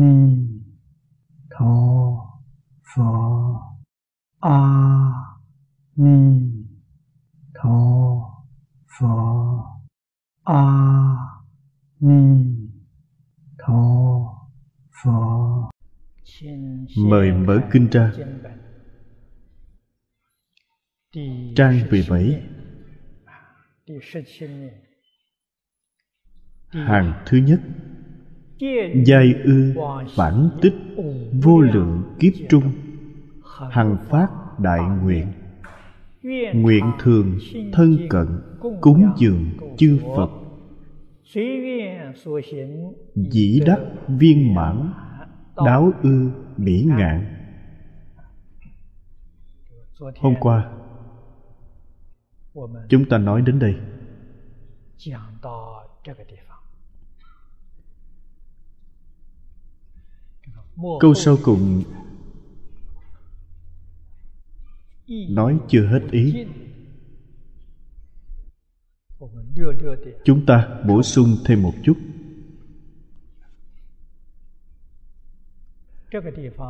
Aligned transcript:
ni 0.00 0.14
tho 1.50 1.74
phở 2.94 3.04
a 4.40 4.58
ni 5.96 6.18
tho 7.54 7.78
phở 8.98 9.16
a 10.44 10.64
ni 12.00 12.20
tho 13.58 13.82
phở 15.02 15.68
Mời 16.96 17.32
mở 17.32 17.60
kinh 17.72 17.88
ra. 17.90 18.12
Trang 21.56 21.80
17 21.90 22.42
Hàng 26.68 27.22
thứ 27.26 27.36
nhất 27.36 27.60
Giai 29.04 29.34
ư 29.44 29.74
bản 30.18 30.50
tích 30.62 30.74
Vô 31.42 31.60
lượng 31.60 32.02
kiếp 32.20 32.32
trung, 32.48 32.72
Hằng 33.70 33.96
phát 34.08 34.28
đại 34.58 34.80
nguyện. 35.02 35.26
Nguyện 36.54 36.84
thường 36.98 37.38
thân 37.72 37.96
cận 38.10 38.26
Cúng 38.80 39.12
dường 39.18 39.50
chư 39.76 39.98
Phật. 40.16 40.30
Dĩ 43.14 43.60
đắc 43.66 43.80
viên 44.08 44.54
mãn, 44.54 44.92
Đáo 45.56 45.92
ư 46.02 46.30
mỹ 46.56 46.84
ngạn. 46.86 47.34
Hôm 50.20 50.34
qua, 50.40 50.70
Chúng 52.88 53.04
ta 53.04 53.18
nói 53.18 53.42
đến 53.42 53.58
đây. 53.58 53.74
Câu 61.00 61.14
sau 61.14 61.36
cùng. 61.42 61.82
Nói 65.28 65.58
chưa 65.68 65.86
hết 65.86 66.00
ý. 66.10 66.46
Chúng 70.24 70.46
ta 70.46 70.80
bổ 70.86 71.02
sung 71.02 71.36
thêm 71.44 71.62
một 71.62 71.72
chút. 71.84 71.96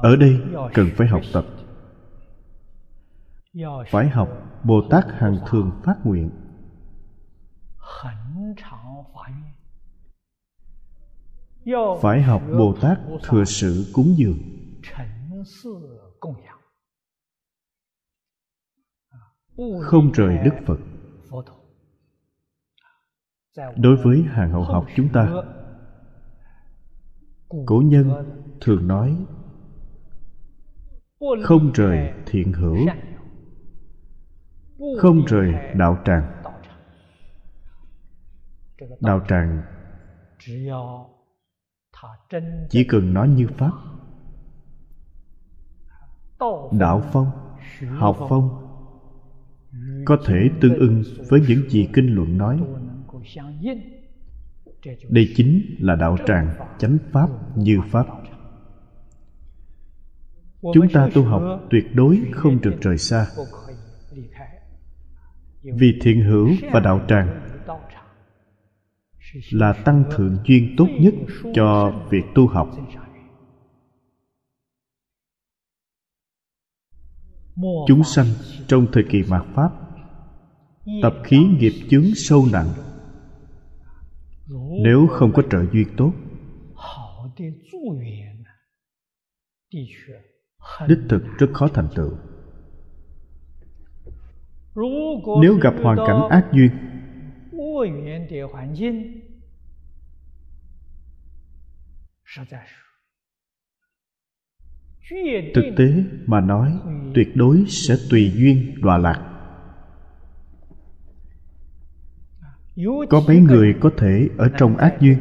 Ở 0.03 0.17
đây 0.17 0.41
cần 0.75 0.91
phải 0.97 1.09
học 1.09 1.23
tập. 1.33 1.47
Phải 3.91 4.09
học 4.09 4.29
Bồ 4.65 4.83
Tát 4.91 5.05
hàng 5.19 5.39
Thường 5.47 5.71
Phát 5.85 5.97
Nguyện. 6.05 6.31
Phải 12.01 12.23
học 12.23 12.43
Bồ 12.59 12.75
Tát 12.81 12.99
Thừa 13.23 13.45
Sự 13.45 13.85
Cúng 13.93 14.15
Dường. 14.17 14.39
Không 19.81 20.13
rời 20.13 20.39
Đức 20.45 20.55
Phật. 20.67 20.79
Đối 23.77 23.97
với 23.97 24.23
hàng 24.23 24.51
hậu 24.51 24.63
học 24.63 24.87
chúng 24.97 25.09
ta 25.13 25.33
Cổ 27.49 27.83
nhân 27.85 28.11
thường 28.61 28.89
nói 28.89 29.27
Không 31.43 31.73
rời 31.73 32.13
thiện 32.27 32.53
hữu 32.53 32.77
Không 34.99 35.25
rời 35.25 35.53
đạo 35.75 35.99
tràng. 36.05 36.43
Đạo 39.01 39.21
tràng 39.29 39.63
Chỉ 42.71 42.85
cần 42.85 43.15
nói 43.15 43.29
như 43.29 43.47
Pháp. 43.59 43.73
Đạo 46.73 47.03
phong 47.13 47.31
Học 47.89 48.17
phong. 48.29 48.65
Có 50.05 50.17
thể 50.27 50.49
tương 50.61 50.79
ưng 50.79 51.03
với 51.29 51.41
những 51.49 51.71
gì 51.71 51.89
kinh 51.93 52.15
luận 52.15 52.39
nói. 52.39 52.61
Đây 55.09 55.33
chính 55.37 55.77
là 55.79 55.95
đạo 55.97 56.17
tràng 56.27 56.55
chánh 56.79 56.99
pháp 57.13 57.29
như 57.57 57.81
pháp. 57.91 58.07
Chúng 60.61 60.89
ta 60.93 61.09
tu 61.15 61.25
học 61.25 61.43
tuyệt 61.71 61.85
đối 61.95 62.21
không 62.33 62.61
được 62.61 62.75
rời 62.81 62.99
xa. 62.99 63.27
Vì 65.63 65.99
thiện 66.03 66.25
hữu 66.25 66.49
và 66.73 66.81
đạo 66.81 67.01
tràng 67.09 67.48
là 69.51 69.73
tăng 69.85 70.05
thượng 70.11 70.37
duyên 70.45 70.75
tốt 70.77 70.87
nhất 71.01 71.15
cho 71.55 71.93
việc 72.11 72.23
tu 72.35 72.47
học. 72.47 72.71
Chúng 77.87 78.05
sanh 78.05 78.27
trong 78.67 78.87
thời 78.93 79.05
kỳ 79.11 79.23
mạt 79.31 79.47
pháp, 79.55 79.71
tập 81.03 81.15
khí 81.25 81.39
nghiệp 81.59 81.73
chướng 81.91 82.15
sâu 82.15 82.47
nặng. 82.53 82.69
Nếu 84.85 85.07
không 85.11 85.33
có 85.33 85.43
trợ 85.51 85.65
duyên 85.73 85.89
tốt, 85.97 86.13
đích 90.89 90.99
thực 91.09 91.23
rất 91.39 91.51
khó 91.53 91.69
thành 91.69 91.89
tựu. 91.95 92.11
Nếu 95.43 95.55
gặp 95.63 95.75
hoàn 95.83 95.99
cảnh 96.07 96.29
ác 96.31 96.47
duyên 96.53 96.71
thực 105.55 105.65
tế 105.77 106.05
mà 106.27 106.41
nói 106.41 106.79
tuyệt 107.15 107.29
đối 107.35 107.65
sẽ 107.69 107.95
tùy 108.11 108.33
duyên 108.35 108.75
đọa 108.81 108.99
lạc. 108.99 109.25
Có 113.11 113.23
mấy 113.27 113.41
người 113.41 113.75
có 113.81 113.91
thể 113.99 114.29
ở 114.39 114.49
trong 114.59 114.77
ác 114.77 114.97
duyên. 115.01 115.19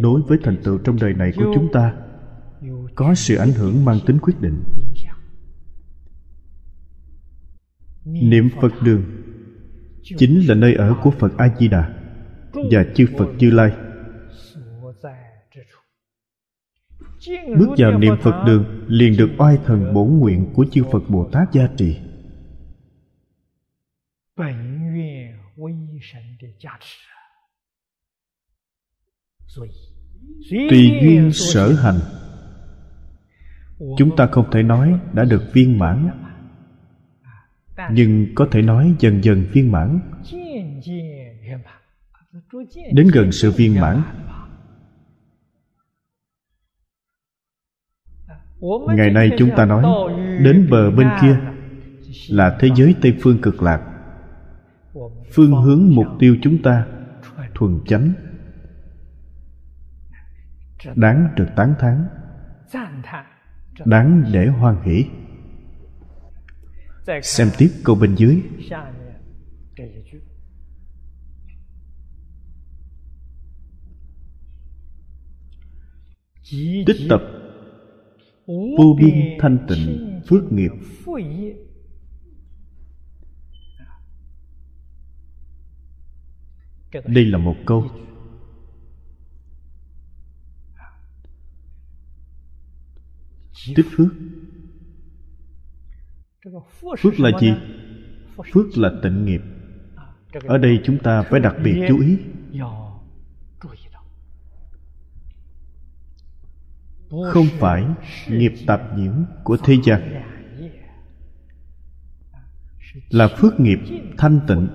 đối 0.00 0.22
với 0.22 0.38
thành 0.42 0.56
tựu 0.64 0.78
trong 0.78 0.96
đời 1.00 1.14
này 1.14 1.32
của 1.36 1.52
chúng 1.54 1.72
ta 1.72 1.94
có 2.94 3.14
sự 3.14 3.36
ảnh 3.36 3.52
hưởng 3.52 3.84
mang 3.84 3.98
tính 4.06 4.18
quyết 4.22 4.40
định 4.40 4.62
niệm 8.06 8.48
phật 8.60 8.72
đường. 8.82 9.02
Chính 10.02 10.46
là 10.48 10.54
nơi 10.54 10.74
ở 10.74 10.94
của 11.02 11.10
phật 11.10 11.32
a 11.38 11.56
di 11.58 11.68
đà 11.68 11.94
và 12.52 12.84
chư 12.94 13.06
phật 13.18 13.28
như 13.38 13.50
lai. 13.50 13.72
Bước 17.58 17.68
vào 17.78 17.98
niệm 17.98 18.14
phật 18.22 18.44
đường, 18.46 18.84
liền 18.88 19.16
được 19.16 19.30
oai 19.38 19.58
thần 19.64 19.94
bổ 19.94 20.04
nguyện 20.04 20.52
của 20.54 20.66
chư 20.70 20.82
phật 20.92 21.02
bồ 21.08 21.28
tát 21.32 21.52
gia 21.52 21.66
trì. 21.76 21.98
Tùy 30.70 30.90
duyên 31.02 31.32
sở 31.32 31.72
hành. 31.72 32.00
Chúng 33.98 34.16
ta 34.16 34.26
không 34.26 34.50
thể 34.50 34.62
nói 34.62 35.00
đã 35.12 35.24
được 35.24 35.42
viên 35.52 35.78
mãn 35.78 36.25
nhưng 37.90 38.26
có 38.34 38.48
thể 38.50 38.62
nói 38.62 38.94
dần 38.98 39.24
dần 39.24 39.44
viên 39.52 39.72
mãn. 39.72 40.00
đến 42.92 43.08
gần 43.12 43.32
sự 43.32 43.50
viên 43.50 43.80
mãn. 43.80 44.02
ngày 48.96 49.10
nay 49.10 49.30
chúng 49.38 49.50
ta 49.56 49.64
nói 49.64 50.12
đến 50.44 50.68
bờ 50.70 50.90
bên 50.90 51.08
kia 51.22 51.38
là 52.30 52.56
thế 52.60 52.68
giới 52.76 52.94
tây 53.02 53.16
phương 53.20 53.38
cực 53.42 53.62
lạc. 53.62 53.82
phương 55.32 55.62
hướng 55.62 55.94
mục 55.94 56.06
tiêu 56.18 56.36
chúng 56.42 56.62
ta 56.62 56.86
thuần 57.54 57.80
chánh. 57.86 58.12
Đáng 60.94 61.28
được 61.36 61.48
tán 61.56 61.74
thán. 61.78 62.04
Đáng 63.84 64.24
để 64.32 64.46
hoan 64.46 64.82
hỷ 64.82 65.04
xem 67.22 67.50
tiếp 67.58 67.70
câu 67.84 67.94
bên 67.94 68.14
dưới. 68.14 68.42
Tích 76.86 77.06
tập 77.08 77.22
vô 78.78 78.96
biên 78.98 79.38
thanh 79.40 79.66
tịnh 79.68 80.20
phước 80.28 80.52
nghiệp. 80.52 80.70
Đây 87.06 87.24
là 87.24 87.38
một 87.38 87.56
câu. 87.66 87.90
Tích 93.76 93.86
phước 93.96 94.12
phước 97.02 97.20
là 97.20 97.30
gì? 97.40 97.54
phước 98.52 98.66
là 98.78 98.90
tịnh 99.02 99.24
nghiệp. 99.24 99.40
ở 100.44 100.58
đây 100.58 100.80
chúng 100.84 100.98
ta 100.98 101.22
phải 101.22 101.40
đặc 101.40 101.54
biệt 101.64 101.86
chú 101.88 102.00
ý. 102.00 102.18
Không 107.08 107.46
phải 107.58 107.84
nghiệp 108.28 108.52
tạp 108.66 108.80
nhiễm 108.98 109.12
của 109.44 109.56
thế 109.64 109.76
gian. 109.84 110.22
là 113.10 113.28
phước 113.28 113.60
nghiệp 113.60 113.78
thanh 114.18 114.40
tịnh. 114.48 114.68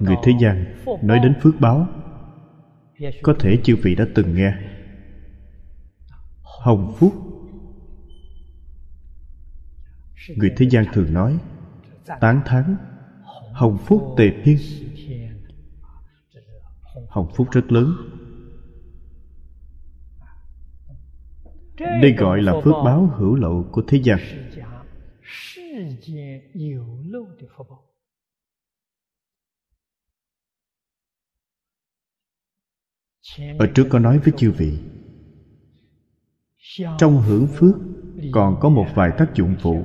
Người 0.00 0.16
thế 0.22 0.32
gian 0.40 0.76
nói 1.02 1.18
đến 1.18 1.34
phước 1.42 1.54
báo 1.60 2.05
có 3.22 3.36
thể 3.40 3.58
chư 3.64 3.76
vị 3.76 3.94
đã 3.94 4.06
từng 4.14 4.34
nghe. 4.34 4.52
Hồng 6.42 6.96
phúc. 6.98 7.14
Người 10.36 10.52
thế 10.56 10.66
gian 10.70 10.84
thường 10.92 11.12
nói, 11.12 11.38
tán 12.20 12.40
thán, 12.44 12.76
hồng 13.52 13.78
phúc 13.86 14.14
tề 14.16 14.30
thiên. 14.44 14.58
Hồng 17.08 17.32
phúc 17.36 17.48
rất 17.50 17.72
lớn. 17.72 17.94
Đây 21.78 22.14
gọi 22.18 22.42
là 22.42 22.52
phước 22.64 22.74
báo 22.84 23.06
hữu 23.06 23.34
lậu 23.34 23.68
của 23.72 23.82
thế 23.88 24.00
gian. 24.02 24.18
Ở 33.58 33.66
trước 33.74 33.86
có 33.90 33.98
nói 33.98 34.18
với 34.18 34.32
chư 34.36 34.52
vị, 34.52 34.78
trong 36.98 37.22
hưởng 37.22 37.46
phước 37.46 37.74
còn 38.32 38.56
có 38.60 38.68
một 38.68 38.86
vài 38.94 39.10
tác 39.18 39.34
dụng 39.34 39.54
phụ. 39.60 39.84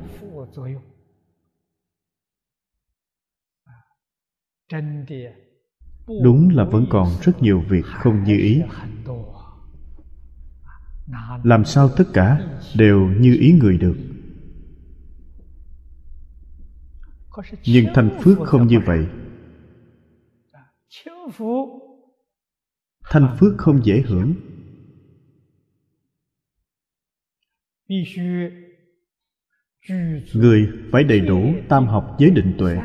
Đúng 6.24 6.50
là 6.50 6.64
vẫn 6.64 6.86
còn 6.90 7.08
rất 7.22 7.42
nhiều 7.42 7.64
việc 7.70 7.86
không 7.86 8.24
như 8.24 8.38
ý. 8.38 8.62
Làm 11.44 11.66
sao 11.66 11.90
tất 11.98 12.04
cả 12.14 12.40
đều 12.76 13.00
như 13.20 13.38
ý 13.40 13.52
người 13.52 13.78
được? 13.78 13.98
Nhưng 17.66 17.86
thành 17.94 18.20
phước 18.22 18.38
không 18.40 18.68
như 18.68 18.80
vậy 18.86 19.08
thanh 23.12 23.36
phước 23.40 23.54
không 23.58 23.86
dễ 23.86 24.02
hưởng. 24.02 24.34
Người 30.34 30.70
phải 30.92 31.04
đầy 31.04 31.20
đủ 31.20 31.54
tam 31.70 31.86
học 31.86 32.16
giới 32.20 32.32
định 32.32 32.56
tuệ. 32.58 32.78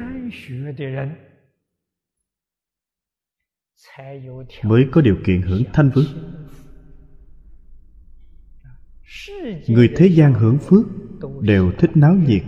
Mới 4.65 4.89
có 4.93 5.01
điều 5.01 5.17
kiện 5.27 5.43
hưởng 5.43 5.63
thanh 5.73 5.91
phước. 5.95 6.05
Người 9.69 9.93
thế 9.97 10.07
gian 10.07 10.35
hưởng 10.35 10.59
phước 10.59 10.87
đều 11.41 11.73
thích 11.79 11.91
náo 11.95 12.15
nhiệt. 12.15 12.43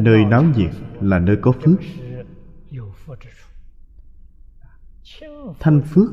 Nơi 0.00 0.24
náo 0.24 0.44
nhiệt 0.44 0.70
là 1.00 1.18
nơi 1.18 1.36
có 1.42 1.52
phước. 1.52 1.80
Thanh 5.60 5.82
phước 5.82 6.08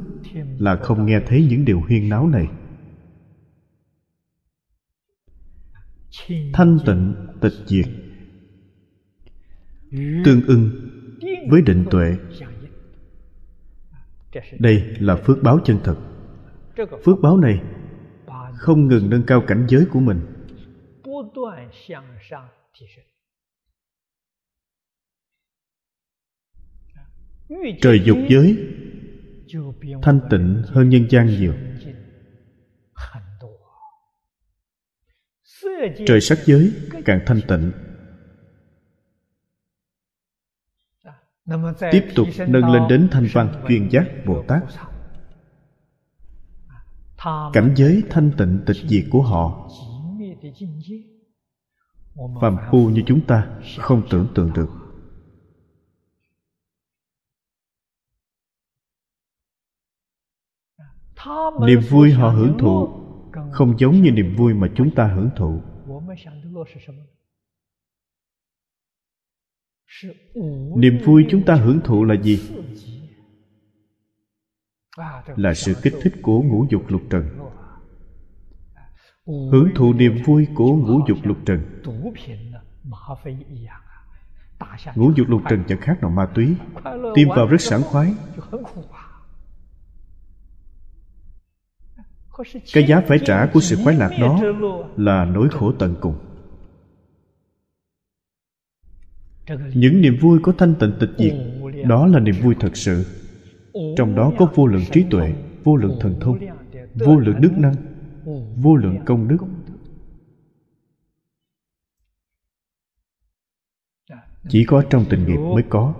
là 0.59 0.75
không 0.75 1.05
nghe 1.05 1.19
thấy 1.27 1.47
những 1.49 1.65
điều 1.65 1.79
huyên 1.79 2.09
náo 2.09 2.27
này. 2.27 2.47
Thanh 6.53 6.77
tịnh, 6.85 7.15
tịch 7.41 7.53
diệt. 7.65 7.85
Tương 10.25 10.41
ưng 10.47 10.69
với 11.49 11.61
định 11.61 11.85
tuệ. 11.91 12.17
Đây 14.59 14.95
là 14.99 15.15
phước 15.15 15.37
báo 15.43 15.59
chân 15.65 15.79
thật. 15.83 15.97
Phước 17.05 17.19
báo 17.21 17.37
này 17.37 17.61
không 18.53 18.87
ngừng 18.87 19.09
nâng 19.09 19.23
cao 19.27 19.43
cảnh 19.47 19.67
giới 19.69 19.85
của 19.91 19.99
mình. 19.99 20.19
Trời 27.81 28.01
dục 28.05 28.17
giới 28.29 28.57
thanh 30.01 30.19
tịnh 30.29 30.61
hơn 30.67 30.89
nhân 30.89 31.07
gian 31.09 31.27
nhiều. 31.27 31.53
Trời 36.07 36.21
sắc 36.21 36.37
giới 36.45 36.73
càng 37.05 37.19
thanh 37.25 37.41
tịnh. 37.47 37.71
Tiếp 41.91 42.07
tục 42.15 42.27
nâng 42.47 42.69
lên 42.69 42.83
đến 42.89 43.07
thanh 43.11 43.27
văn 43.33 43.63
chuyên 43.67 43.89
giác 43.89 44.05
bồ 44.25 44.43
tát. 44.47 44.63
Cảnh 47.53 47.73
giới 47.75 48.03
thanh 48.09 48.31
tịnh 48.37 48.63
tịch 48.65 48.77
diệt 48.87 49.05
của 49.11 49.21
họ. 49.21 49.69
Phàm 52.41 52.57
phu 52.71 52.89
như 52.89 53.01
chúng 53.07 53.21
ta 53.25 53.47
không 53.79 54.01
tưởng 54.09 54.27
tượng 54.35 54.53
được. 54.53 54.69
Niềm 61.67 61.79
vui 61.89 62.11
họ 62.11 62.29
hưởng 62.29 62.57
thụ 62.59 62.87
không 63.51 63.79
giống 63.79 64.01
như 64.01 64.11
niềm 64.11 64.35
vui 64.35 64.53
mà 64.53 64.67
chúng 64.75 64.95
ta 64.95 65.07
hưởng 65.07 65.29
thụ. 65.35 65.61
niềm 70.75 70.97
vui 71.05 71.25
chúng 71.29 71.45
ta 71.45 71.55
hưởng 71.55 71.79
thụ 71.83 72.03
là 72.03 72.15
gì? 72.15 72.39
là 75.35 75.53
sự 75.53 75.73
kích 75.81 75.93
thích 76.01 76.13
của 76.21 76.41
ngũ 76.41 76.65
dục 76.69 76.81
lục 76.87 77.01
trần. 77.09 77.29
Hưởng 79.25 79.69
thụ 79.75 79.93
niềm 79.93 80.17
vui 80.25 80.47
của 80.55 80.75
ngũ 80.75 80.99
dục 81.07 81.17
lục 81.23 81.37
trần. 81.45 81.81
ngũ 84.95 85.11
dục 85.15 85.27
lục 85.29 85.41
trần 85.49 85.63
chẳng 85.67 85.81
khác 85.81 86.01
nào 86.01 86.11
ma 86.11 86.25
túy. 86.35 86.55
Tiêm 87.15 87.29
vào 87.29 87.47
rất 87.47 87.61
sảng 87.61 87.83
khoái 87.83 88.13
cái 92.73 92.87
giá 92.87 93.01
phải 93.07 93.19
trả 93.25 93.45
của 93.53 93.59
sự 93.59 93.75
khoái 93.83 93.95
lạc 93.95 94.11
đó 94.19 94.41
là 94.97 95.25
nỗi 95.25 95.49
khổ 95.51 95.71
tận 95.79 95.95
cùng. 96.01 96.15
Những 99.73 100.01
niềm 100.01 100.17
vui 100.21 100.39
có 100.43 100.53
thanh 100.57 100.75
tịnh 100.79 100.91
tịch 100.99 101.09
diệt 101.17 101.33
đó 101.85 102.07
là 102.07 102.19
niềm 102.19 102.35
vui 102.43 102.55
thật 102.59 102.77
sự. 102.77 103.05
Trong 103.97 104.15
đó 104.15 104.33
có 104.37 104.51
vô 104.55 104.67
lượng 104.67 104.83
trí 104.91 105.05
tuệ 105.09 105.33
vô 105.63 105.75
lượng 105.75 105.97
thần 105.99 106.15
thông 106.19 106.39
vô 106.95 107.15
lượng 107.15 107.41
đức 107.41 107.51
năng 107.57 107.75
vô 108.55 108.75
lượng 108.75 108.97
công 109.05 109.27
đức. 109.27 109.37
chỉ 114.49 114.65
có 114.67 114.83
trong 114.89 115.05
tình 115.09 115.25
nghiệp 115.25 115.37
mới 115.37 115.63
có 115.69 115.93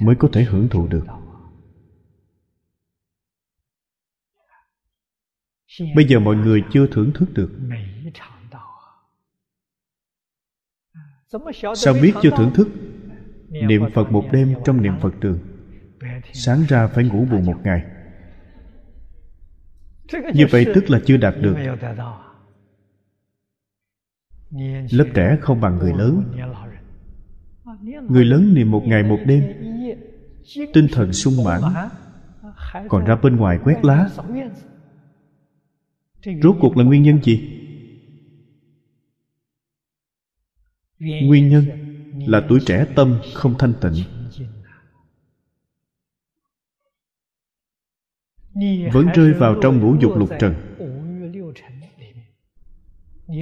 mới 0.00 0.16
có 0.18 0.28
thể 0.32 0.44
hưởng 0.44 0.68
thụ 0.68 0.86
được. 0.86 1.04
Bây 5.94 6.04
giờ 6.08 6.18
mọi 6.18 6.36
người 6.36 6.62
chưa 6.72 6.86
thưởng 6.86 7.12
thức 7.14 7.28
được. 7.34 7.50
Sao 11.74 11.94
biết 12.02 12.12
chưa 12.22 12.30
thưởng 12.36 12.52
thức? 12.54 12.68
Niệm 13.48 13.82
phật 13.94 14.12
một 14.12 14.24
đêm 14.32 14.54
trong 14.64 14.82
niệm 14.82 14.92
phật 15.00 15.14
tường. 15.20 15.38
Sáng 16.32 16.64
ra 16.68 16.86
phải 16.86 17.04
ngủ 17.04 17.24
buồn 17.30 17.46
một 17.46 17.56
ngày. 17.64 17.84
Như 20.34 20.46
vậy 20.50 20.66
tức 20.74 20.90
là 20.90 21.00
chưa 21.06 21.16
đạt 21.16 21.34
được. 21.40 21.56
Lớp 24.90 25.06
trẻ 25.14 25.38
không 25.40 25.60
bằng 25.60 25.78
người 25.78 25.92
lớn. 25.92 26.32
Người 28.08 28.24
lớn 28.24 28.54
niệm 28.54 28.70
một 28.70 28.82
ngày 28.86 29.02
một 29.02 29.18
đêm 29.26 29.71
tinh 30.72 30.86
thần 30.92 31.12
sung 31.12 31.44
mãn. 31.44 31.62
Còn 32.88 33.04
ra 33.04 33.16
bên 33.16 33.36
ngoài 33.36 33.58
quét 33.64 33.84
lá. 33.84 34.10
Rốt 36.42 36.56
cuộc 36.60 36.76
là 36.76 36.84
nguyên 36.84 37.02
nhân 37.02 37.22
gì? 37.22 37.58
Nguyên 40.98 41.48
nhân 41.48 41.64
là 42.26 42.46
tuổi 42.48 42.60
trẻ 42.66 42.86
tâm 42.96 43.18
không 43.34 43.54
thanh 43.58 43.72
tịnh. 43.80 43.94
Vẫn 48.92 49.06
rơi 49.14 49.32
vào 49.32 49.56
trong 49.62 49.80
ngũ 49.80 49.96
dục 50.00 50.12
lục 50.16 50.30
trần. 50.38 50.54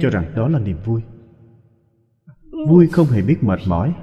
Cho 0.01 0.09
rằng 0.09 0.33
đó 0.35 0.47
là 0.47 0.59
niềm 0.59 0.77
vui. 0.85 1.01
Vui 2.67 2.87
không 2.87 3.07
hề 3.07 3.21
biết 3.21 3.37
mệt 3.41 3.59
mỏi. 3.67 3.93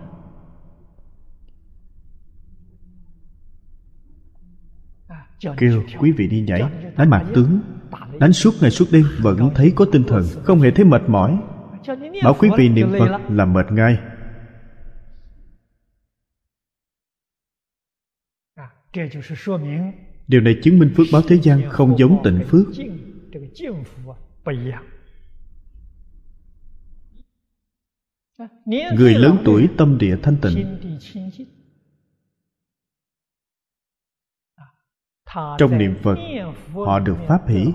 Kêu 5.40 5.84
quý 5.98 6.12
vị 6.12 6.26
đi 6.26 6.40
nhảy 6.40 6.62
đánh 6.96 7.10
mặt 7.10 7.26
tướng. 7.34 7.60
đánh 8.20 8.32
suốt 8.32 8.54
ngày 8.60 8.70
suốt 8.70 8.84
đêm 8.92 9.04
vẫn 9.18 9.50
thấy 9.54 9.72
có 9.76 9.86
tinh 9.92 10.04
thần 10.08 10.24
không 10.42 10.60
hề 10.60 10.70
thấy 10.70 10.84
mệt 10.84 11.02
mỏi. 11.06 11.38
Bảo 12.24 12.34
quý 12.38 12.48
vị 12.58 12.68
niệm 12.68 12.92
phật 12.98 13.18
là 13.30 13.44
mệt 13.44 13.72
ngay. 13.72 13.98
Điều 20.28 20.40
này 20.40 20.56
chứng 20.62 20.78
minh 20.78 20.92
phước 20.96 21.06
báo 21.12 21.22
thế 21.28 21.38
gian 21.42 21.70
không 21.70 21.98
giống 21.98 22.20
tịnh 22.24 22.40
phước. 22.48 22.66
người 28.96 29.14
lớn 29.14 29.36
tuổi 29.44 29.68
tâm 29.76 29.98
địa 29.98 30.16
thanh 30.22 30.36
tịnh 30.42 30.78
trong 35.34 35.78
niệm 35.78 35.94
phật 36.02 36.18
họ 36.72 36.98
được 36.98 37.16
pháp 37.28 37.48
hỷ. 37.48 37.72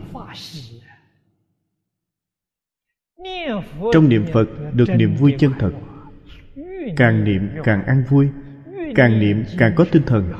trong 3.93 4.09
niệm 4.09 4.25
phật 4.33 4.47
được 4.73 4.89
niềm 4.89 5.15
vui 5.15 5.35
chân 5.39 5.51
thật 5.59 5.71
càng 6.97 7.23
niệm 7.23 7.49
càng 7.63 7.83
ăn 7.83 8.03
vui 8.09 8.29
càng 8.95 9.19
niệm 9.19 9.43
càng 9.57 9.73
có 9.75 9.85
tinh 9.91 10.03
thần. 10.05 10.33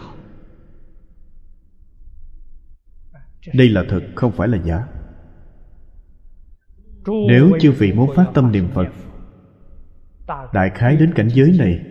đây 3.53 3.69
là 3.69 3.83
thật 3.89 4.01
không 4.15 4.31
phải 4.31 4.47
là 4.47 4.57
giả. 4.63 4.87
Nếu 7.27 7.51
chư 7.59 7.71
vị 7.71 7.93
muốn 7.93 8.15
phát 8.15 8.25
tâm 8.33 8.51
niệm 8.51 8.67
phật 8.73 8.87
đại 10.53 10.69
khái 10.75 10.95
đến 10.95 11.13
cảnh 11.13 11.27
giới 11.29 11.55
này. 11.59 11.85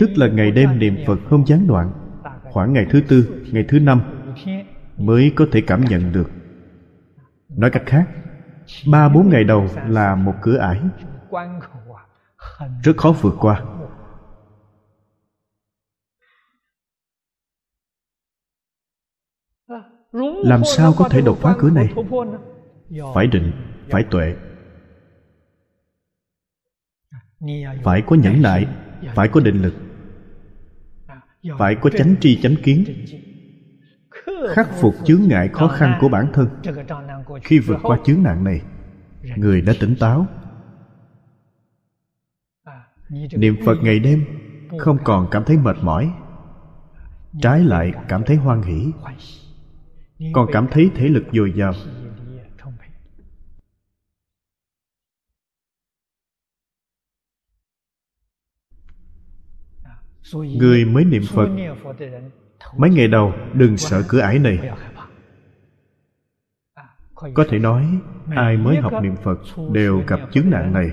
tức 0.00 0.10
là 0.16 0.28
ngày 0.28 0.50
đêm 0.50 0.78
niệm 0.78 0.96
phật 1.06 1.18
không 1.28 1.46
gián 1.46 1.66
đoạn 1.66 2.03
khoảng 2.54 2.72
ngày 2.72 2.86
thứ 2.90 3.00
tư, 3.08 3.42
ngày 3.52 3.64
thứ 3.68 3.78
năm 3.78 4.00
mới 4.96 5.32
có 5.36 5.46
thể 5.52 5.60
cảm 5.66 5.84
nhận 5.84 6.12
được. 6.12 6.30
Nói 7.48 7.70
cách 7.70 7.82
khác, 7.86 8.08
ba 8.90 9.08
bốn 9.08 9.28
ngày 9.28 9.44
đầu 9.44 9.68
là 9.88 10.14
một 10.14 10.34
cửa 10.42 10.56
ải 10.58 10.80
rất 12.82 12.96
khó 12.96 13.14
vượt 13.20 13.34
qua. 13.40 13.62
Làm 20.44 20.64
sao 20.64 20.94
có 20.98 21.08
thể 21.08 21.20
đột 21.20 21.38
phá 21.40 21.54
cửa 21.58 21.70
này? 21.70 21.88
Phải 23.14 23.26
định, 23.26 23.52
phải 23.90 24.04
tuệ. 24.10 24.34
Phải 27.84 28.02
có 28.06 28.16
nhẫn 28.16 28.42
nại, 28.42 28.66
phải 29.14 29.28
có 29.28 29.40
định 29.40 29.62
lực 29.62 29.74
phải 31.58 31.74
có 31.74 31.90
chánh 31.90 32.14
tri 32.20 32.40
chánh 32.42 32.56
kiến. 32.62 32.84
khắc 34.54 34.68
phục 34.80 34.94
chướng 35.04 35.20
ngại 35.28 35.48
khó 35.48 35.68
khăn 35.68 35.98
của 36.00 36.08
bản 36.08 36.26
thân. 36.32 36.48
Khi 37.42 37.58
vượt 37.58 37.78
qua 37.82 37.98
chướng 38.04 38.22
nạn 38.22 38.44
này 38.44 38.60
người 39.36 39.60
đã 39.60 39.72
tỉnh 39.80 39.96
táo. 40.00 40.26
niệm 43.36 43.56
phật 43.64 43.76
ngày 43.82 43.98
đêm 43.98 44.24
không 44.78 44.98
còn 45.04 45.28
cảm 45.30 45.44
thấy 45.44 45.56
mệt 45.56 45.76
mỏi. 45.82 46.12
Trái 47.40 47.60
lại 47.60 47.92
cảm 48.08 48.22
thấy 48.26 48.36
hoan 48.36 48.62
hỷ. 48.62 48.92
Còn 50.32 50.48
cảm 50.52 50.66
thấy 50.70 50.90
thể 50.94 51.08
lực 51.08 51.24
dồi 51.32 51.52
dào 51.56 51.72
người 60.32 60.84
mới 60.84 61.04
niệm 61.04 61.22
phật. 61.28 61.48
mấy 62.76 62.90
ngày 62.90 63.08
đầu 63.08 63.32
đừng 63.52 63.76
sợ 63.76 64.02
cửa 64.08 64.20
ải 64.20 64.38
này. 64.38 64.58
Có 67.14 67.44
thể 67.48 67.58
nói 67.58 67.98
ai 68.36 68.56
mới 68.56 68.76
học 68.76 68.92
niệm 69.02 69.16
phật 69.22 69.38
đều 69.72 70.02
gặp 70.06 70.20
chứng 70.32 70.50
nạn 70.50 70.72
này. 70.72 70.90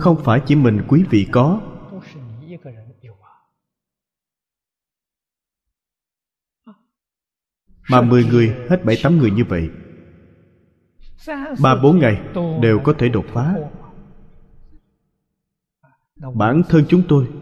Không 0.00 0.24
phải 0.24 0.40
chỉ 0.46 0.54
mình 0.54 0.82
quý 0.88 1.04
vị 1.10 1.26
có. 1.32 1.60
Mà 7.90 8.00
mười 8.00 8.24
người 8.24 8.56
hết 8.68 8.84
bảy 8.84 8.96
tám 9.02 9.18
người 9.18 9.30
như 9.30 9.44
vậy. 9.48 9.70
Ba 11.62 11.74
bốn 11.82 11.98
ngày 11.98 12.20
đều 12.62 12.80
có 12.84 12.92
thể 12.98 13.08
đột 13.08 13.24
phá. 13.28 13.54
bản 16.34 16.62
thân 16.68 16.84
chúng 16.88 17.02
tôi 17.08 17.41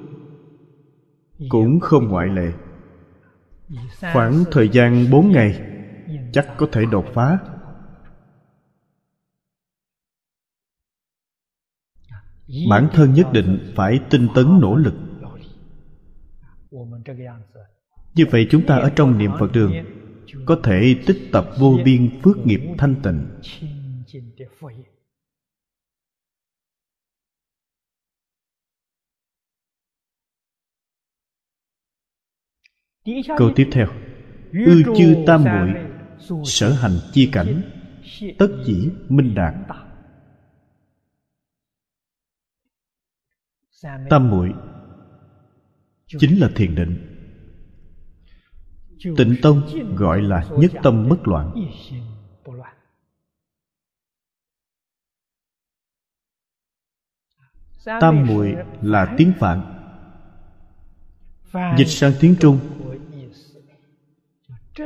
cũng 1.48 1.80
không 1.80 2.08
ngoại 2.08 2.28
lệ. 2.28 2.52
Khoảng 4.12 4.44
thời 4.50 4.68
gian 4.68 5.10
bốn 5.10 5.32
ngày, 5.32 5.60
chắc 6.32 6.48
có 6.56 6.68
thể 6.72 6.84
đột 6.90 7.06
phá. 7.14 7.38
Bản 12.70 12.88
thân 12.92 13.14
nhất 13.14 13.26
định 13.32 13.72
phải 13.76 14.00
tinh 14.10 14.28
tấn 14.34 14.60
nỗ 14.60 14.76
lực. 14.76 14.94
Như 18.14 18.26
vậy 18.30 18.46
chúng 18.50 18.66
ta 18.66 18.76
ở 18.76 18.90
trong 18.96 19.18
niệm 19.18 19.30
phật 19.38 19.52
đường, 19.52 19.72
có 20.46 20.60
thể 20.64 20.94
tích 21.06 21.28
tập 21.32 21.50
vô 21.58 21.78
biên 21.84 22.20
phước 22.22 22.38
nghiệp 22.46 22.60
thanh 22.78 22.94
tịnh. 23.02 23.26
Câu 33.38 33.50
tiếp 33.56 33.68
theo. 33.72 33.86
ư 34.52 34.82
chư 34.96 35.24
tam 35.26 35.44
muội 35.44 35.74
sở 36.44 36.72
hành 36.72 36.98
chi 37.12 37.30
cảnh 37.32 37.62
tất 38.38 38.48
chỉ 38.66 38.90
minh 39.08 39.34
đạt 39.34 39.54
tam 44.10 44.30
muội 44.30 44.52
chính 46.06 46.40
là 46.40 46.48
thiền 46.56 46.74
định. 46.74 47.06
Tịnh 49.16 49.36
tông 49.42 49.62
gọi 49.96 50.22
là 50.22 50.48
nhất 50.58 50.72
tâm 50.82 51.08
bất 51.08 51.28
loạn. 51.28 51.54
tam 57.84 58.26
muội 58.26 58.56
là 58.80 59.14
tiếng 59.18 59.32
phạn 59.38 59.79
dịch 61.52 61.88
sang 61.88 62.12
tiếng 62.20 62.34
trung. 62.40 62.58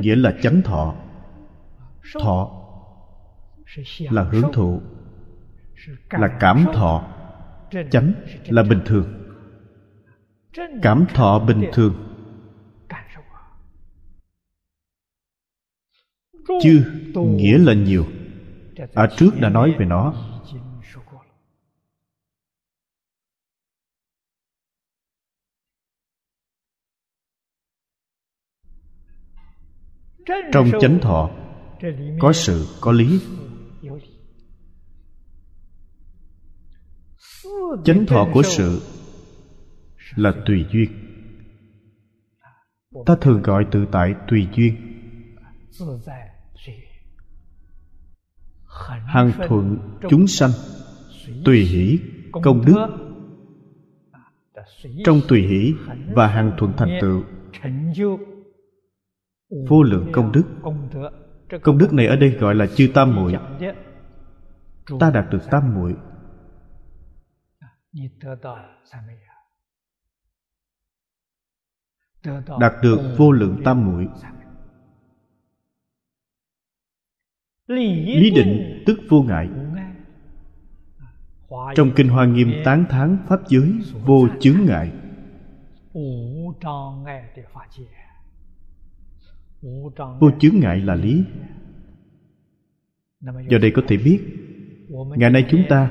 Nghĩa 0.00 0.16
là 0.16 0.34
chánh 0.42 0.62
thọ. 0.62 0.94
thọ 2.20 2.60
là 3.98 4.22
hưởng 4.22 4.52
thụ 4.52 4.80
là 6.10 6.36
cảm 6.40 6.66
thọ. 6.74 7.08
chánh 7.90 8.12
là 8.48 8.62
bình 8.62 8.80
thường. 8.86 9.24
Cảm 10.82 11.04
thọ 11.14 11.38
bình 11.38 11.64
thường. 11.72 11.94
chư 16.62 16.84
nghĩa 17.14 17.58
là 17.58 17.74
nhiều. 17.74 18.06
ở 18.94 19.06
trước 19.16 19.30
đã 19.40 19.48
nói 19.48 19.74
về 19.78 19.86
nó 19.86 20.14
trong 30.52 30.70
chánh 30.80 30.98
thọ, 31.00 31.30
có 32.20 32.32
sự, 32.32 32.66
có 32.80 32.92
lý. 32.92 33.20
Chánh 37.84 38.06
thọ 38.06 38.28
của 38.32 38.42
sự 38.42 38.82
là 40.16 40.34
tùy 40.46 40.64
duyên. 40.72 40.90
Ta 43.06 43.16
thường 43.20 43.42
gọi 43.42 43.66
tự 43.70 43.86
tại 43.92 44.14
tùy 44.28 44.48
duyên. 44.56 44.76
Hằng 49.06 49.32
thuận 49.48 49.78
chúng 50.10 50.26
sanh, 50.26 50.50
tùy 51.44 51.64
hỷ 51.64 51.98
công 52.32 52.64
đức. 52.64 52.86
Trong 55.04 55.20
tùy 55.28 55.42
hỷ 55.42 55.74
và 56.14 56.26
hàng 56.26 56.52
thuận 56.58 56.72
thành 56.76 56.98
tựu 57.00 57.22
vô 59.68 59.82
lượng 59.82 60.08
công 60.12 60.32
đức. 60.32 60.44
Công 61.62 61.78
đức 61.78 61.92
này 61.92 62.06
ở 62.06 62.16
đây 62.16 62.30
gọi 62.30 62.54
là 62.54 62.66
chư 62.66 62.90
tam 62.94 63.14
muội. 63.14 63.36
Ta 65.00 65.10
đạt 65.10 65.30
được 65.30 65.40
tam 65.50 65.74
muội. 65.74 65.96
Đạt 72.60 72.72
được 72.82 73.14
vô 73.18 73.32
lượng 73.32 73.62
tam 73.64 73.84
muội. 73.84 74.08
Lý 77.66 78.30
định 78.34 78.82
tức 78.86 78.98
vô 79.08 79.22
ngại. 79.22 79.48
Trong 81.74 81.90
kinh 81.96 82.08
hoa 82.08 82.26
nghiêm 82.26 82.52
tán 82.64 82.84
thán 82.88 83.18
pháp 83.28 83.40
giới, 83.48 83.72
vô 84.04 84.28
chướng 84.40 84.64
ngại 84.66 84.92
vô 90.20 90.30
chướng 90.40 90.60
ngại 90.60 90.80
là 90.80 90.94
lý. 90.94 91.24
Do 93.20 93.58
đây 93.58 93.70
có 93.74 93.82
thể 93.88 93.96
biết, 93.96 94.20
ngày 95.16 95.30
nay 95.30 95.46
chúng 95.50 95.62
ta 95.68 95.90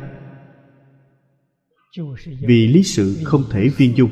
vì 2.40 2.68
lý 2.68 2.84
sự 2.84 3.20
không 3.24 3.44
thể 3.52 3.70
viên 3.78 3.98
dung 3.98 4.10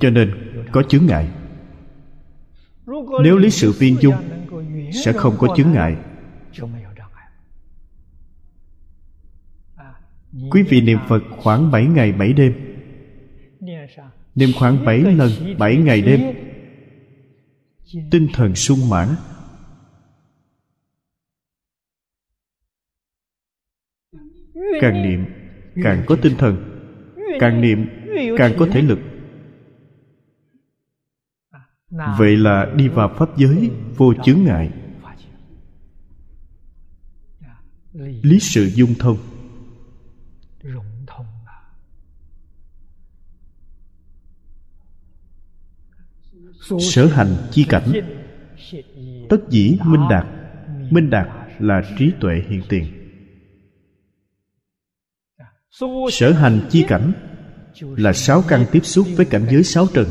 cho 0.00 0.10
nên 0.10 0.32
có 0.72 0.82
chướng 0.82 1.06
ngại. 1.06 1.28
Nếu 3.22 3.36
lý 3.36 3.50
sự 3.50 3.72
viên 3.78 3.96
dung 4.00 4.14
sẽ 5.04 5.12
không 5.12 5.34
có 5.38 5.54
chướng 5.56 5.72
ngại. 5.72 5.96
Quý 10.50 10.62
vị 10.62 10.80
niệm 10.80 10.98
phật 11.08 11.22
khoảng 11.30 11.70
7 11.70 11.86
ngày 11.86 12.12
7 12.12 12.32
đêm 12.32 12.65
niệm 14.36 14.50
khoảng 14.58 14.84
7 14.84 14.98
lần 14.98 15.30
7 15.58 15.76
ngày 15.76 16.02
đêm. 16.02 16.20
Tinh 18.10 18.28
thần 18.32 18.54
sung 18.54 18.88
mãn. 18.88 19.08
Càng 24.80 25.02
niệm, 25.02 25.24
càng 25.82 26.04
có 26.06 26.16
tinh 26.22 26.34
thần. 26.38 26.56
Càng 27.40 27.60
niệm, 27.60 27.86
càng 28.38 28.52
có 28.58 28.66
thể 28.72 28.82
lực. 28.82 28.98
Vậy 32.18 32.36
là 32.36 32.72
đi 32.76 32.88
vào 32.88 33.14
pháp 33.18 33.36
giới, 33.36 33.70
vô 33.96 34.14
chướng 34.24 34.44
ngại. 34.44 34.70
Lý 38.22 38.38
sự 38.40 38.70
dung 38.74 38.94
thông. 38.98 39.35
Sở 46.80 47.06
hành 47.06 47.36
chi 47.50 47.66
cảnh. 47.68 47.92
Tất 49.28 49.38
dĩ 49.48 49.78
minh 49.84 50.00
đạt. 50.10 50.26
Minh 50.90 51.10
đạt 51.10 51.28
là 51.58 51.82
trí 51.98 52.12
tuệ 52.20 52.42
hiện 52.48 52.62
tiền. 52.68 52.84
Sở 56.10 56.32
hành 56.32 56.60
chi 56.70 56.84
cảnh 56.88 57.12
là 57.80 58.12
sáu 58.12 58.42
căn 58.48 58.66
tiếp 58.72 58.84
xúc 58.84 59.06
với 59.16 59.26
cảnh 59.26 59.46
giới 59.50 59.62
sáu 59.62 59.86
trần. 59.94 60.06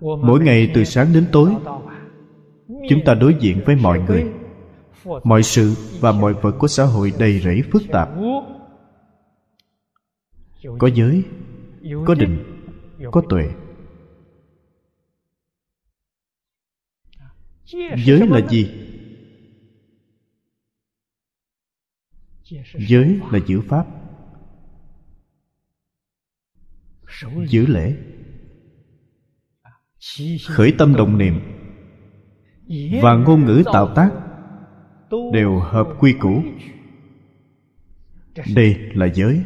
Mỗi 0.00 0.40
ngày 0.40 0.70
từ 0.74 0.84
sáng 0.84 1.12
đến 1.12 1.26
tối, 1.32 1.50
chúng 2.88 3.04
ta 3.04 3.14
đối 3.14 3.34
diện 3.40 3.60
với 3.66 3.76
mọi 3.76 4.00
người. 4.00 4.24
Mọi 5.24 5.42
sự 5.42 5.74
và 6.00 6.12
mọi 6.12 6.34
vật 6.34 6.52
của 6.58 6.68
xã 6.68 6.84
hội 6.84 7.12
đầy 7.18 7.40
rẫy 7.40 7.62
phức 7.72 7.82
tạp 7.92 8.08
có 10.78 10.90
giới, 10.94 11.24
có 12.06 12.14
định, 12.14 12.44
có 13.12 13.22
tuệ. 13.28 13.50
Giới 17.96 18.26
là 18.28 18.48
gì? 18.48 18.70
Giới 22.88 23.20
là 23.32 23.38
giữ 23.46 23.60
pháp. 23.60 23.86
Giữ 27.48 27.66
lễ. 27.66 27.96
Khởi 30.46 30.74
tâm 30.78 30.94
đồng 30.96 31.18
niệm. 31.18 31.40
Và 33.02 33.14
ngôn 33.14 33.46
ngữ 33.46 33.62
tạo 33.72 33.94
tác 33.94 34.10
đều 35.32 35.58
hợp 35.58 35.88
quy 35.98 36.12
củ. 36.20 36.42
Đây 38.54 38.76
là 38.94 39.06
giới 39.14 39.44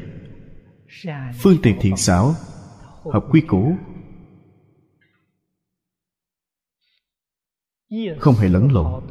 phương 1.42 1.57
tiện 1.62 1.76
thiện 1.80 1.96
xảo 1.96 2.35
hợp 3.12 3.24
quy 3.30 3.40
củ. 3.40 3.76
Không 8.18 8.35
hề 8.35 8.48
lẫn 8.48 8.72
lộn. 8.72 9.04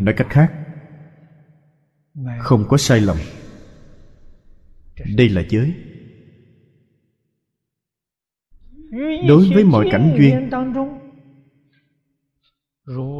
Nói 0.00 0.14
cách 0.16 0.26
khác, 0.30 0.52
không 2.40 2.64
có 2.68 2.76
sai 2.76 3.00
lầm. 3.00 3.16
Đây 5.16 5.28
là 5.28 5.42
giới. 5.48 5.74
Đối 9.28 9.50
với 9.54 9.64
mọi 9.64 9.88
cảnh 9.92 10.14
duyên, 10.18 10.50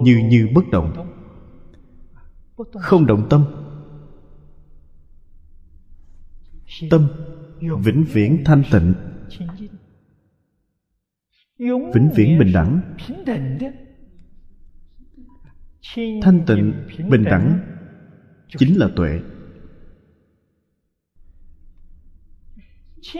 như 0.05 0.22
như 0.31 0.48
bất 0.55 0.64
động, 0.72 1.09
không 2.81 3.07
động 3.07 3.26
tâm 3.31 3.62
tâm, 6.90 7.08
vĩnh 7.61 8.04
viễn 8.04 8.42
thanh 8.44 8.62
tịnh. 8.72 8.94
Vĩnh 11.94 12.11
viễn 12.16 12.38
bình 12.38 12.52
đẳng. 12.52 12.80
Thanh 16.22 16.44
tịnh, 16.46 16.72
bình 17.11 17.24
đẳng 17.24 17.61
chính 18.58 18.78
là 18.78 18.88
tuệ. 18.96 19.20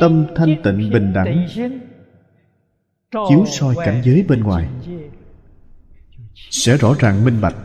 Tâm 0.00 0.26
thanh 0.36 0.56
tịnh, 0.64 0.90
bình 0.90 1.12
đẳng 1.12 1.46
chiếu 3.28 3.44
soi 3.46 3.74
cảnh 3.84 4.02
giới 4.04 4.24
bên 4.28 4.40
ngoài 4.40 4.68
sẽ 6.34 6.76
rõ 6.76 6.94
ràng 6.98 7.24
minh 7.24 7.40
bạch, 7.40 7.56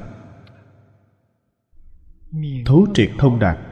thấu 2.65 2.87
triệt 2.93 3.09
thông 3.17 3.39
đạt. 3.39 3.66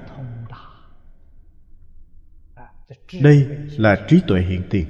Đây 3.21 3.47
là 3.77 4.05
trí 4.09 4.21
tuệ 4.27 4.41
hiện 4.41 4.63
tiền. 4.69 4.87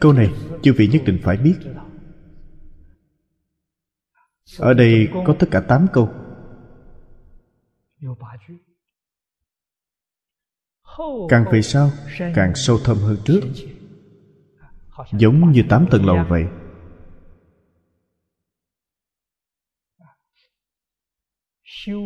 Câu 0.00 0.12
này 0.12 0.30
chư 0.62 0.72
vị 0.76 0.88
nhất 0.92 1.02
định 1.06 1.18
phải 1.22 1.36
biết. 1.36 1.58
Ở 4.58 4.74
đây 4.74 5.08
có 5.26 5.36
tất 5.38 5.46
cả 5.50 5.60
tám 5.60 5.86
câu. 5.92 6.08
Càng 11.28 11.44
về 11.52 11.62
sau 11.62 11.90
càng 12.34 12.54
sâu 12.54 12.78
thâm 12.84 12.96
hơn 12.96 13.16
trước. 13.24 13.40
Giống 15.12 15.52
như 15.52 15.62
tám 15.68 15.86
tầng 15.90 16.06
lầu 16.06 16.24
vậy. 16.28 16.44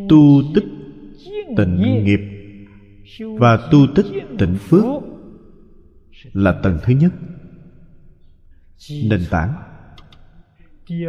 Tu 0.08 0.42
tích 0.54 0.81
tịnh 1.56 2.04
nghiệp 2.04 2.20
và 3.38 3.68
tu 3.70 3.86
tích 3.94 4.06
tịnh 4.38 4.56
phước 4.58 4.84
là 6.32 6.60
tầng 6.62 6.78
thứ 6.82 6.92
nhất 6.92 7.12
nền 9.04 9.20
tảng. 9.30 9.62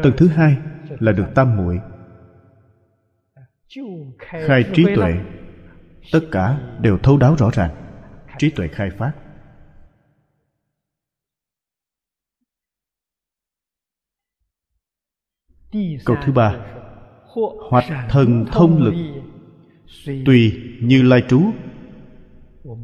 tầng 0.03 0.13
thứ 0.17 0.27
hai 0.27 0.58
là 0.99 1.12
được 1.12 1.25
tam 1.36 1.58
muội 1.58 1.79
khai 4.27 4.63
trí 4.73 4.86
tuệ. 4.95 5.13
tất 6.12 6.19
cả 6.32 6.77
đều 6.82 6.97
thấu 6.97 7.17
đáo 7.17 7.36
rõ 7.36 7.49
ràng. 7.53 7.71
Trí 8.38 8.49
tuệ 8.49 8.67
khai 8.67 8.89
phát. 8.97 9.13
Câu 16.06 16.17
thứ 16.25 16.32
ba. 16.32 16.65
hoặc 17.69 17.84
thần 18.10 18.45
thông 18.51 18.84
lực 18.84 19.22
tùy 20.05 20.61
như 20.81 21.01
lai 21.01 21.23
trú 21.29 21.41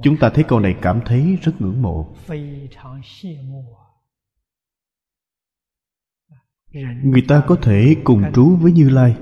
chúng 0.04 0.18
ta 0.18 0.30
thấy 0.30 0.44
câu 0.44 0.60
này 0.60 0.76
cảm 0.82 1.02
thấy 1.06 1.38
rất 1.42 1.62
ngưỡng 1.62 1.82
mộ. 1.82 2.16
Người 7.04 7.24
ta 7.28 7.44
có 7.48 7.56
thể 7.56 7.96
cùng 8.04 8.24
trú 8.34 8.56
với 8.56 8.72
như 8.72 8.90
lai. 8.90 9.16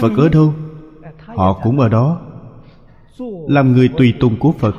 phật 0.00 0.12
ở 0.18 0.28
đâu? 0.32 0.54
Họ 1.26 1.60
cũng 1.62 1.80
ở 1.80 1.88
đó. 1.88 2.26
Làm 3.48 3.72
người 3.72 3.90
tùy 3.98 4.14
tùng 4.20 4.38
của 4.38 4.52
phật. 4.52 4.74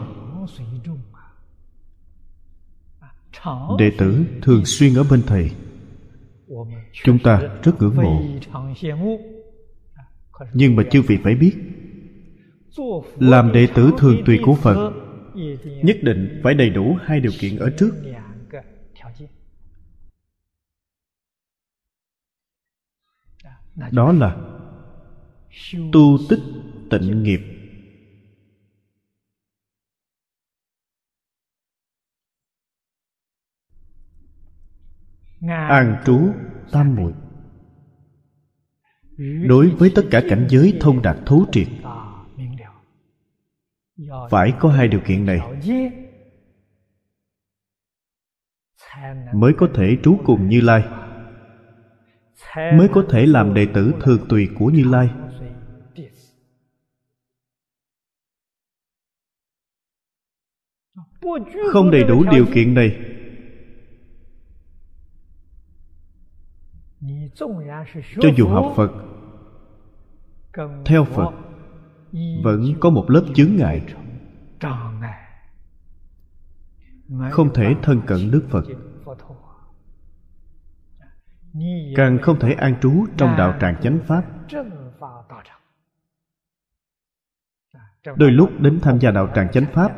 đệ 3.77 3.91
tử 3.97 4.25
thường 4.41 4.65
xuyên 4.65 4.95
ở 4.95 5.03
bên 5.09 5.21
thầy 5.27 5.51
chúng 6.93 7.19
ta 7.23 7.41
rất 7.63 7.71
ngưỡng 7.79 7.95
mộ. 7.95 8.21
Nhưng 10.53 10.75
mà 10.75 10.83
chư 10.91 11.01
vị 11.01 11.17
phải 11.23 11.35
biết, 11.35 11.53
làm 13.15 13.51
đệ 13.51 13.67
tử 13.75 13.91
thường 13.97 14.21
tùy 14.25 14.39
của 14.45 14.55
phật, 14.55 14.93
nhất 15.83 15.97
định 16.01 16.41
phải 16.43 16.53
đầy 16.53 16.69
đủ 16.69 16.97
hai 17.01 17.19
điều 17.19 17.31
kiện 17.39 17.57
ở 17.57 17.69
trước. 17.77 17.91
Đó 23.91 24.11
là 24.11 24.37
tu 25.91 26.17
tích 26.29 26.39
tịnh 26.89 27.23
nghiệp. 27.23 27.39
An 35.69 36.01
trú 36.05 36.33
tam 36.71 36.95
muội. 36.95 37.13
Đối 39.47 39.69
với 39.69 39.91
tất 39.95 40.03
cả 40.11 40.21
cảnh 40.29 40.47
giới 40.49 40.77
thông 40.81 41.01
đạt 41.01 41.17
thấu 41.25 41.45
triệt, 41.51 41.67
phải 44.29 44.53
có 44.59 44.69
hai 44.69 44.87
điều 44.87 44.99
kiện 45.07 45.25
này. 45.25 45.39
Mới 49.33 49.53
có 49.57 49.69
thể 49.75 49.97
trú 50.03 50.17
cùng 50.25 50.49
như 50.49 50.61
lai. 50.61 50.83
Mới 52.55 52.87
có 52.93 53.05
thể 53.09 53.25
làm 53.25 53.53
đệ 53.53 53.67
tử 53.73 53.93
thường 54.01 54.25
tùy 54.29 54.49
của 54.59 54.65
như 54.65 54.83
lai. 54.83 55.09
Không 61.71 61.91
đầy 61.91 62.03
đủ 62.03 62.23
điều 62.31 62.45
kiện 62.53 62.73
này. 62.73 63.10
Cho 68.21 68.29
dù 68.37 68.47
học 68.47 68.73
phật 68.75 68.91
theo 70.85 71.03
phật 71.05 71.31
vẫn 72.43 72.61
có 72.79 72.89
một 72.89 73.09
lớp 73.09 73.23
chướng 73.35 73.55
ngại. 73.55 73.85
Không 77.31 77.53
thể 77.53 77.75
thân 77.81 78.01
cận 78.07 78.31
đức 78.31 78.47
phật. 78.49 78.63
càng 81.95 82.17
không 82.21 82.39
thể 82.39 82.53
an 82.53 82.75
trú 82.81 83.05
trong 83.17 83.35
đạo 83.37 83.57
tràng 83.61 83.81
chánh 83.81 83.99
pháp. 84.07 84.23
đôi 88.15 88.31
lúc 88.31 88.49
đến 88.59 88.79
tham 88.81 88.99
gia 88.99 89.11
đạo 89.11 89.31
tràng 89.35 89.51
chánh 89.51 89.65
pháp 89.73 89.91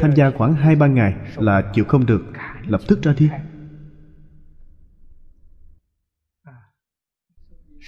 tham 0.00 0.10
gia 0.16 0.30
khoảng 0.30 0.54
hai 0.54 0.76
ba 0.76 0.86
ngày 0.86 1.14
là 1.36 1.72
chịu 1.74 1.84
không 1.84 2.06
được. 2.06 2.24
Lập 2.66 2.80
tức 2.88 3.02
ra 3.02 3.14
đi. 3.18 3.28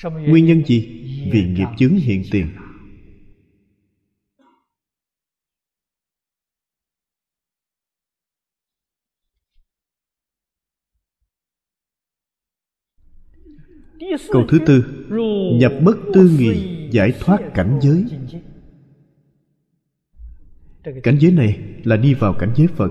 Nguyên 0.03 0.47
nhân 0.47 0.64
gì? 0.66 0.81
Vì 1.33 1.49
nghiệp 1.49 1.69
chứng 1.79 1.97
hiện 1.97 2.23
tiền. 2.31 2.47
Câu 14.33 14.45
thứ 14.49 14.59
tư, 14.66 15.07
nhập 15.61 15.73
bất 15.85 15.97
tư 16.14 16.31
nghị 16.38 16.88
giải 16.90 17.12
thoát 17.21 17.38
cảnh 17.55 17.79
giới 17.83 18.05
cảnh 20.83 21.19
giới 21.21 21.33
này 21.33 21.59
là 21.85 21.97
đi 21.97 22.14
vào 22.14 22.35
cảnh 22.38 22.53
giới 22.57 22.66
phật. 22.66 22.90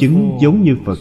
chứng 0.00 0.38
giống 0.42 0.62
như 0.62 0.76
phật. 0.86 0.98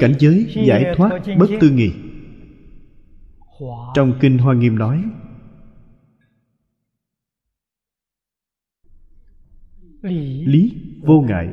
cảnh 0.00 0.14
giới 0.18 0.52
giải 0.66 0.94
thoát 0.96 1.22
bất 1.38 1.46
tư 1.60 1.70
nghị. 1.70 1.92
Trong 3.94 4.18
kinh 4.20 4.38
hoa 4.38 4.54
nghiêm 4.54 4.78
nói 4.78 5.04
lý. 10.46 10.74
Vô 11.02 11.20
ngại. 11.20 11.52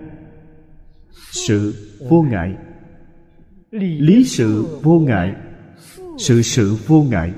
Sự 1.32 1.74
vô 2.10 2.22
ngại. 2.22 2.58
Lý 3.72 4.26
sự 4.26 4.80
vô 4.84 5.00
ngại. 5.00 5.36
Sự 6.18 6.42
sự 6.42 6.76
vô 6.88 7.04
ngại. 7.04 7.34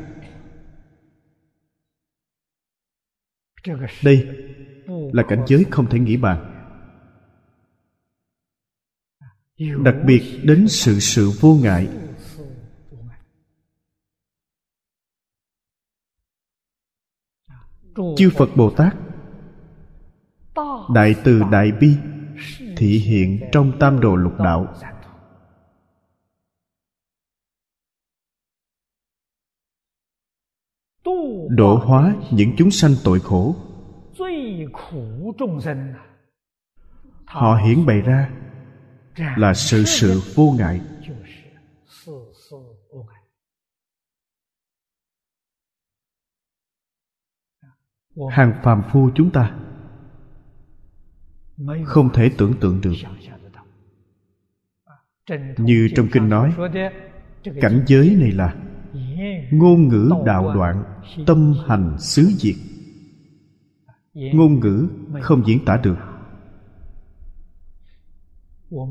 Đây 4.04 4.28
là 4.88 5.24
cảnh 5.28 5.46
giới 5.48 5.66
không 5.72 5.90
thể 5.90 6.00
nghĩ 6.00 6.18
bàn. 6.18 6.52
Đặc 9.84 9.96
biệt 10.06 10.40
đến 10.44 10.68
sự 10.68 11.00
sự 11.00 11.32
vô 11.40 11.56
ngại. 11.56 11.90
Chư 18.18 18.30
phật 18.38 18.50
bồ 18.56 18.72
tát 18.78 19.05
đại 20.94 21.16
từ 21.24 21.42
đại 21.52 21.72
bi 21.72 21.98
thị 22.78 23.00
hiện 23.00 23.50
trong 23.52 23.72
tam 23.80 24.00
đồ 24.00 24.16
lục 24.16 24.34
đạo. 24.40 24.74
Độ 31.50 31.76
hóa 31.76 32.16
những 32.32 32.52
chúng 32.58 32.72
sanh 32.72 32.92
tội 33.04 33.20
khổ. 33.20 33.56
Họ 37.26 37.56
hiển 37.56 37.86
bày 37.86 38.02
ra 38.02 38.30
là 39.38 39.54
sự 39.54 39.84
sự 39.86 40.22
vô 40.36 40.56
ngại. 40.58 40.82
Hàng 48.32 48.62
phàm 48.64 48.84
phu 48.92 49.10
chúng 49.16 49.32
ta 49.32 49.65
không 51.86 52.10
thể 52.14 52.32
tưởng 52.38 52.54
tượng 52.62 52.82
được. 52.82 52.94
Như 55.58 55.90
trong 55.96 56.08
kinh 56.12 56.30
nói, 56.30 56.54
cảnh 57.62 57.84
giới 57.88 58.16
này 58.20 58.32
là 58.32 58.56
ngôn 59.52 59.88
ngữ 59.88 60.10
đạo 60.26 60.54
đoạn 60.56 60.84
tâm 61.28 61.54
hành 61.68 61.96
xứ 62.00 62.24
diệt. 62.24 62.56
Ngôn 64.14 64.60
ngữ 64.60 64.88
không 65.22 65.44
diễn 65.48 65.66
tả 65.66 65.78
được. 65.84 65.98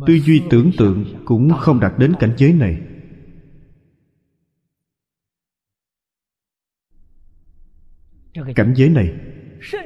Tư 0.06 0.14
duy 0.14 0.42
tưởng 0.50 0.70
tượng 0.78 1.04
cũng 1.24 1.50
không 1.58 1.80
đạt 1.80 1.92
đến 1.98 2.12
cảnh 2.20 2.34
giới 2.36 2.52
này. 2.52 2.80
Cảnh 8.54 8.74
giới 8.76 8.88
này 8.88 9.14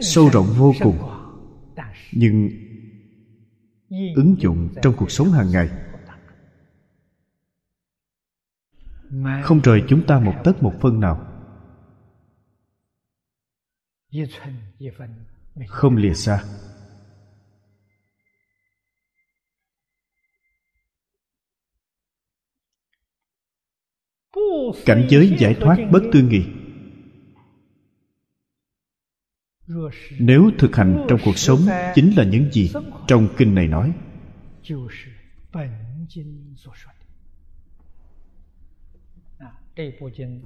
sâu 0.01 0.29
rộng 0.33 0.47
vô 0.59 0.73
cùng, 0.81 0.99
nhưng 2.13 2.49
ứng 3.91 4.35
dụng 4.39 4.69
trong 4.83 4.95
cuộc 4.97 5.11
sống 5.11 5.31
hàng 5.33 5.51
ngày. 5.51 5.69
không 9.45 9.61
rời 9.61 9.83
chúng 9.89 10.07
ta 10.07 10.21
một 10.21 10.35
tấc 10.45 10.63
một 10.63 10.75
phân 10.81 11.01
nào. 11.01 11.27
Không 15.67 15.97
lìa 15.97 16.15
xa. 16.15 16.45
Cảnh 24.87 25.07
giới 25.11 25.37
giải 25.39 25.57
thoát 25.61 25.77
bất 25.93 26.03
tư 26.13 26.23
nghị 26.23 26.68
nếu 30.19 30.51
thực 30.59 30.77
hành 30.77 31.07
trong 31.09 31.19
cuộc 31.25 31.39
sống 31.39 31.59
chính 31.95 32.17
là 32.17 32.25
những 32.25 32.53
gì 32.53 32.73
trong 33.07 33.29
kinh 33.37 33.55
này 33.55 33.69
nói. 33.69 33.93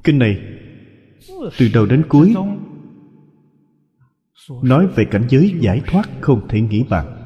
Kinh 0.04 0.18
này, 0.18 0.36
từ 1.58 1.68
đầu 1.74 1.86
đến 1.86 2.04
cuối, 2.08 2.34
nói 4.62 4.86
về 4.86 5.04
cảnh 5.10 5.26
giới 5.28 5.54
giải 5.60 5.82
thoát 5.86 6.08
không 6.20 6.48
thể 6.48 6.60
nghĩ 6.60 6.84
bàn. 6.90 7.18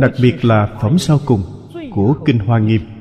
Đặc 0.00 0.12
biệt 0.22 0.44
là 0.44 0.78
phẩm 0.82 0.98
sau 0.98 1.20
cùng 1.26 1.42
của 1.94 2.16
kinh 2.26 2.38
hoa 2.38 2.58
nghiêm. 2.58 2.95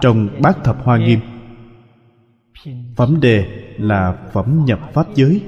Trong 0.00 0.28
bát 0.42 0.56
thập 0.64 0.82
hoa 0.82 0.98
nghiêm. 0.98 1.20
Phẩm 2.96 3.20
đề 3.20 3.74
là 3.78 4.30
phẩm 4.32 4.64
nhập 4.64 4.80
pháp 4.92 5.06
giới. 5.14 5.42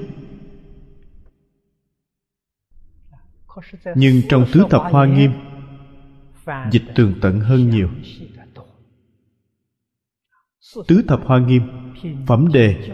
Nhưng 3.95 4.21
trong 4.29 4.45
tứ 4.53 4.65
thập 4.69 4.81
hoa 4.91 5.05
nghiêm, 5.05 5.31
dịch 6.71 6.83
tường 6.95 7.13
tận 7.21 7.39
hơn 7.39 7.69
nhiều. 7.69 7.89
Tứ 10.87 11.03
thập 11.07 11.21
hoa 11.25 11.39
nghiêm, 11.39 11.61
phẩm 12.27 12.47
đề 12.53 12.89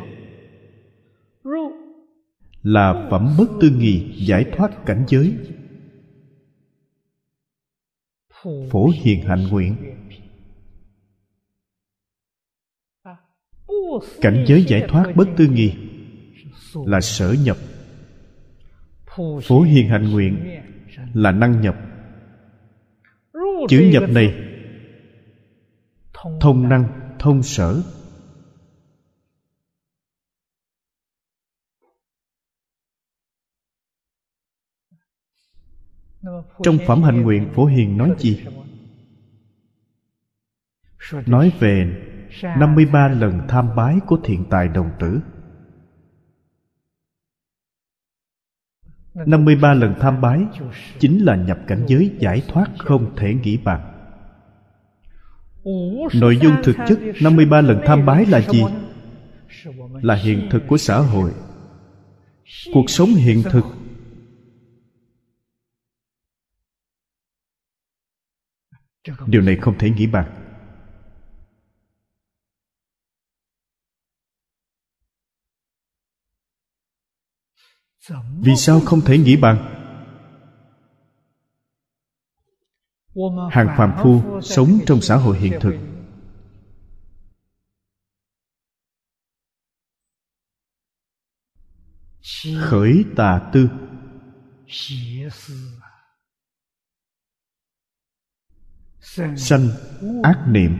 là 2.63 3.07
phẩm 3.11 3.35
bất 3.37 3.49
tư 3.61 3.69
nghị 3.69 4.25
giải 4.25 4.45
thoát 4.57 4.85
cảnh 4.85 5.05
giới. 5.07 5.37
Phổ 8.71 8.89
hiền 9.03 9.21
hạnh 9.21 9.47
nguyện. 9.51 9.96
Cảnh 14.21 14.45
giới 14.47 14.63
giải 14.63 14.85
thoát 14.89 15.15
bất 15.15 15.27
tư 15.37 15.47
nghi 15.47 15.73
là 16.85 17.01
sở 17.01 17.35
nhập. 17.43 17.57
Phổ 19.43 19.61
hiền 19.61 19.89
hạnh 19.89 20.11
nguyện 20.11 20.61
là 21.13 21.31
năng 21.31 21.61
nhập. 21.61 21.75
Chữ 23.69 23.89
nhập 23.91 24.03
này 24.09 24.35
thông 26.41 26.69
năng, 26.69 27.15
thông 27.19 27.43
sở. 27.43 27.83
Trong 36.63 36.77
phẩm 36.87 37.03
hạnh 37.03 37.21
nguyện, 37.21 37.49
phổ 37.55 37.65
hiền 37.65 37.97
nói 37.97 38.15
gì 38.19 38.43
nói 41.25 41.51
về 41.59 42.06
53 42.43 43.07
lần 43.07 43.41
tham 43.47 43.75
bái 43.75 43.99
của 44.07 44.17
thiện 44.23 44.45
tài 44.49 44.67
đồng 44.67 44.89
tử 44.99 45.19
53 49.25 49.73
lần 49.73 49.95
tham 49.99 50.21
bái 50.21 50.41
chính 50.99 51.25
là 51.25 51.35
nhập 51.35 51.59
cảnh 51.67 51.85
giới 51.87 52.11
giải 52.19 52.43
thoát 52.47 52.67
không 52.77 53.15
thể 53.15 53.33
nghĩ 53.33 53.57
bàn. 53.57 53.93
Nội 56.13 56.37
dung 56.41 56.53
thực 56.63 56.75
chất 56.87 56.99
53 57.21 57.61
lần 57.61 57.81
tham 57.85 58.05
bái 58.05 58.25
là 58.25 58.41
gì? 58.41 58.63
Là 60.01 60.15
hiện 60.15 60.47
thực 60.51 60.63
của 60.67 60.77
xã 60.77 60.99
hội. 60.99 61.31
Cuộc 62.73 62.89
sống 62.89 63.09
hiện 63.09 63.43
thực 63.51 63.65
Điều 69.27 69.41
này 69.41 69.55
không 69.55 69.77
thể 69.77 69.89
nghĩ 69.89 70.07
bàn. 70.07 70.46
Vì 78.39 78.55
sao 78.55 78.81
không 78.85 79.01
thể 79.01 79.17
nghĩ 79.17 79.37
bằng? 79.37 79.73
Hàng 83.51 83.75
phàm 83.77 83.93
phu 84.03 84.41
sống 84.41 84.79
trong 84.85 85.01
xã 85.01 85.15
hội 85.15 85.37
hiện 85.37 85.59
thực. 85.61 85.73
Khởi 92.59 93.05
tà 93.15 93.49
tư. 93.53 93.69
Sanh 99.35 99.69
ác 100.23 100.45
niệm. 100.47 100.77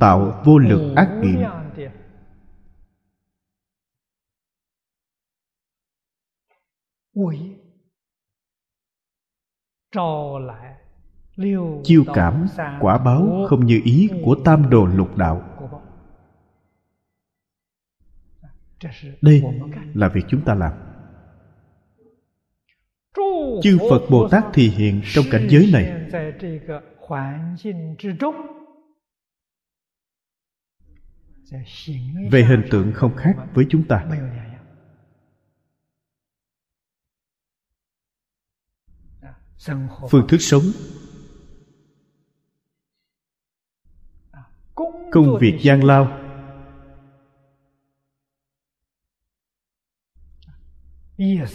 Tạo 0.00 0.42
vô 0.44 0.58
lực 0.58 0.94
ác 0.96 1.20
niệm 1.22 1.63
chiêu 11.84 12.04
cảm 12.14 12.46
quả 12.80 12.98
báo 12.98 13.46
không 13.48 13.66
như 13.66 13.80
ý 13.84 14.10
của 14.24 14.36
tam 14.44 14.70
đồ 14.70 14.86
lục 14.86 15.16
đạo. 15.16 15.42
đây 19.22 19.42
là 19.94 20.08
việc 20.08 20.24
chúng 20.28 20.44
ta 20.44 20.54
làm. 20.54 20.72
Chư 23.62 23.78
phật 23.90 24.00
bồ 24.10 24.28
tát 24.28 24.44
thì 24.52 24.68
hiện 24.68 25.00
trong 25.04 25.24
cảnh 25.30 25.46
giới 25.50 25.70
này. 25.72 26.10
về 32.30 32.44
hình 32.44 32.62
tượng 32.70 32.92
không 32.92 33.16
khác 33.16 33.36
với 33.54 33.66
chúng 33.68 33.82
ta 33.88 34.06
phương 40.10 40.26
thức 40.28 40.38
sống. 40.40 40.62
Công 45.12 45.38
việc 45.40 45.58
gian 45.62 45.84
lao. 45.84 46.20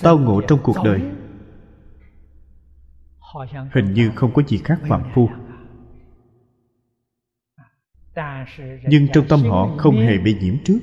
Tao 0.01 0.19
ngộ 0.19 0.41
trong 0.47 0.59
cuộc 0.63 0.77
đời. 0.83 1.01
Hình 3.73 3.93
như 3.93 4.11
không 4.15 4.33
có 4.33 4.41
gì 4.47 4.57
khác 4.57 4.79
phạm 4.89 5.11
phu. 5.15 5.29
Nhưng 8.83 9.07
trong 9.13 9.25
tâm 9.29 9.39
họ 9.39 9.75
không 9.77 9.95
hề 9.95 10.17
bị 10.17 10.37
nhiễm 10.41 10.55
trước 10.65 10.79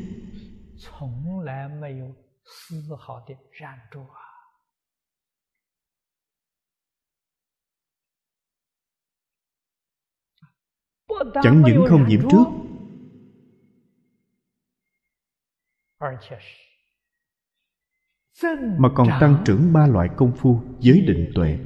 chẳng 11.42 11.62
những 11.66 11.84
không 11.88 12.08
nhiễm 12.08 12.20
trước. 12.30 12.44
Mà 18.78 18.88
còn 18.94 19.08
tăng 19.20 19.42
trưởng 19.46 19.72
ba 19.72 19.86
loại 19.86 20.08
công 20.16 20.36
phu 20.36 20.60
giới 20.80 21.00
định 21.00 21.32
tuệ. 21.34 21.58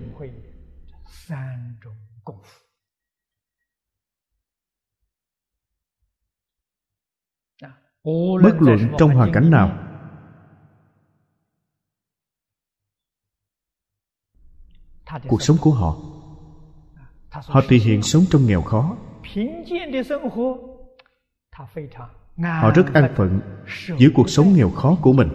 Bất 8.43 8.57
luận 8.61 8.79
trong 8.99 9.11
hoàn 9.11 9.33
cảnh 9.33 9.51
nào, 9.51 9.87
cuộc 15.29 15.43
sống 15.43 15.57
của 15.61 15.71
họ 15.71 15.97
họ 17.33 17.61
thể 17.69 17.77
hiện 17.77 18.03
sống 18.03 18.25
trong 18.31 18.47
nghèo 18.47 18.63
khó 18.63 18.97
họ 22.61 22.71
rất 22.75 22.85
an 22.95 23.15
phận 23.17 23.41
giữa 23.99 24.09
cuộc 24.15 24.31
sống 24.31 24.53
nghèo 24.55 24.71
khó 24.71 24.99
của 25.03 25.13
mình. 25.13 25.29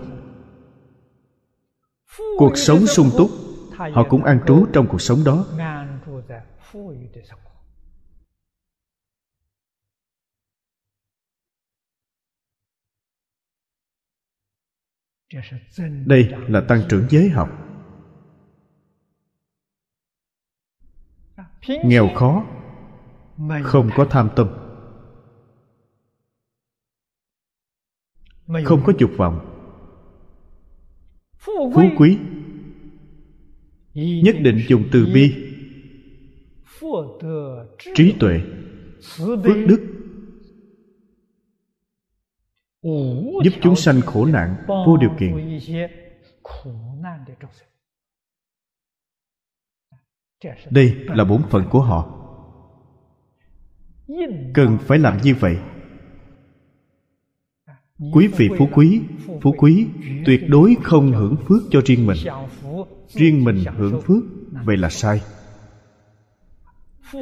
Cuộc 2.38 2.58
sống 2.58 2.88
sung 2.88 3.10
túc 3.17 3.30
họ 3.78 4.04
cũng 4.10 4.24
an 4.24 4.39
trú 4.48 4.65
trong 4.74 4.88
cuộc 4.88 5.02
sống 5.02 5.19
đó. 5.26 5.45
đây 16.06 16.30
là 16.48 16.62
tăng 16.67 16.82
trưởng 16.89 17.06
giới 17.10 17.30
học. 17.30 17.50
Nghèo 21.67 22.10
khó 22.15 22.45
không 23.63 23.89
có 23.95 24.08
tham 24.10 24.30
tâm. 24.36 24.48
Không 28.65 28.84
có 28.86 28.93
dục 29.00 29.12
vọng. 29.17 29.52
Phú 31.38 31.84
quý. 31.98 32.17
Nhất 33.93 34.36
định 34.39 34.65
dùng 34.67 34.84
từ 34.91 35.06
bi. 35.13 35.34
trí 37.95 38.15
tuệ. 38.19 38.41
Phước 39.17 39.39
đức. 39.67 39.91
Giúp 43.43 43.54
chúng 43.62 43.76
sanh 43.76 44.02
khổ 44.02 44.26
nạn 44.26 44.56
vô 44.67 44.98
điều 44.98 45.12
kiện. 45.19 45.60
Đây 50.69 50.95
là 51.08 51.24
bổn 51.24 51.41
phận 51.50 51.63
của 51.69 51.82
họ 51.82 52.14
cần 54.54 54.78
phải 54.82 55.00
làm 55.00 55.18
như 55.24 55.36
vậy. 55.36 55.58
Quý 58.13 58.28
vị 58.28 58.50
phú 58.58 58.70
quý 58.74 59.02
phú 59.41 59.56
quý, 59.58 59.88
tuyệt 60.26 60.41
đối 60.48 60.76
không 60.84 61.12
hưởng 61.12 61.36
phước 61.48 61.62
cho 61.72 61.82
riêng 61.86 62.06
mình. 62.06 62.18
Riêng 63.08 63.44
mình 63.44 63.63
hưởng 63.78 64.02
phước, 64.02 64.24
vậy 64.63 64.78
là 64.78 64.89
sai. 64.89 65.22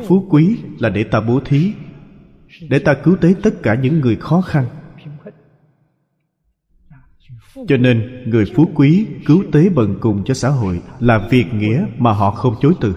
Phú 0.07 0.27
quý 0.29 0.57
là 0.79 0.89
để 0.89 1.03
ta 1.03 1.21
bố 1.21 1.39
thí, 1.45 1.73
để 2.69 2.79
ta 2.79 2.93
cứu 3.03 3.15
tế 3.21 3.33
tất 3.43 3.53
cả 3.63 3.75
những 3.75 3.99
người 3.99 4.15
khó 4.15 4.41
khăn. 4.41 4.65
Cho 7.67 7.77
nên, 7.77 8.23
người 8.29 8.45
phú 8.55 8.69
quý 8.75 9.07
cứu 9.25 9.43
tế 9.51 9.69
bần 9.69 9.97
cùng 10.01 10.23
cho 10.23 10.33
xã 10.33 10.49
hội 10.49 10.81
là 10.99 11.27
việc 11.31 11.45
nghĩa 11.53 11.85
mà 11.97 12.11
họ 12.11 12.31
không 12.31 12.55
chối 12.61 12.73
từ 12.81 12.95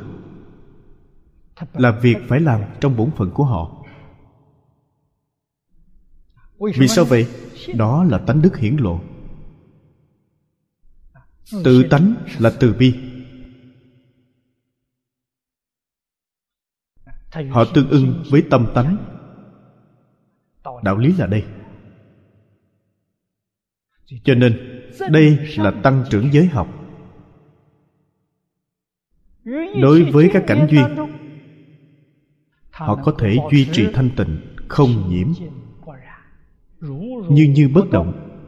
là 1.73 1.91
việc 1.91 2.17
phải 2.29 2.41
làm 2.41 2.61
trong 2.81 2.97
bổn 2.97 3.11
phận 3.17 3.31
của 3.31 3.45
họ. 3.45 3.85
Vì 6.77 6.89
sao 6.89 7.05
vậy? 7.05 7.29
Đó 7.75 8.05
là 8.05 8.19
tánh 8.19 8.43
đức 8.43 8.57
hiển 8.57 8.77
lộ. 8.77 9.01
Tự 11.65 11.83
tánh 11.91 12.15
là 12.39 12.53
từ 12.61 12.75
bi. 12.79 12.95
Họ 17.51 17.65
tương 17.75 17.89
ưng 17.89 18.25
với 18.31 18.43
tâm 18.51 18.67
tánh. 18.75 18.97
Đạo 20.83 20.99
lý 20.99 21.13
là 21.13 21.27
đây. 21.27 21.45
Cho 24.25 24.35
nên, 24.35 24.83
đây 25.11 25.39
là 25.57 25.73
tăng 25.83 26.05
trưởng 26.11 26.33
giới 26.33 26.47
học. 26.47 26.69
Đối 29.83 30.03
với 30.13 30.31
các 30.33 30.45
cảnh 30.47 30.67
duyên 30.71 31.16
họ 32.77 33.03
có 33.05 33.15
thể 33.19 33.37
duy 33.53 33.69
trì 33.73 33.87
thanh 33.95 34.11
tịnh, 34.17 34.57
không 34.69 35.09
nhiễm. 35.09 35.29
Như 37.31 37.53
như 37.57 37.69
bất 37.75 37.91
động, 37.91 38.39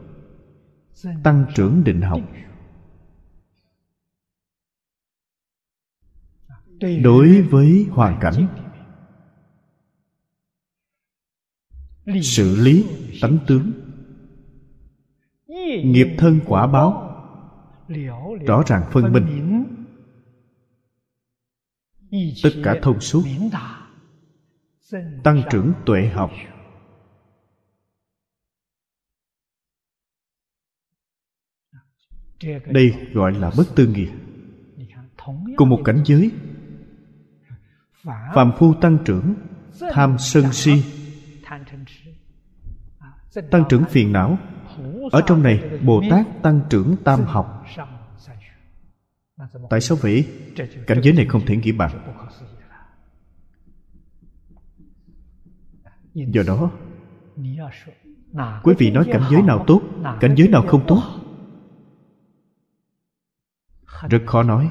tăng 1.24 1.46
trưởng 1.54 1.84
định 1.84 2.00
học. 2.00 2.20
Đối 7.02 7.42
với 7.42 7.86
hoàn 7.90 8.18
cảnh, 8.20 8.46
xử 12.22 12.56
lý 12.56 12.84
tánh 13.20 13.38
tướng, 13.46 13.72
nghiệp 15.84 16.08
thân 16.18 16.40
quả 16.46 16.66
báo, 16.66 17.04
rõ 18.46 18.62
ràng 18.66 18.90
phân 18.92 19.12
minh. 19.12 19.64
Tất 22.42 22.50
cả 22.64 22.76
thông 22.82 23.00
suốt 23.00 23.22
tăng 25.24 25.42
trưởng 25.50 25.72
tuệ 25.86 26.06
học. 26.06 26.30
Đây 32.66 33.08
gọi 33.14 33.32
là 33.32 33.50
bất 33.56 33.64
tư 33.76 33.86
nghị 33.86 34.08
cùng 35.56 35.68
một 35.68 35.80
cảnh 35.84 36.02
giới. 36.04 36.30
Phạm 38.34 38.52
phu 38.58 38.74
tăng 38.74 38.98
trưởng, 39.04 39.34
tham 39.92 40.16
sân 40.18 40.52
si. 40.52 40.82
Tăng 43.50 43.64
trưởng 43.68 43.84
phiền 43.84 44.12
não. 44.12 44.38
Ở 45.12 45.22
trong 45.26 45.42
này, 45.42 45.78
bồ 45.84 46.02
tát 46.10 46.26
tăng 46.42 46.60
trưởng 46.70 46.96
tam 47.04 47.20
học. 47.24 47.64
Tại 49.70 49.80
sao 49.80 49.98
vậy? 50.00 50.28
Cảnh 50.86 51.00
giới 51.02 51.12
này 51.12 51.26
không 51.28 51.46
thể 51.46 51.56
nghĩ 51.56 51.72
bằng. 51.72 52.14
Do 56.26 56.42
đó 56.46 56.70
quý 58.62 58.74
vị 58.78 58.90
nói 58.90 59.08
cảnh 59.12 59.22
giới 59.30 59.42
nào 59.42 59.64
tốt 59.66 59.82
cảnh 60.20 60.34
giới 60.36 60.48
nào 60.48 60.64
không 60.68 60.84
tốt? 60.86 61.02
Rất 64.10 64.22
khó 64.26 64.42
nói. 64.42 64.70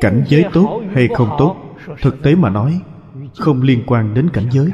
Cảnh 0.00 0.24
giới 0.28 0.44
tốt 0.52 0.82
hay 0.94 1.08
không 1.14 1.28
tốt 1.38 1.76
thực 2.02 2.22
tế 2.22 2.34
mà 2.34 2.50
nói 2.50 2.82
không 3.34 3.62
liên 3.62 3.82
quan 3.86 4.14
đến 4.14 4.30
cảnh 4.32 4.48
giới. 4.52 4.70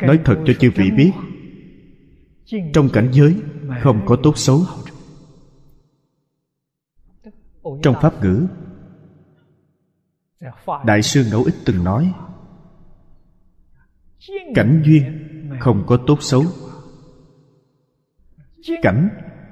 nói 0.00 0.20
thật 0.24 0.36
cho 0.46 0.52
chư 0.54 0.70
vị 0.74 0.90
biết 0.90 1.12
trong 2.72 2.88
cảnh 2.92 3.08
giới 3.12 3.36
không 3.80 4.06
có 4.06 4.16
tốt 4.22 4.32
xấu 4.36 4.62
trong 7.82 7.94
pháp 8.02 8.22
ngữ 8.22 8.46
đại 10.86 11.02
sư 11.02 11.24
ngẫu 11.30 11.44
ích 11.44 11.54
từng 11.66 11.84
nói 11.84 12.12
cảnh 14.54 14.82
duyên 14.84 15.20
không 15.60 15.84
có 15.86 15.98
tốt 16.06 16.18
xấu. 16.20 16.44
Cảnh 18.82 19.08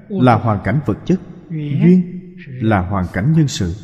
là 0.09 0.35
hoàn 0.35 0.61
cảnh 0.65 0.81
vật 0.87 0.99
chất 1.05 1.21
duyên 1.51 2.35
là 2.47 2.81
hoàn 2.81 3.07
cảnh 3.13 3.33
nhân 3.37 3.49
sự. 3.49 3.75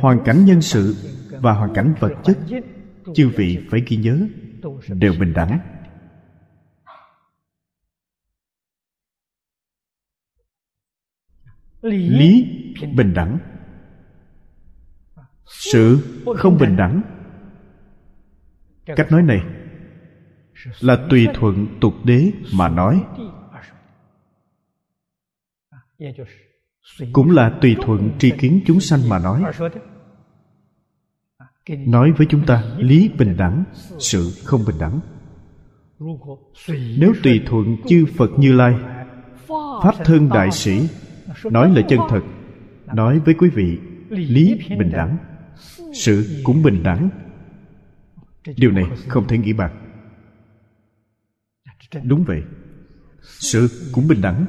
Hoàn 0.00 0.18
cảnh 0.24 0.44
nhân 0.44 0.62
sự 0.62 0.94
và 1.30 1.52
hoàn 1.52 1.74
cảnh 1.74 1.94
vật 2.00 2.12
chất 2.24 2.38
chư 3.14 3.28
vị 3.28 3.58
phải 3.70 3.82
ghi 3.86 3.96
nhớ 3.96 4.26
đều 4.88 5.12
bình 5.20 5.32
đẳng. 5.32 5.58
lý 11.82 12.65
bình 12.94 13.14
đẳng. 13.14 13.38
Sự 15.46 15.98
không 16.36 16.58
bình 16.58 16.76
đẳng. 16.76 17.02
Cách 18.86 19.12
nói 19.12 19.22
này 19.22 19.40
là 20.80 21.06
tùy 21.10 21.28
thuận 21.34 21.66
tục 21.80 21.94
đế 22.04 22.32
mà 22.54 22.68
nói. 22.68 23.04
Cũng 27.12 27.30
là 27.30 27.58
tùy 27.60 27.76
thuận 27.80 28.10
tri 28.18 28.30
kiến 28.30 28.60
chúng 28.66 28.80
sanh 28.80 29.08
mà 29.08 29.18
nói. 29.18 29.42
Nói 31.68 32.12
với 32.12 32.26
chúng 32.30 32.46
ta, 32.46 32.64
lý 32.78 33.10
bình 33.18 33.36
đẳng, 33.36 33.64
sự 33.98 34.30
không 34.44 34.60
bình 34.66 34.76
đẳng. 34.78 35.00
Nếu 36.98 37.12
tùy 37.22 37.42
thuận 37.46 37.76
chư 37.88 38.04
phật 38.16 38.30
như 38.36 38.52
lai, 38.52 38.74
pháp 39.82 39.94
thân 40.04 40.28
đại 40.28 40.50
sĩ, 40.50 40.88
nói 41.44 41.74
là 41.74 41.82
chân 41.88 42.00
thật 42.08 42.20
nói 42.94 43.18
với 43.18 43.34
quý 43.34 43.48
vị, 43.48 43.78
lý 44.08 44.58
bình 44.78 44.90
đẳng, 44.92 45.16
sự 45.94 46.40
cũng 46.44 46.62
bình 46.62 46.82
đẳng. 46.82 47.08
Điều 48.56 48.70
này 48.70 48.84
không 49.08 49.28
thể 49.28 49.38
nghĩ 49.38 49.52
bằng 49.52 49.86
đúng 52.04 52.24
vậy, 52.24 52.42
sự 53.22 53.90
cũng 53.92 54.08
bình 54.08 54.20
đẳng, 54.20 54.46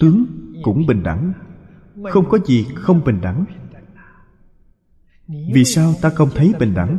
tướng 0.00 0.26
cũng 0.62 0.86
bình 0.86 1.02
đẳng. 1.02 1.32
Không 2.10 2.28
có 2.28 2.38
gì 2.46 2.66
không 2.74 3.04
bình 3.04 3.20
đẳng. 3.20 3.44
Vì 5.52 5.64
sao 5.64 5.94
ta 6.02 6.10
không 6.10 6.28
thấy 6.34 6.52
bình 6.58 6.74
đẳng? 6.74 6.98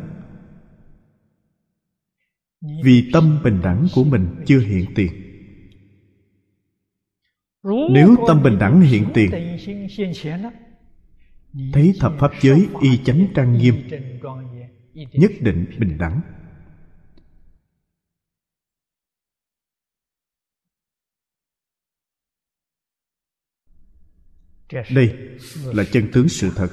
Vì 2.84 3.10
tâm 3.14 3.40
bình 3.44 3.60
đẳng 3.64 3.88
của 3.96 4.04
mình 4.04 4.28
chưa 4.46 4.60
hiện 4.60 4.86
tiền 4.96 5.12
nếu 7.64 8.16
tâm 8.28 8.44
bình 8.44 8.58
đẳng 8.60 8.82
hiện 8.82 9.06
tiền 9.14 9.58
thấy 11.74 11.94
thập 12.00 12.14
pháp 12.20 12.32
giới 12.42 12.68
y 12.82 12.98
chánh 12.98 13.28
trang 13.36 13.58
nghiêm 13.58 13.76
nhất 14.94 15.32
định 15.42 15.66
bình 15.80 15.98
đẳng 15.98 16.22
đây 24.96 25.38
là 25.66 25.84
chân 25.92 26.08
tướng 26.14 26.30
sự 26.30 26.52
thật 26.56 26.70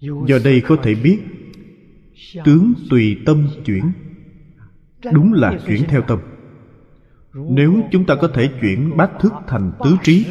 do 0.00 0.38
đây 0.44 0.62
có 0.68 0.76
thể 0.82 0.94
biết 0.94 1.20
tướng 2.44 2.74
tùy 2.90 3.18
tâm 3.26 3.48
chuyển 3.64 3.92
đúng 5.12 5.32
là 5.32 5.58
chuyển 5.66 5.84
theo 5.88 6.02
tâm 6.08 6.18
nếu 7.34 7.82
chúng 7.92 8.06
ta 8.06 8.14
có 8.20 8.30
thể 8.34 8.50
chuyển 8.60 8.96
bát 8.96 9.10
thức 9.20 9.32
thành 9.46 9.72
tứ 9.84 9.96
trí 10.02 10.26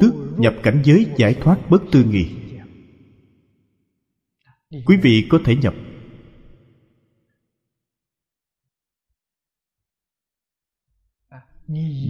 tức 0.00 0.34
nhập 0.38 0.54
cảnh 0.62 0.82
giới 0.84 1.06
giải 1.16 1.34
thoát 1.34 1.58
bất 1.70 1.82
tư 1.92 2.04
nghị 2.04 2.50
quý 4.86 4.96
vị 5.02 5.26
có 5.30 5.38
thể 5.44 5.56
nhập. 5.56 5.74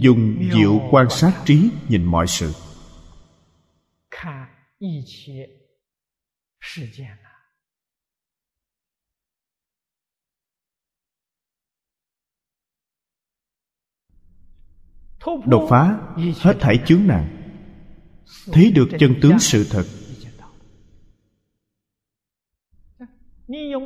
Dùng 0.01 0.49
diệu 0.53 0.81
quan 0.91 1.09
sát 1.09 1.41
trí 1.45 1.69
nhìn 1.89 2.03
mọi 2.03 2.27
sự. 2.27 2.53
Đột 15.45 15.67
phá, 15.69 15.99
hết 16.41 16.57
thảy 16.59 16.79
chướng 16.85 17.07
nạn. 17.07 17.37
Thấy 18.51 18.71
được 18.71 18.87
chân 18.99 19.15
tướng 19.21 19.39
sự 19.39 19.65
thật. 19.69 19.83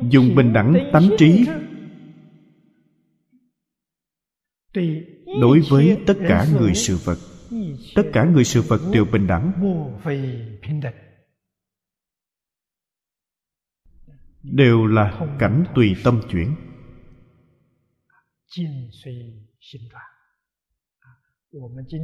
Dùng 0.10 0.36
bình 0.36 0.54
đẳng 0.54 0.90
tánh 0.94 1.10
trí 1.18 1.46
đối 5.42 5.62
với 5.70 5.98
tất 6.08 6.18
cả 6.28 6.48
người 6.60 6.74
sự 6.74 6.98
vật. 7.04 7.18
Tất 7.96 8.04
cả 8.14 8.26
người 8.26 8.44
sự 8.44 8.62
vật 8.62 8.82
đều 8.94 9.06
bình 9.06 9.28
đẳng. 9.28 9.52
Đều 14.44 14.86
là 14.86 15.36
cảnh 15.40 15.66
tùy 15.76 15.96
tâm 16.04 16.22
chuyển 16.32 16.56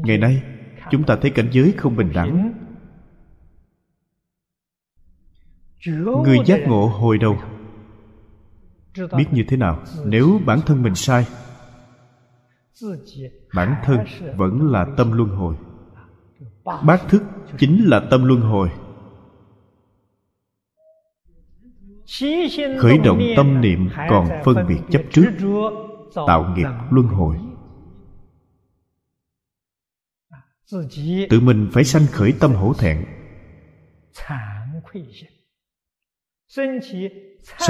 ngày 0.03 0.17
nay 0.17 0.43
chúng 0.91 1.03
ta 1.03 1.15
thấy 1.21 1.31
cảnh 1.31 1.49
giới 1.51 1.73
không 1.77 1.95
bình 1.95 2.11
đẳng. 2.13 2.53
người 6.23 6.37
giác 6.45 6.59
ngộ 6.67 6.87
hồi 6.87 7.17
đầu 7.17 7.37
biết 9.17 9.25
như 9.31 9.43
thế 9.47 9.57
nào? 9.57 9.83
nếu 10.05 10.39
bản 10.45 10.59
thân 10.65 10.83
mình 10.83 10.95
sai 10.95 11.27
bản 13.55 13.75
thân 13.83 13.99
vẫn 14.37 14.71
là 14.71 14.85
tâm 14.97 15.11
luân 15.11 15.29
hồi. 15.29 15.55
bát 16.85 17.01
thức 17.09 17.23
chính 17.57 17.83
là 17.85 18.01
tâm 18.11 18.25
luân 18.25 18.41
hồi. 18.41 18.69
Khởi 22.79 22.97
động 22.97 23.19
tâm 23.35 23.61
niệm 23.61 23.89
còn 24.09 24.29
phân 24.45 24.67
biệt 24.67 24.79
chấp 24.91 25.01
trước 25.11 25.29
tạo 26.27 26.53
nghiệp 26.55 26.67
luân 26.91 27.07
hồi 27.07 27.37
tự 31.29 31.39
mình 31.39 31.69
phải 31.73 31.83
sanh 31.83 32.07
khởi 32.11 32.33
tâm 32.39 32.53
hổ 32.53 32.73
thẹn. 32.73 33.05
sanh 36.47 36.79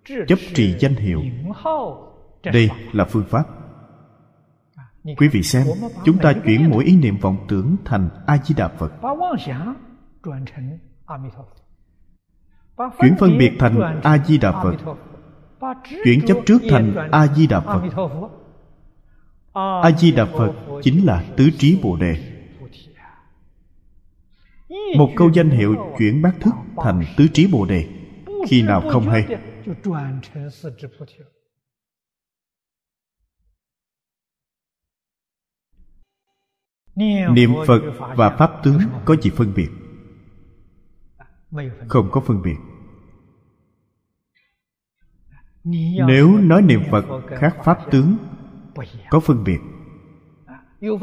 chấp 0.04 0.38
trì 0.54 0.76
danh 0.78 0.94
hiệu. 0.94 1.22
Đây 2.44 2.70
là 2.92 3.04
phương 3.04 3.24
pháp. 3.28 3.44
Quý 5.16 5.28
vị 5.28 5.42
xem 5.42 5.66
chúng 6.04 6.18
ta 6.18 6.32
chuyển 6.44 6.70
mỗi 6.70 6.84
ý 6.84 6.96
niệm 6.96 7.16
vọng 7.20 7.36
tưởng 7.48 7.76
thành 7.84 8.08
a 8.26 8.38
di 8.44 8.54
đà 8.54 8.68
phật 8.68 8.92
chuyển 13.00 13.16
phân 13.18 13.38
biệt 13.38 13.52
thành 13.58 14.00
a 14.02 14.18
di 14.18 14.38
đà 14.38 14.52
phật 14.52 14.74
chuyển 16.04 16.26
chấp 16.26 16.36
trước 16.46 16.62
thành 16.70 17.08
a 17.12 17.26
di 17.26 17.46
đà 17.46 17.60
phật 17.60 17.82
a 19.52 19.90
di 19.98 20.12
đà 20.12 20.24
phật 20.24 20.52
chính 20.82 21.06
là 21.06 21.24
tứ 21.36 21.50
trí 21.58 21.80
bồ 21.82 21.96
đề. 21.96 22.26
Một 24.96 25.10
câu 25.16 25.30
danh 25.34 25.50
hiệu 25.50 25.76
chuyển 25.98 26.22
bát 26.22 26.34
thức 26.40 26.54
thành 26.76 27.04
tứ 27.16 27.28
trí 27.32 27.46
bồ 27.46 27.66
đề, 27.66 27.88
khi 28.48 28.62
nào 28.62 28.82
không 28.90 29.08
hay? 29.08 29.26
Niệm 37.34 37.50
phật 37.66 37.80
và 38.16 38.36
pháp 38.38 38.50
tướng 38.64 38.78
có 39.04 39.16
gì 39.16 39.30
phân 39.30 39.54
biệt? 39.54 39.68
Không 41.88 42.08
có 42.12 42.20
phân 42.20 42.42
biệt. 42.42 42.56
Nếu 46.06 46.38
nói 46.38 46.62
niệm 46.62 46.82
phật 46.90 47.04
khác 47.38 47.56
pháp 47.64 47.78
tướng 47.90 48.16
có 49.10 49.20
phân 49.20 49.44
biệt. 49.44 49.58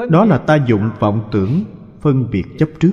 Đó 0.09 0.25
là 0.25 0.37
ta 0.37 0.65
dụng 0.67 0.89
vọng 0.99 1.29
tưởng 1.31 1.63
phân 2.01 2.29
biệt 2.31 2.45
chấp 2.59 2.69
trước. 2.79 2.91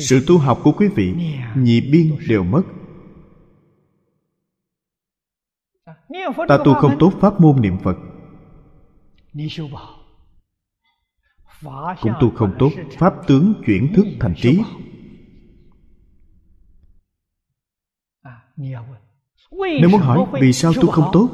Sự 0.00 0.24
tu 0.26 0.38
học 0.38 0.60
của 0.64 0.72
quý 0.72 0.88
vị 0.88 1.14
nhị 1.56 1.80
biên 1.92 2.16
đều 2.28 2.44
mất. 2.44 2.62
Ta 6.48 6.58
tu 6.64 6.74
không 6.74 6.96
tốt 6.98 7.12
pháp 7.20 7.40
môn 7.40 7.60
niệm 7.60 7.78
phật. 7.78 7.96
Cũng 12.00 12.12
tu 12.20 12.30
không 12.30 12.54
tốt 12.58 12.70
pháp 12.98 13.14
tướng 13.26 13.54
chuyển 13.66 13.92
thức 13.94 14.06
thành 14.20 14.34
trí 14.36 14.62
nếu 19.80 19.88
muốn 19.90 20.00
hỏi 20.00 20.26
vì 20.40 20.52
sao 20.52 20.72
tu 20.80 20.90
không 20.90 21.10
tốt? 21.12 21.28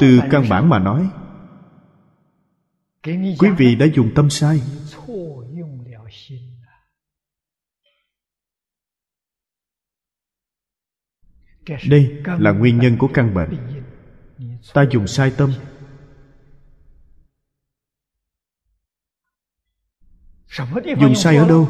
Từ 0.00 0.20
căn 0.30 0.44
bản 0.50 0.68
mà 0.68 0.78
nói 0.78 1.10
quý 3.38 3.50
vị 3.58 3.74
đã 3.74 3.86
dùng 3.94 4.10
tâm 4.14 4.30
sai. 4.30 4.62
đây 11.88 12.22
là 12.38 12.52
nguyên 12.52 12.78
nhân 12.78 12.96
của 12.98 13.08
căn 13.14 13.34
bệnh. 13.34 13.50
ta 14.74 14.84
dùng 14.90 15.06
sai 15.06 15.32
tâm 15.36 15.52
dùng 21.00 21.14
sai 21.14 21.36
ở 21.36 21.48
đâu? 21.48 21.68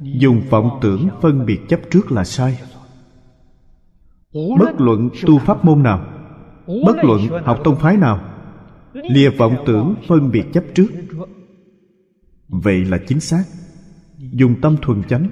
Dùng 0.00 0.40
vọng 0.50 0.78
tưởng 0.82 1.08
phân 1.22 1.46
biệt 1.46 1.60
chấp 1.68 1.80
trước 1.90 2.12
là 2.12 2.24
sai. 2.24 2.58
Bất 4.58 4.80
luận 4.80 5.10
tu 5.26 5.38
pháp 5.38 5.64
môn 5.64 5.82
nào, 5.82 6.06
bất 6.66 6.96
luận 7.02 7.20
học 7.44 7.58
tông 7.64 7.76
phái 7.76 7.96
nào, 7.96 8.20
lìa 8.92 9.30
vọng 9.30 9.56
tưởng 9.66 9.94
phân 10.08 10.30
biệt 10.30 10.44
chấp 10.52 10.64
trước. 10.74 10.88
Vậy 12.48 12.84
là 12.84 12.98
chính 13.06 13.20
xác. 13.20 13.44
Dùng 14.18 14.60
tâm 14.60 14.76
thuần 14.82 15.02
chánh. 15.08 15.28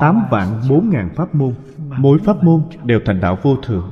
Tám 0.00 0.22
vạn 0.30 0.60
bốn 0.68 0.90
ngàn 0.90 1.14
pháp 1.16 1.34
môn, 1.34 1.54
mỗi 1.98 2.18
pháp 2.18 2.44
môn 2.44 2.62
đều 2.84 3.00
thành 3.04 3.20
đạo 3.20 3.38
vô 3.42 3.56
thượng. 3.56 3.90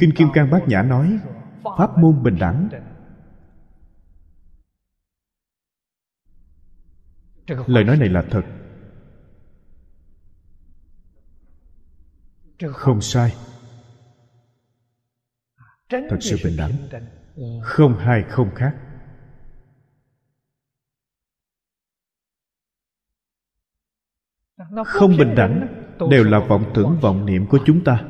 Kinh 0.00 0.12
kim 0.16 0.28
cang 0.34 0.50
bát 0.50 0.68
nhã 0.68 0.82
nói, 0.82 1.18
pháp 1.78 1.98
môn 1.98 2.22
bình 2.22 2.36
đẳng 2.40 2.68
lời 7.48 7.84
nói 7.84 7.96
này 7.96 8.08
là 8.08 8.24
thật. 8.30 8.42
Không 12.72 13.00
sai. 13.00 13.34
Thật 15.88 16.18
sự 16.20 16.36
bình 16.44 16.56
đẳng. 16.56 16.72
không 17.62 17.98
hai 17.98 18.22
không 18.22 18.54
khác. 18.54 18.76
Không 24.86 25.16
bình 25.18 25.34
đẳng 25.34 25.84
đều 26.10 26.24
là 26.24 26.38
vọng 26.38 26.70
tưởng 26.74 26.98
vọng 27.00 27.26
niệm 27.26 27.46
của 27.46 27.58
chúng 27.66 27.84
ta. 27.84 28.04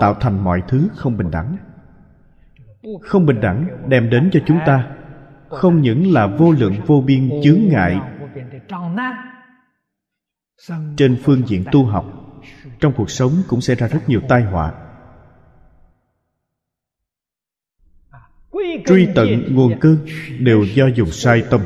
Tạo 0.00 0.14
thành 0.20 0.44
mọi 0.44 0.62
thứ 0.68 0.88
không 0.94 1.16
bình 1.16 1.30
đẳng. 1.30 1.56
Không 3.02 3.26
bình 3.26 3.40
đẳng 3.40 3.88
đem 3.88 4.10
đến 4.10 4.30
cho 4.32 4.40
chúng 4.46 4.58
ta. 4.66 4.96
Không 5.48 5.82
những 5.82 6.12
là 6.12 6.26
vô 6.26 6.52
lượng 6.52 6.74
vô 6.86 7.00
biên 7.06 7.30
chướng 7.44 7.60
ngại 7.68 8.00
trên 10.96 11.20
phương 11.24 11.42
diện 11.46 11.64
tu 11.72 11.84
học 11.84 12.04
trong 12.80 12.92
cuộc 12.96 13.10
sống 13.10 13.32
cũng 13.48 13.60
sẽ 13.60 13.74
ra 13.74 13.88
rất 13.88 14.00
nhiều 14.08 14.20
tai 14.28 14.42
họa. 14.42 14.74
Truy 18.86 19.08
tận 19.14 19.28
nguồn 19.54 19.80
cơn 19.80 20.06
đều 20.38 20.64
do 20.64 20.86
dùng 20.86 21.10
sai 21.10 21.42
tâm. 21.50 21.60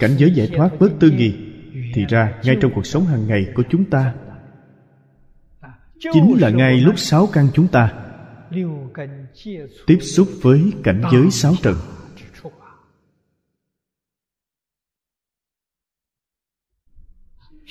cảnh 0.00 0.16
giới 0.18 0.30
giải 0.30 0.48
thoát 0.56 0.70
bớt 0.80 0.90
tư 1.00 1.10
nghị 1.10 1.34
thì 1.94 2.04
ra 2.08 2.40
ngay 2.42 2.56
trong 2.60 2.72
cuộc 2.74 2.86
sống 2.86 3.06
hàng 3.06 3.26
ngày 3.26 3.46
của 3.54 3.62
chúng 3.70 3.90
ta 3.90 4.14
chính 6.12 6.40
là 6.40 6.50
ngay 6.50 6.80
lúc 6.80 6.98
sáu 6.98 7.28
căn 7.32 7.48
chúng 7.54 7.68
ta. 7.68 7.92
tiếp 9.86 9.98
xúc 10.00 10.28
với 10.42 10.72
cảnh 10.84 11.02
giới 11.12 11.30
sáu 11.30 11.54
trần. 11.62 11.76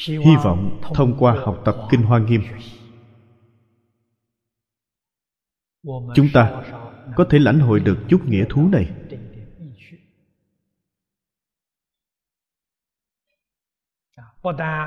hy 0.07 0.35
vọng 0.43 0.81
thông 0.93 1.15
qua 1.19 1.33
học 1.45 1.61
tập 1.65 1.75
kinh 1.91 2.01
hoa 2.01 2.19
nghiêm 2.19 2.41
chúng 6.15 6.27
ta 6.33 6.63
có 7.15 7.25
thể 7.29 7.39
lãnh 7.39 7.59
hội 7.59 7.79
được 7.79 7.97
chút 8.09 8.25
nghĩa 8.25 8.45
thú 8.49 8.69
này. 8.71 8.89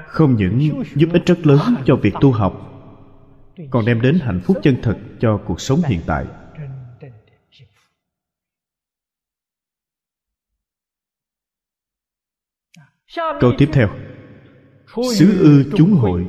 không 0.06 0.36
những 0.36 0.82
giúp 0.94 1.08
ích 1.12 1.26
rất 1.26 1.46
lớn 1.46 1.60
cho 1.86 1.96
việc 1.96 2.14
tu 2.20 2.32
học 2.32 2.75
còn 3.70 3.84
đem 3.86 4.00
đến 4.00 4.18
hạnh 4.22 4.40
phúc 4.44 4.56
chân 4.62 4.76
thật 4.82 4.98
cho 5.20 5.40
cuộc 5.46 5.60
sống 5.60 5.80
hiện 5.86 6.00
tại. 6.06 6.26
Câu 13.40 13.52
tiếp 13.58 13.68
theo. 13.72 13.88
Xứ 15.14 15.38
ư 15.38 15.70
chúng 15.76 15.92
hội. 15.92 16.26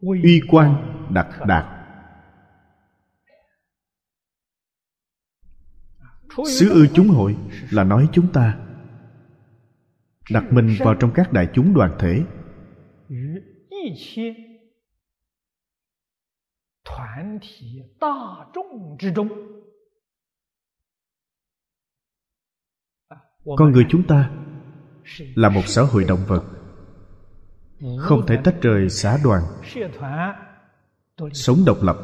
Uy 0.00 0.40
quan 0.48 0.98
đặc 1.10 1.28
đạt. 1.46 1.64
Xứ 6.58 6.70
ư 6.70 6.86
chúng 6.94 7.08
hội 7.08 7.36
là 7.70 7.84
nói 7.84 8.08
chúng 8.12 8.32
ta. 8.32 8.58
Đặt 10.30 10.44
mình 10.52 10.76
vào 10.78 10.94
trong 10.94 11.12
các 11.14 11.32
đại 11.32 11.48
chúng 11.54 11.74
đoàn 11.74 11.96
thể 11.98 12.22
con 23.56 23.72
người 23.72 23.86
chúng 23.88 24.06
ta 24.06 24.30
là 25.34 25.48
một 25.48 25.62
xã 25.66 25.82
hội 25.82 26.04
động 26.04 26.24
vật. 26.26 26.44
Không 27.98 28.26
thể 28.26 28.38
tách 28.44 28.54
rời 28.62 28.88
xã 28.88 29.18
đoàn. 29.24 29.42
Sống 31.32 31.56
độc 31.66 31.78
lập. 31.82 31.96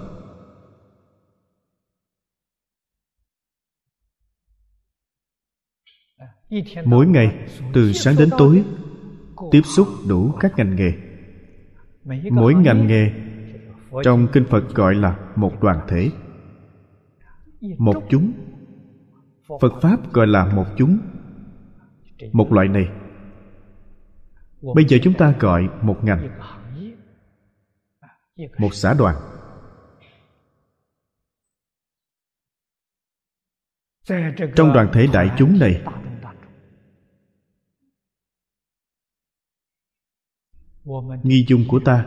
Mỗi 6.85 7.07
ngày 7.07 7.49
từ 7.75 7.93
sáng 7.93 8.15
đến 8.19 8.31
tối 8.39 8.65
tiếp 9.51 9.63
xúc 9.65 9.89
đủ 10.09 10.33
các 10.41 10.53
ngành 10.57 10.77
nghề. 10.77 10.93
Mỗi 12.31 12.55
ngành 12.55 12.87
nghề 12.87 13.28
trong 14.05 14.29
kinh 14.33 14.45
phật 14.51 14.75
gọi 14.75 14.95
là 14.95 15.33
một 15.37 15.53
đoàn 15.61 15.87
thể. 15.89 16.11
Một 17.79 18.05
chúng. 18.11 18.33
Phật 19.61 19.73
pháp 19.83 20.13
gọi 20.13 20.27
là 20.27 20.55
một 20.55 20.67
chúng. 20.77 20.99
Một 22.33 22.53
loại 22.53 22.69
này. 22.69 22.89
Bây 24.75 24.85
giờ 24.89 24.99
chúng 25.03 25.15
ta 25.15 25.35
gọi 25.41 25.69
một 25.83 25.99
ngành. 26.03 26.39
Một 28.59 28.75
xã 28.75 28.95
đoàn. 28.95 29.17
Trong 34.57 34.73
đoàn 34.73 34.89
thể 34.93 35.07
đại 35.13 35.31
chúng 35.39 35.59
này 35.59 35.83
nghi 41.23 41.45
dung 41.49 41.65
của 41.69 41.81
ta 41.85 42.07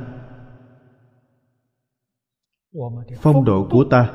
phong 3.21 3.45
độ 3.45 3.67
của 3.71 3.85
ta. 3.91 4.13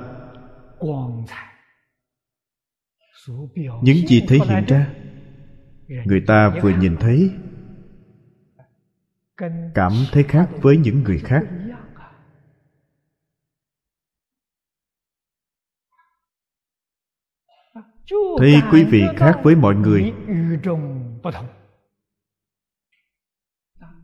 Những 3.82 4.06
gì 4.08 4.24
thể 4.28 4.38
hiện 4.48 4.64
ra, 4.68 4.94
người 6.04 6.22
ta 6.26 6.58
vừa 6.62 6.72
nhìn 6.78 6.96
thấy, 7.00 7.30
cảm 9.74 9.92
thấy 10.12 10.22
khác 10.22 10.50
với 10.62 10.76
những 10.76 11.02
người 11.02 11.18
khác. 11.18 11.42
Thì 18.40 18.54
quý 18.72 18.84
vị 18.84 19.02
khác 19.16 19.40
với 19.42 19.56
mọi 19.56 19.74
người. 19.74 20.12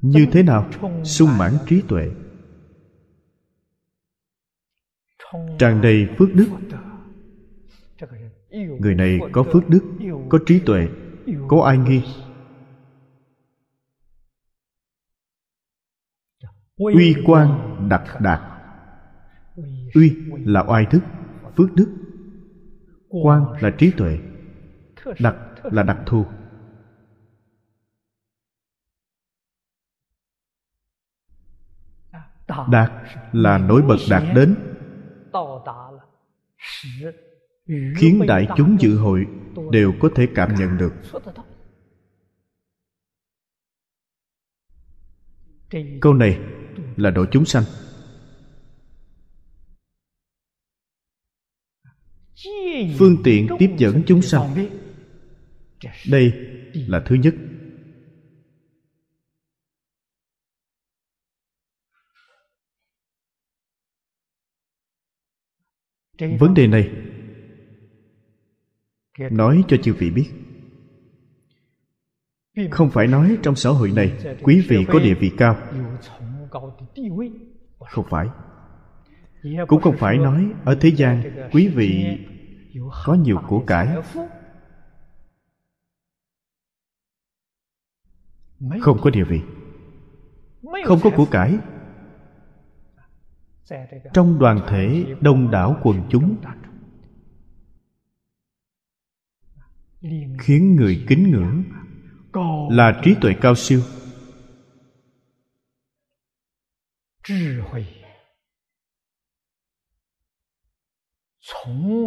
Như 0.01 0.27
thế 0.33 0.43
nào? 0.43 0.71
Sung 1.05 1.29
mãn 1.39 1.53
trí 1.67 1.83
tuệ. 1.89 2.11
Tràn 5.59 5.80
đầy 5.80 6.09
phước 6.18 6.28
đức. 6.35 6.49
Người 8.80 8.95
này 8.95 9.18
có 9.33 9.43
phước 9.53 9.68
đức, 9.68 9.80
có 10.28 10.39
trí 10.47 10.59
tuệ, 10.59 10.89
có 11.49 11.62
ai 11.62 11.78
nghi? 11.78 12.03
Uy 16.76 17.14
quan 17.26 17.76
đặc 17.89 18.20
đạt. 18.20 18.41
Uy 19.95 20.16
là 20.28 20.64
oai 20.68 20.87
thức, 20.87 21.03
phước 21.57 21.72
đức. 21.74 21.97
Quan 23.09 23.45
là 23.61 23.70
trí 23.78 23.91
tuệ, 23.91 24.18
đặc 25.20 25.37
là 25.62 25.83
đặc 25.83 25.99
thù. 26.07 26.26
Đạt 32.70 32.93
là 33.33 33.59
nổi 33.59 33.83
bật 33.83 33.97
đạt 34.11 34.22
đến 34.35 34.72
khiến 37.97 38.27
đại 38.27 38.47
chúng 38.57 38.77
dự 38.81 38.97
hội 38.97 39.27
đều 39.71 39.93
có 40.01 40.11
thể 40.15 40.29
cảm 40.35 40.55
nhận 40.55 40.79
được. 40.79 40.93
Câu 46.01 46.15
này 46.15 46.39
là 46.97 47.11
độ 47.11 47.27
chúng 47.31 47.45
sanh. 47.45 47.65
Phương 52.99 53.17
tiện 53.25 53.49
tiếp 53.59 53.71
dẫn 53.79 54.03
chúng 54.07 54.23
sanh. 54.23 54.69
Đây 56.11 56.33
là 56.75 57.03
thứ 57.07 57.15
nhất. 57.15 57.35
Vấn 66.19 66.55
đề 66.55 66.67
này 66.67 66.91
nói 69.19 69.65
cho 69.69 69.77
chư 69.77 69.95
vị 69.95 70.11
biết. 70.11 70.31
Không 72.71 72.91
phải 72.91 73.07
nói 73.07 73.39
trong 73.43 73.57
xã 73.57 73.71
hội 73.71 73.91
này 73.91 74.13
quý 74.43 74.67
vị 74.69 74.87
có 74.89 74.99
địa 74.99 75.15
vị 75.15 75.33
cao. 75.37 75.57
không 77.79 78.05
phải. 78.11 78.29
Cũng 79.69 79.81
không 79.81 79.97
phải 79.97 80.19
nói 80.19 80.53
ở 80.65 80.75
thế 80.81 80.89
gian 80.89 81.23
quý 81.53 81.69
vị 81.69 82.19
có 83.05 83.15
nhiều 83.15 83.39
của 83.49 83.61
cải. 83.67 83.89
không 88.81 88.99
có 89.03 89.11
địa 89.11 89.25
vị. 89.25 89.41
không 90.85 91.01
có 91.03 91.11
của 91.17 91.27
cải 91.31 91.59
trong 94.14 94.39
đoàn 94.39 94.61
thể 94.68 95.14
đông 95.20 95.51
đảo 95.51 95.81
quần 95.83 96.03
chúng, 96.11 96.37
khiến 100.41 100.77
người 100.77 101.05
kính 101.09 101.31
ngưỡng 101.31 101.64
là 102.70 103.01
trí 103.05 103.14
tuệ 103.20 103.35
cao 103.41 103.55
siêu. 103.55 103.83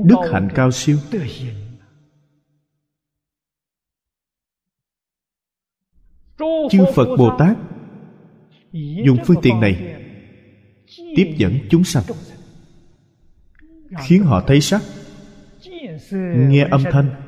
Đức 0.03 0.29
hạnh 0.31 0.49
cao 0.55 0.71
siêu. 0.71 0.97
Chư 6.71 6.85
phật 6.95 7.15
bồ 7.17 7.37
tát, 7.39 7.57
dùng 9.05 9.17
phương 9.25 9.37
tiện 9.41 9.59
này 9.59 9.94
tiếp 11.15 11.35
dẫn 11.37 11.59
chúng 11.69 11.83
sanh. 11.83 12.03
Khiến 14.05 14.23
họ 14.23 14.43
thấy 14.47 14.61
sắc. 14.61 14.81
Nghe 16.35 16.67
âm 16.71 16.83
thanh. 16.91 17.21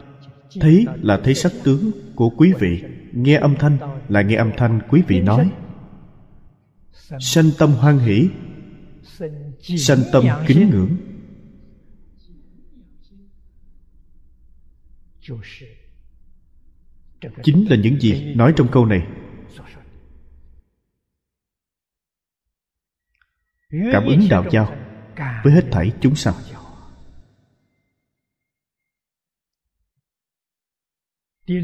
Thấy 0.59 0.85
là 1.01 1.19
thấy 1.23 1.35
sắc 1.35 1.51
tướng 1.63 1.91
của 2.15 2.29
quý 2.29 2.53
vị. 2.59 2.83
Nghe 3.13 3.35
âm 3.35 3.55
thanh 3.59 3.77
là 4.09 4.21
nghe 4.21 4.35
âm 4.35 4.51
thanh 4.57 4.79
quý 4.89 5.01
vị 5.07 5.21
nói. 5.21 5.51
Sanh 7.19 7.51
tâm 7.57 7.71
hoan 7.71 7.99
hỷ. 7.99 8.29
Sanh 9.77 9.99
tâm 10.11 10.25
kính 10.47 10.69
ngưỡng. 10.69 10.97
Chính 17.43 17.69
là 17.69 17.75
những 17.75 17.99
gì 17.99 18.33
nói 18.35 18.53
trong 18.55 18.67
câu 18.71 18.85
này. 18.85 19.01
Cảm 23.69 24.05
ứng 24.05 24.19
đạo 24.29 24.45
giao 24.51 24.75
với 25.43 25.53
hết 25.53 25.65
thảy 25.71 25.91
chúng 26.01 26.15
sanh. 26.15 26.33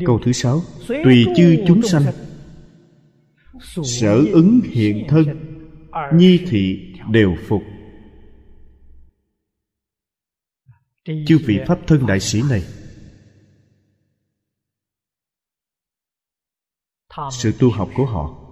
câu 0.05 0.19
thứ 0.25 0.31
sáu 0.31 0.61
tùy 0.87 1.25
chư 1.37 1.63
chúng 1.67 1.81
sanh. 1.81 2.03
sở 3.83 4.15
ứng 4.33 4.61
hiện 4.63 5.05
thân 5.09 5.25
nhi 6.13 6.45
thị 6.49 6.93
đều 7.11 7.35
phục. 7.47 7.63
Chư 11.05 11.39
vị 11.45 11.59
pháp 11.67 11.79
thân 11.87 12.05
đại 12.05 12.19
sĩ 12.19 12.41
này 12.49 12.63
sự 17.31 17.53
tu 17.59 17.71
học 17.71 17.89
của 17.95 18.05
họ 18.05 18.42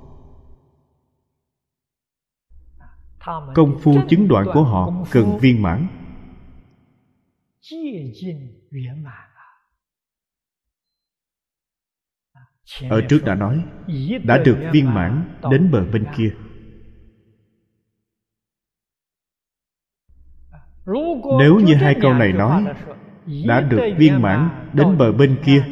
công 3.55 3.79
phu 3.81 3.95
chứng 4.09 4.27
đoạn 4.27 4.45
của 4.53 4.63
họ 4.63 5.05
cần 5.11 5.37
viên 5.41 5.61
mãn. 5.61 5.87
Ở 12.89 13.01
trước 13.09 13.19
đã 13.25 13.35
nói 13.35 13.63
đã 14.23 14.37
được 14.37 14.57
viên 14.73 14.93
mãn 14.93 15.39
đến 15.51 15.71
bờ 15.71 15.85
bên 15.93 16.05
kia. 16.17 16.35
Nếu 21.39 21.59
như 21.65 21.75
hai 21.75 21.95
câu 22.01 22.13
này 22.13 22.33
nói 22.33 22.65
đã 23.47 23.61
được 23.61 23.81
viên 23.97 24.21
mãn 24.21 24.69
đến 24.73 24.97
bờ 24.97 25.11
bên 25.11 25.41
kia 25.45 25.65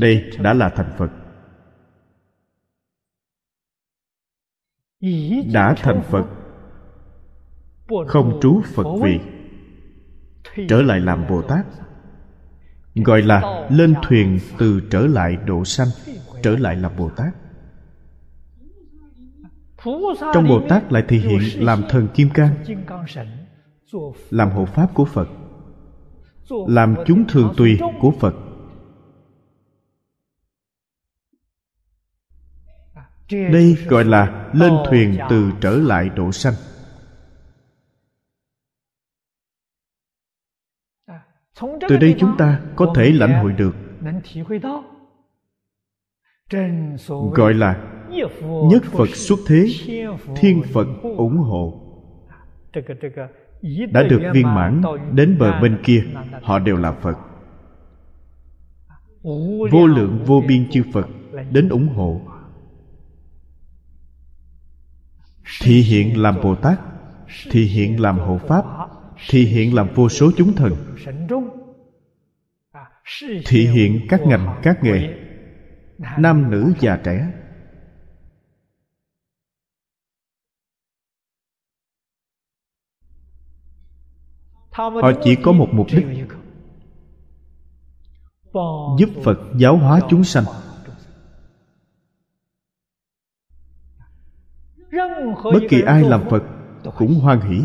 đây 0.00 0.30
đã 0.42 0.54
là 0.54 0.68
thành 0.68 0.92
phật. 0.98 1.10
Đã 5.52 5.74
thành 5.76 6.02
phật 6.10 6.38
không 8.06 8.38
trú 8.42 8.62
phật 8.74 8.86
vị 9.02 9.20
trở 10.68 10.82
lại 10.82 11.00
làm 11.00 11.26
bồ 11.28 11.42
tát. 11.42 11.66
Gọi 12.94 13.22
là 13.22 13.68
lên 13.70 13.94
thuyền 14.02 14.38
từ 14.58 14.80
trở 14.90 15.06
lại 15.06 15.36
độ 15.46 15.64
sanh 15.64 15.88
trở 16.42 16.56
lại 16.56 16.76
làm 16.76 16.92
bồ 16.98 17.10
tát. 17.10 17.34
Trong 20.34 20.48
bồ 20.48 20.60
tát 20.68 20.92
lại 20.92 21.04
thể 21.08 21.16
hiện 21.16 21.64
làm 21.66 21.82
thần 21.88 22.08
kim 22.14 22.30
cang 22.30 22.54
làm 24.30 24.50
hộ 24.50 24.64
pháp 24.64 24.94
của 24.94 25.04
phật 25.04 25.28
làm 26.50 26.94
chúng 27.06 27.24
thường 27.28 27.54
tùy 27.56 27.78
của 28.00 28.10
phật. 28.20 28.34
Đây 33.30 33.76
gọi 33.88 34.04
là 34.04 34.50
lên 34.52 34.72
thuyền 34.90 35.18
từ 35.30 35.50
trở 35.60 35.76
lại 35.76 36.08
độ 36.08 36.32
sanh 36.32 36.54
từ 41.88 41.96
đây 41.96 42.16
chúng 42.18 42.36
ta 42.38 42.60
có 42.76 42.92
thể 42.96 43.12
lãnh 43.12 43.42
hội 43.42 43.52
được. 43.52 43.74
gọi 47.34 47.54
là 47.54 47.84
nhất 48.70 48.82
phật 48.84 49.08
xuất 49.08 49.38
thế 49.46 49.66
thiên 50.36 50.62
phật 50.72 50.86
ủng 51.02 51.36
hộ. 51.36 51.84
Đã 53.92 54.02
được 54.02 54.20
viên 54.32 54.54
mãn 54.54 54.82
đến 55.12 55.38
bờ 55.38 55.60
bên 55.60 55.78
kia 55.84 56.04
họ 56.42 56.58
đều 56.58 56.76
là 56.76 56.92
phật. 56.92 57.18
Vô 59.70 59.86
lượng 59.86 60.24
vô 60.26 60.42
biên 60.48 60.70
chư 60.70 60.82
phật 60.92 61.08
đến 61.50 61.68
ủng 61.68 61.88
hộ. 61.88 62.20
Thị 65.62 65.82
hiện 65.82 66.22
làm 66.22 66.36
bồ 66.42 66.54
tát 66.54 66.80
thị 67.50 67.64
hiện 67.64 68.00
làm 68.00 68.18
hộ 68.18 68.38
pháp 68.38 68.64
thị 69.28 69.44
hiện 69.44 69.74
làm 69.74 69.88
vô 69.94 70.08
số 70.08 70.30
chúng 70.36 70.52
thần. 70.56 70.72
Thị 73.46 73.66
hiện 73.66 74.06
các 74.08 74.20
ngành, 74.26 74.60
các 74.62 74.78
nghề, 74.82 75.14
nam 76.18 76.50
nữ 76.50 76.72
già 76.80 77.00
trẻ. 77.04 77.32
Họ 84.78 85.12
chỉ 85.24 85.36
có 85.42 85.52
một 85.52 85.68
mục 85.72 85.86
đích, 85.92 86.06
giúp 88.98 89.08
phật 89.24 89.38
giáo 89.56 89.76
hóa 89.76 90.00
chúng 90.10 90.24
sanh. 90.24 90.44
Bất 95.44 95.60
kỳ 95.70 95.82
ai 95.82 96.02
làm 96.02 96.24
phật 96.30 96.42
cũng 96.96 97.14
hoan 97.14 97.40
hỷ. 97.40 97.60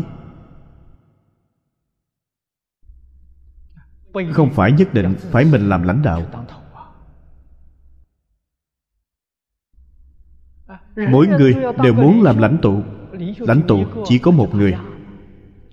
Không 4.32 4.50
phải 4.50 4.72
nhất 4.72 4.94
định 4.94 5.14
phải 5.18 5.44
mình 5.44 5.68
làm 5.68 5.82
lãnh 5.82 6.02
đạo. 6.02 6.22
Mỗi 11.10 11.26
người 11.26 11.54
đều 11.82 11.94
muốn 11.94 12.22
làm 12.22 12.38
lãnh 12.38 12.58
tụ. 12.62 12.82
Lãnh 13.38 13.62
tụ 13.68 13.84
chỉ 14.04 14.18
có 14.18 14.30
một 14.30 14.54
người. 14.54 14.76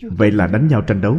Vậy 0.01 0.31
là 0.31 0.47
đánh 0.47 0.67
nhau 0.67 0.81
tranh 0.81 1.01
đấu. 1.01 1.17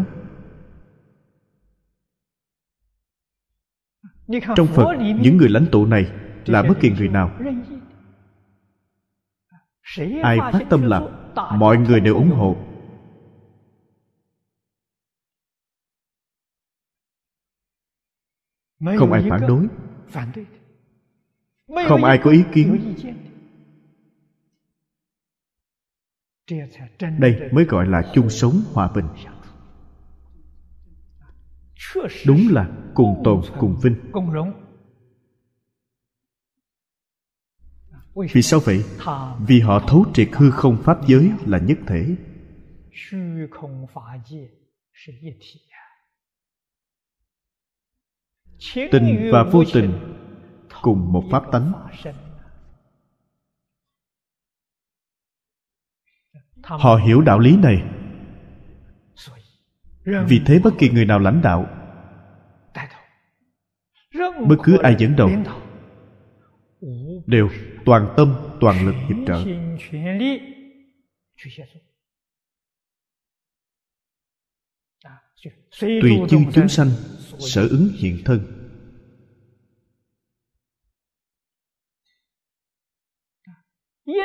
Trong 4.57 4.66
phật, 4.66 4.97
những 5.20 5.37
người 5.37 5.49
lãnh 5.49 5.66
tụ 5.73 5.87
này 5.87 6.07
là 6.47 6.62
bất 6.62 6.81
kỳ 6.81 6.91
người 6.91 7.09
nào. 7.09 7.31
Ai 10.23 10.39
phát 10.39 10.62
tâm 10.70 10.83
làm 10.83 11.03
mọi 11.59 11.79
người 11.79 12.01
đều 12.01 12.14
ủng 12.14 12.31
hộ. 12.31 12.72
Không 18.99 19.12
ai 19.12 19.24
phản 19.30 19.41
đối. 19.49 19.66
không 21.89 22.05
ai 22.05 22.20
có 22.22 22.30
ý 22.30 22.45
kiến. 22.53 22.95
đây 27.18 27.51
mới 27.53 27.64
gọi 27.64 27.87
là 27.87 28.11
chung 28.14 28.30
sống 28.30 28.62
hòa 28.72 28.93
bình. 28.95 29.07
Đúng 32.26 32.41
là 32.51 32.70
cùng 32.95 33.22
tồn 33.24 33.41
cùng 33.59 33.76
vinh. 33.83 33.95
vì 38.33 38.43
sao 38.43 38.61
vậy? 38.61 38.85
vì 39.47 39.61
họ 39.61 39.85
thấu 39.89 40.05
triệt 40.14 40.28
hư 40.33 40.51
không 40.51 40.83
pháp 40.83 40.99
giới 41.07 41.30
là 41.47 41.59
nhất 41.59 41.78
thể 41.87 42.16
tình 48.75 49.31
và 49.33 49.43
vô 49.43 49.65
tình 49.73 49.93
cùng 50.83 51.13
một 51.13 51.25
pháp 51.31 51.43
tánh. 51.53 51.73
Họ 56.63 56.97
hiểu 56.97 57.21
đạo 57.21 57.39
lý 57.39 57.57
này. 57.57 57.83
Vì 60.05 60.41
thế 60.47 60.61
bất 60.65 60.71
kỳ 60.79 60.89
người 60.89 61.05
nào 61.05 61.19
lãnh 61.19 61.43
đạo 61.43 61.67
bất 64.49 64.57
cứ 64.63 64.79
ai 64.79 64.97
dẫn 64.99 65.17
đầu 65.17 65.31
đều 67.27 67.51
toàn 67.85 68.15
tâm 68.17 68.35
toàn 68.61 68.87
lực 68.87 68.95
hiệp 69.09 69.17
trợ. 69.27 69.45
Tùy 75.81 76.19
chư 76.31 76.39
chúng 76.55 76.69
sanh 76.69 76.89
sở 77.49 77.68
ứng 77.68 77.88
hiện 77.95 78.22
thân. 78.24 78.62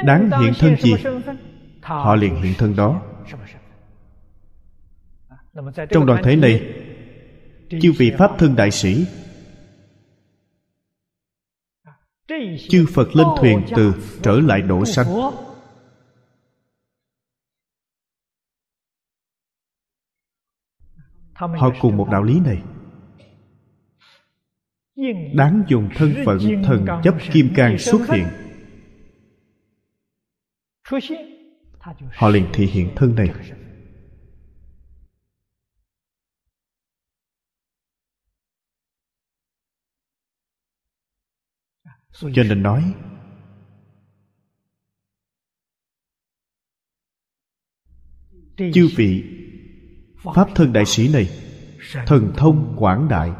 Đáng 0.05 0.29
hiện 0.41 0.53
thân 0.59 0.75
gì? 0.81 0.93
Họ 1.81 2.15
liền 2.15 2.41
hiện 2.41 2.53
thân 2.57 2.75
đó. 2.75 3.01
Trong 5.89 6.05
đoàn 6.05 6.23
thể 6.23 6.35
này, 6.35 6.83
chư 7.81 7.91
vị 7.97 8.11
pháp 8.17 8.31
thân 8.37 8.55
đại 8.55 8.71
sĩ, 8.71 9.05
chư 12.69 12.85
phật 12.93 13.07
lên 13.15 13.27
thuyền 13.39 13.65
từ 13.75 13.93
trở 14.23 14.39
lại 14.39 14.61
độ 14.61 14.85
sanh. 14.85 15.07
Họ 21.33 21.69
cùng 21.81 21.97
một 21.97 22.07
đạo 22.11 22.23
lý 22.23 22.39
này 22.39 22.61
đáng 25.33 25.63
dùng 25.67 25.89
thân 25.95 26.13
phận 26.25 26.39
thần 26.63 26.85
chấp 27.03 27.15
kim 27.33 27.49
cang 27.55 27.77
xuất 27.77 28.09
hiện. 28.09 28.27
Họ 32.13 32.29
liền 32.29 32.45
thể 32.53 32.65
hiện 32.65 32.89
thân 32.95 33.15
này. 33.15 33.29
cho 42.19 42.43
nên 42.43 42.63
nói 42.63 42.93
chư 48.57 48.87
vị 48.95 49.23
pháp 50.33 50.47
thân 50.55 50.73
đại 50.73 50.85
sĩ 50.85 51.13
này 51.13 51.29
thần 52.07 52.33
thông 52.37 52.75
quảng 52.77 53.07
đại 53.09 53.31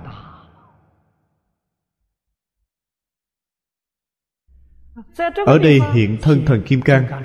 ở 5.46 5.58
đây 5.58 5.80
hiện 5.94 6.18
thân 6.22 6.46
thần 6.46 6.64
kim 6.66 6.82
cang. 6.82 7.24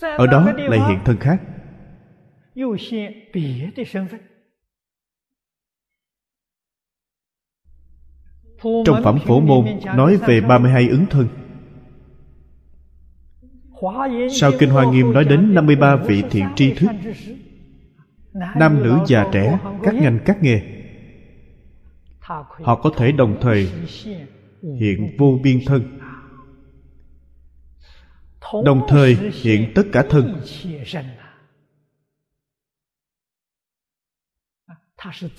Ở 0.00 0.26
đó 0.26 0.52
lại 0.56 0.80
hiện 0.88 0.98
thân 1.04 1.16
khác. 1.20 1.40
Trong 8.62 9.02
phẩm 9.04 9.18
phổ 9.26 9.40
môn 9.40 9.66
nói 9.96 10.16
về 10.16 10.40
32 10.40 10.88
ứng 10.88 11.06
thân. 11.10 11.28
Sau 14.30 14.52
Kinh 14.58 14.70
Hoa 14.70 14.92
Nghiêm 14.92 15.12
nói 15.12 15.24
đến 15.24 15.54
53 15.54 15.96
vị 15.96 16.22
thiện 16.30 16.46
tri 16.56 16.74
thức. 16.74 16.90
Nam 18.32 18.82
nữ 18.82 18.98
già 19.06 19.26
trẻ, 19.32 19.58
các 19.82 19.94
ngành 19.94 20.18
các 20.24 20.42
nghề. 20.42 20.60
Họ 22.62 22.74
có 22.82 22.90
thể 22.96 23.12
đồng 23.12 23.36
thời 23.40 23.68
hiện 24.80 25.16
vô 25.18 25.38
biên 25.42 25.60
thân. 25.66 26.00
Đồng 28.64 28.86
thời 28.88 29.16
hiện 29.42 29.72
tất 29.74 29.82
cả 29.92 30.04
thân. 30.10 30.40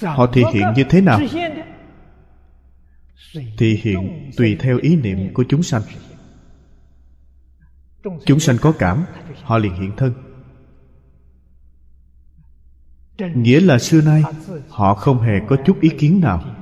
Họ 0.01 0.27
thể 0.33 0.43
hiện 0.53 0.67
như 0.75 0.83
thế 0.89 1.01
nào? 1.01 1.19
Thể 3.57 3.79
hiện 3.81 4.31
tùy 4.37 4.57
theo 4.59 4.79
ý 4.81 4.95
niệm 4.95 5.33
của 5.33 5.45
chúng 5.49 5.63
sanh. 5.63 5.81
Chúng 8.25 8.39
sanh 8.39 8.57
có 8.61 8.73
cảm 8.79 9.05
họ 9.41 9.57
liền 9.57 9.73
hiện 9.73 9.91
thân. 9.97 10.13
Nghĩa 13.35 13.59
là 13.59 13.79
xưa 13.79 14.01
nay 14.01 14.23
họ 14.69 14.95
không 14.95 15.21
hề 15.21 15.39
có 15.47 15.57
chút 15.65 15.81
ý 15.81 15.89
kiến 15.99 16.19
nào 16.19 16.55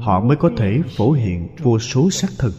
họ 0.00 0.20
mới 0.20 0.36
có 0.36 0.50
thể 0.56 0.80
phổ 0.96 1.12
hiện 1.12 1.48
vô 1.58 1.78
số 1.78 2.10
sắc 2.10 2.30
thân 2.38 2.52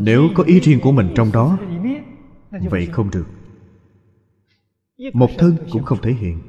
nếu 0.00 0.28
có 0.34 0.42
ý 0.42 0.60
riêng 0.60 0.80
của 0.82 0.92
mình 0.92 1.12
trong 1.14 1.32
đó, 1.32 1.58
vậy 2.70 2.86
không 2.86 3.10
được. 3.10 3.26
Một 5.12 5.30
thân 5.38 5.56
cũng 5.72 5.82
không 5.82 5.98
thể 6.02 6.12
hiện. 6.12 6.42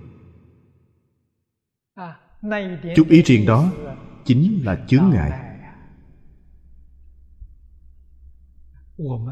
Chút 2.95 3.07
ý 3.09 3.21
riêng 3.21 3.45
đó 3.45 3.71
chính 4.25 4.65
là 4.65 4.85
chướng 4.87 5.09
ngại. 5.09 5.31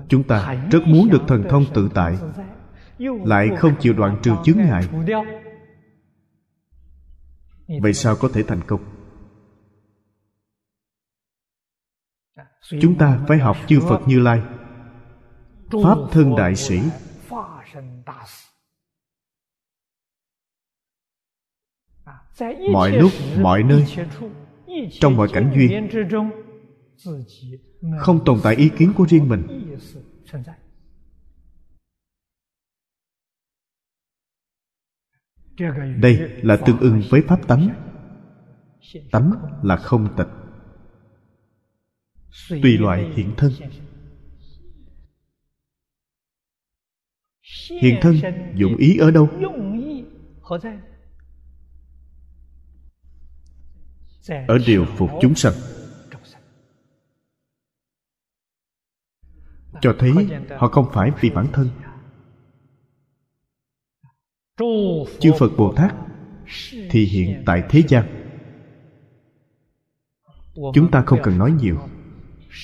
Chúng 0.10 0.24
ta 0.24 0.68
rất 0.72 0.88
muốn 0.88 1.10
được 1.10 1.22
thần 1.28 1.43
thông 1.49 1.66
tự 1.74 1.89
tại, 1.93 2.18
lại 3.26 3.49
không 3.58 3.76
chịu 3.80 3.93
đoạn 3.93 4.18
trừ 4.24 4.32
chướng 4.43 4.58
ngại 4.58 4.88
vậy 7.68 7.93
sao 7.93 8.16
có 8.16 8.30
thể 8.34 8.43
thành 8.43 8.61
công? 8.68 8.82
Chúng 12.82 12.97
ta 12.97 13.20
phải 13.28 13.38
học 13.38 13.57
chư 13.68 13.80
phật 13.89 14.01
như 14.07 14.20
lai. 14.20 14.41
Pháp 15.84 15.97
thân 16.11 16.36
đại 16.38 16.55
sĩ. 16.55 16.80
Mọi 22.72 22.91
lúc 22.91 23.11
mọi 23.39 23.63
nơi 23.63 23.86
trong 24.91 25.16
mọi 25.18 25.28
cảnh 25.34 25.51
duyên 25.55 25.89
không 27.99 28.26
tồn 28.26 28.39
tại 28.43 28.55
ý 28.55 28.70
kiến 28.78 28.93
của 28.95 29.05
riêng 29.09 29.30
mình 29.30 29.76
đây 35.97 36.18
là 36.41 36.58
tương 36.66 36.80
ưng 36.80 37.01
với 37.10 37.22
pháp 37.28 37.47
tánh. 37.47 37.70
Tánh 39.12 39.32
là 39.64 39.78
không 39.78 40.14
tịch. 40.18 40.28
Tùy 42.49 42.78
loại 42.78 43.12
hiện 43.16 43.34
thân. 43.38 43.51
Hiện 47.82 47.99
thân 48.01 48.16
dụng 48.56 48.76
ý 48.78 48.97
ở 48.97 49.12
đâu? 49.12 49.30
Ở 54.47 54.58
điều 54.66 54.86
phục 54.97 55.10
chúng 55.22 55.36
sanh. 55.36 55.53
Cho 59.82 59.95
thấy 59.99 60.12
họ 60.58 60.68
không 60.68 60.86
phải 60.93 61.12
vì 61.22 61.30
bản 61.30 61.47
thân 61.53 61.70
chư 65.20 65.34
phật 65.39 65.49
bồ 65.58 65.74
tát 65.74 65.95
thì 66.89 67.06
hiện 67.06 67.43
tại 67.45 67.64
thế 67.70 67.84
gian. 67.88 68.06
Chúng 70.74 70.91
ta 70.91 71.03
không 71.06 71.20
cần 71.24 71.38
nói 71.38 71.51
nhiều. 71.51 71.80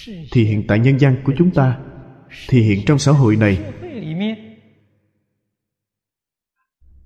Thì 0.06 0.44
hiện 0.44 0.66
tại 0.68 0.80
nhân 0.80 1.00
gian 1.00 1.16
của 1.24 1.34
chúng 1.38 1.52
ta 1.52 1.80
thì 2.48 2.62
hiện 2.62 2.86
trong 2.86 3.00
xã 3.00 3.12
hội 3.12 3.36
này. 3.36 3.74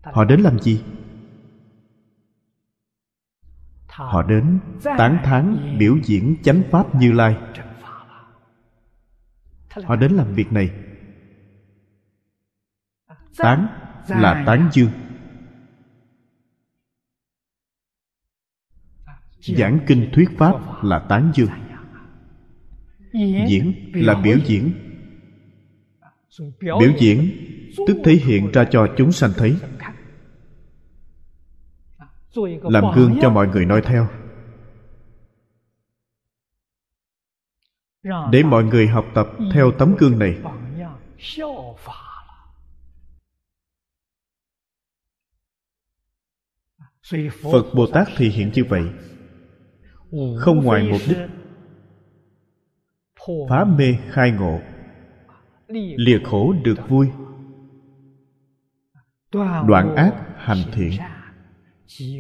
Họ 0.01 0.23
đến 0.23 0.41
làm 0.41 0.59
gì? 0.59 0.83
Họ 3.87 4.23
đến 4.23 4.59
tán 4.83 5.19
thán 5.23 5.75
biểu 5.79 5.97
diễn 6.03 6.35
chánh 6.43 6.63
pháp 6.71 6.95
như 6.95 7.11
lai. 7.11 7.35
Họ 9.83 9.95
đến 9.95 10.11
làm 10.11 10.35
việc 10.35 10.51
này. 10.51 10.69
Tán 13.37 13.84
là 14.07 14.43
tán 14.45 14.69
dương. 14.73 14.89
Giảng 19.41 19.79
kinh 19.87 20.09
thuyết 20.13 20.29
pháp 20.37 20.83
là 20.83 20.99
tán 20.99 21.31
dương. 21.35 21.49
Diễn 23.47 23.91
là 23.93 24.21
biểu 24.21 24.37
diễn. 24.45 24.71
biểu 26.59 26.91
diễn 26.99 27.31
tức 27.87 27.97
thể 28.03 28.13
hiện 28.13 28.51
ra 28.51 28.65
cho 28.71 28.87
chúng 28.97 29.11
sanh 29.11 29.31
thấy. 29.37 29.57
Làm 32.61 32.83
gương 32.95 33.17
cho 33.21 33.29
mọi 33.29 33.47
người 33.47 33.65
noi 33.65 33.81
theo. 33.81 34.07
Để 38.31 38.43
mọi 38.43 38.63
người 38.63 38.87
học 38.87 39.05
tập 39.13 39.27
theo 39.53 39.71
tấm 39.71 39.95
gương 39.99 40.19
này 40.19 40.37
phật 47.41 47.63
bồ 47.75 47.87
tát 47.87 48.07
thì 48.17 48.29
hiện 48.29 48.51
như 48.53 48.63
vậy. 48.63 48.83
Không 50.39 50.63
ngoài 50.63 50.87
mục 50.91 51.01
đích 51.07 51.17
phá 53.49 53.65
mê 53.65 53.95
khai 54.09 54.31
ngộ, 54.31 54.59
lìa 55.97 56.19
khổ 56.23 56.53
được 56.63 56.89
vui. 56.89 57.07
Đoạn 59.67 59.95
ác 59.95 60.13
hành 60.37 60.63
thiện, 60.73 60.91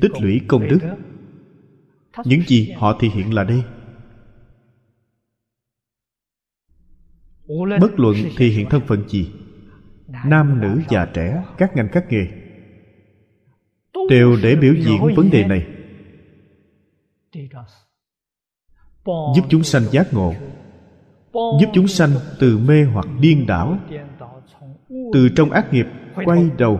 tích 0.01 0.11
lũy 0.21 0.41
công 0.47 0.67
đức. 0.67 0.79
Những 2.25 2.41
gì 2.41 2.71
họ 2.71 2.97
thể 2.99 3.07
hiện 3.07 3.33
là 3.33 3.43
đây. 3.43 3.63
Bất 7.79 7.99
luận 7.99 8.15
thể 8.37 8.45
hiện 8.45 8.69
thân 8.69 8.81
phận 8.87 9.09
gì, 9.09 9.31
nam 10.25 10.61
nữ 10.61 10.81
già 10.89 11.05
trẻ, 11.13 11.43
các 11.57 11.75
ngành 11.75 11.89
các 11.91 12.05
nghề 12.09 12.44
đều 14.09 14.37
để 14.43 14.55
biểu 14.55 14.73
diễn 14.73 15.15
vấn 15.15 15.29
đề 15.31 15.47
này. 15.47 15.67
Giúp 19.05 19.45
chúng 19.49 19.63
sanh 19.63 19.83
giác 19.91 20.07
ngộ. 20.11 20.33
Giúp 21.33 21.67
chúng 21.73 21.87
sanh 21.87 22.09
từ 22.39 22.57
mê 22.57 22.83
hoặc 22.83 23.05
điên 23.19 23.45
đảo, 23.47 23.77
từ 25.13 25.29
trong 25.35 25.51
ác 25.51 25.73
nghiệp 25.73 25.85
quay 26.25 26.49
đầu. 26.57 26.79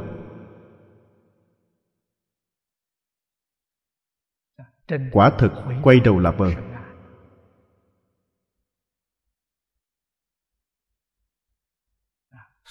Quả 5.11 5.31
thực, 5.39 5.51
quay 5.83 5.99
đầu 5.99 6.19
là 6.19 6.31
bờ. 6.31 6.51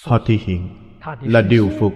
Họ 0.05 0.19
thể 0.27 0.35
hiện 0.35 0.69
là 1.23 1.43
điều 1.43 1.71
phục 1.81 1.93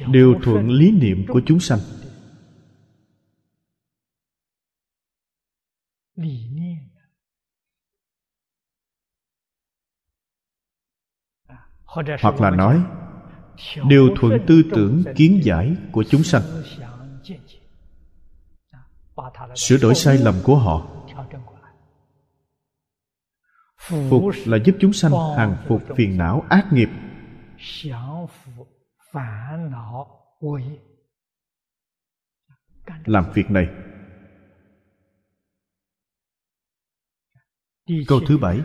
đều 0.00 0.34
thuận 0.42 0.68
lý 0.70 0.90
niệm 0.90 1.24
của 1.28 1.40
chúng 1.46 1.60
sanh. 1.60 1.78
Hoặc 12.20 12.40
là 12.40 12.50
nói 12.50 12.84
đều 13.88 14.08
thuận 14.16 14.32
tư 14.46 14.62
tưởng 14.70 15.04
kiến 15.16 15.40
giải 15.44 15.76
của 15.92 16.04
chúng 16.10 16.22
sanh. 16.22 16.42
sửa 19.54 19.76
đổi 19.76 19.94
sai 19.94 20.18
lầm 20.18 20.34
của 20.44 20.58
họ. 20.58 20.92
phục 24.10 24.22
là 24.46 24.58
giúp 24.64 24.76
chúng 24.80 24.92
sanh 24.92 25.12
hàng 25.36 25.56
phục 25.68 25.82
phiền 25.96 26.18
não 26.18 26.44
ác 26.48 26.66
nghiệp 26.72 26.88
làm 33.04 33.24
việc 33.34 33.50
này. 33.50 33.66
Câu 38.08 38.20
thứ 38.28 38.38
bảy. 38.38 38.60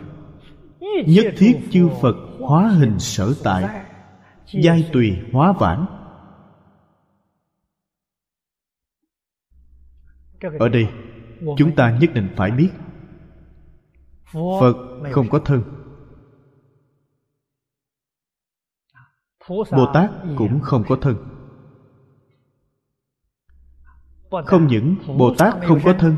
Nhất 1.06 1.34
thiết 1.36 1.60
chư 1.70 1.88
phật 2.02 2.14
hóa 2.40 2.68
hình 2.68 2.98
sở 2.98 3.34
tại 3.44 3.86
giai 4.52 4.90
tùy 4.92 5.18
hóa 5.32 5.52
vãng. 5.60 5.86
Ở 10.58 10.68
đây 10.68 10.86
chúng 11.58 11.76
ta 11.76 11.98
nhất 12.00 12.10
định 12.14 12.28
phải 12.36 12.50
biết 12.50 12.70
phật 14.32 14.74
không 15.12 15.28
có 15.30 15.38
thân 15.38 15.81
bồ 19.48 19.92
tát 19.94 20.10
cũng 20.36 20.60
không 20.60 20.84
có 20.88 20.96
thân. 20.96 21.16
Không 24.46 24.66
những 24.66 24.96
bồ 25.18 25.34
tát 25.38 25.54
không 25.66 25.80
có 25.84 25.94
thân 25.98 26.16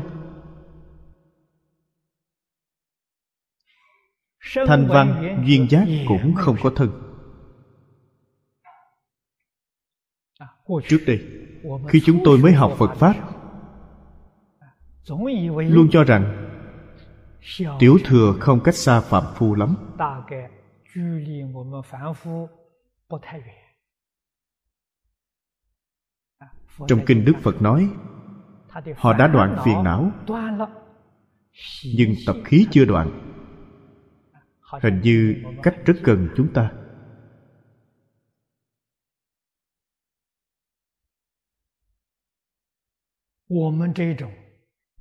thanh 4.67 4.87
văn 4.87 5.37
duyên 5.47 5.67
giác 5.69 5.87
cũng 6.07 6.33
không 6.35 6.55
có 6.63 6.71
thân. 6.75 6.89
Trước 10.87 10.99
đây 11.07 11.19
khi 11.89 12.01
chúng 12.05 12.21
tôi 12.25 12.37
mới 12.37 12.53
học 12.53 12.73
phật 12.77 12.95
pháp 12.95 13.13
luôn 15.69 15.87
cho 15.91 16.03
rằng 16.03 16.51
tiểu 17.79 17.97
thừa 18.05 18.35
không 18.39 18.59
cách 18.59 18.75
xa 18.75 18.99
phạm 18.99 19.23
phu 19.35 19.55
lắm 19.55 19.75
trong 26.87 26.99
kinh 27.05 27.25
đức 27.25 27.33
phật 27.43 27.61
nói 27.61 27.89
họ 28.95 29.13
đã 29.13 29.27
đoạn 29.27 29.61
phiền 29.65 29.83
não 29.83 30.11
nhưng 31.95 32.13
tập 32.25 32.35
khí 32.45 32.67
chưa 32.71 32.85
đoạn. 32.85 33.21
Hình 34.81 35.01
như 35.01 35.43
cách 35.63 35.75
rất 35.85 35.95
gần 36.03 36.29
chúng 36.37 36.53
ta. 36.53 36.71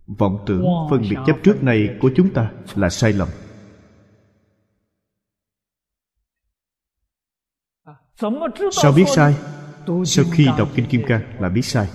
Vọng 0.07 0.45
tưởng 0.47 0.65
phân 0.91 1.01
biệt 1.11 1.17
chấp 1.27 1.37
trước 1.43 1.63
này 1.63 1.99
của 2.01 2.11
chúng 2.17 2.33
ta 2.35 2.53
là 2.75 2.89
sai 2.89 3.13
lầm 3.13 3.29
sao 8.73 8.93
biết 8.97 9.05
sai? 9.17 9.35
Sau 10.05 10.25
khi 10.33 10.49
đọc 10.59 10.69
kinh 10.75 10.87
kim 10.87 11.03
cang 11.07 11.41
là 11.41 11.49
biết 11.49 11.63
sai. 11.63 11.89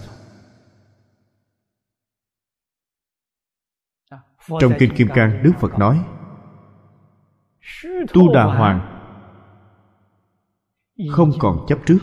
Trong 4.60 4.74
kinh 4.80 4.96
kim 4.96 5.08
cang 5.16 5.44
đức 5.44 5.52
phật 5.60 5.80
nói 5.80 6.06
tu 8.14 8.34
đà 8.34 8.44
hoàng. 8.44 8.96
Không 11.12 11.32
còn 11.40 11.66
chấp 11.68 11.80
trước. 11.86 12.00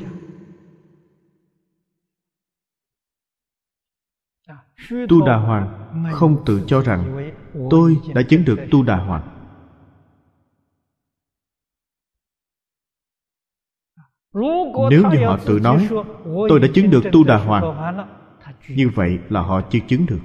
Tu 5.09 5.27
đà 5.27 5.37
hoàng 5.37 5.95
không 6.13 6.43
tự 6.47 6.65
cho 6.67 6.81
rằng 6.81 7.33
tôi 7.71 7.97
đã 8.15 8.23
chứng 8.29 8.45
được 8.45 8.59
tu 8.71 8.83
đà 8.83 8.97
hoàng 8.97 9.36
nếu 14.91 15.03
như 15.13 15.27
họ 15.27 15.39
tự 15.47 15.59
nói 15.63 15.89
tôi 16.49 16.61
đã 16.61 16.69
chứng 16.75 16.91
được 16.91 17.03
tu 17.13 17.25
đà 17.25 17.37
hoàng. 17.37 17.97
Như 18.69 18.91
vậy 18.95 19.19
là 19.29 19.41
họ 19.41 19.61
chưa 19.71 19.79
chứng 19.89 20.07
được. 20.07 20.21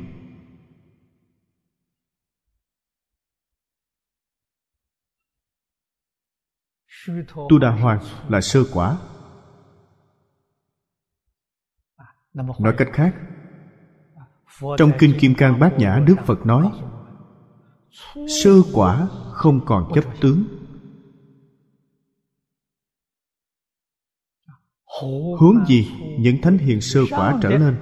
Tu 7.49 7.59
đà 7.59 7.69
hoàng 7.69 7.99
là 8.29 8.41
sơ 8.41 8.63
quả. 8.73 8.97
Nói 12.33 12.73
cách 12.77 12.89
khác 12.93 13.15
trong 14.77 14.91
kinh 14.99 15.13
kim 15.19 15.35
cang 15.35 15.59
bát 15.59 15.73
nhã 15.77 15.99
đức 16.05 16.15
phật 16.25 16.45
nói 16.45 16.71
sơ 18.43 18.51
quả 18.73 19.07
không 19.31 19.65
còn 19.65 19.91
chấp 19.95 20.03
tướng 20.21 20.60
huống 25.39 25.65
gì 25.67 25.91
những 26.19 26.41
thánh 26.41 26.57
hiền 26.57 26.81
sơ 26.81 27.01
quả 27.11 27.39
trở 27.41 27.49
lên 27.49 27.75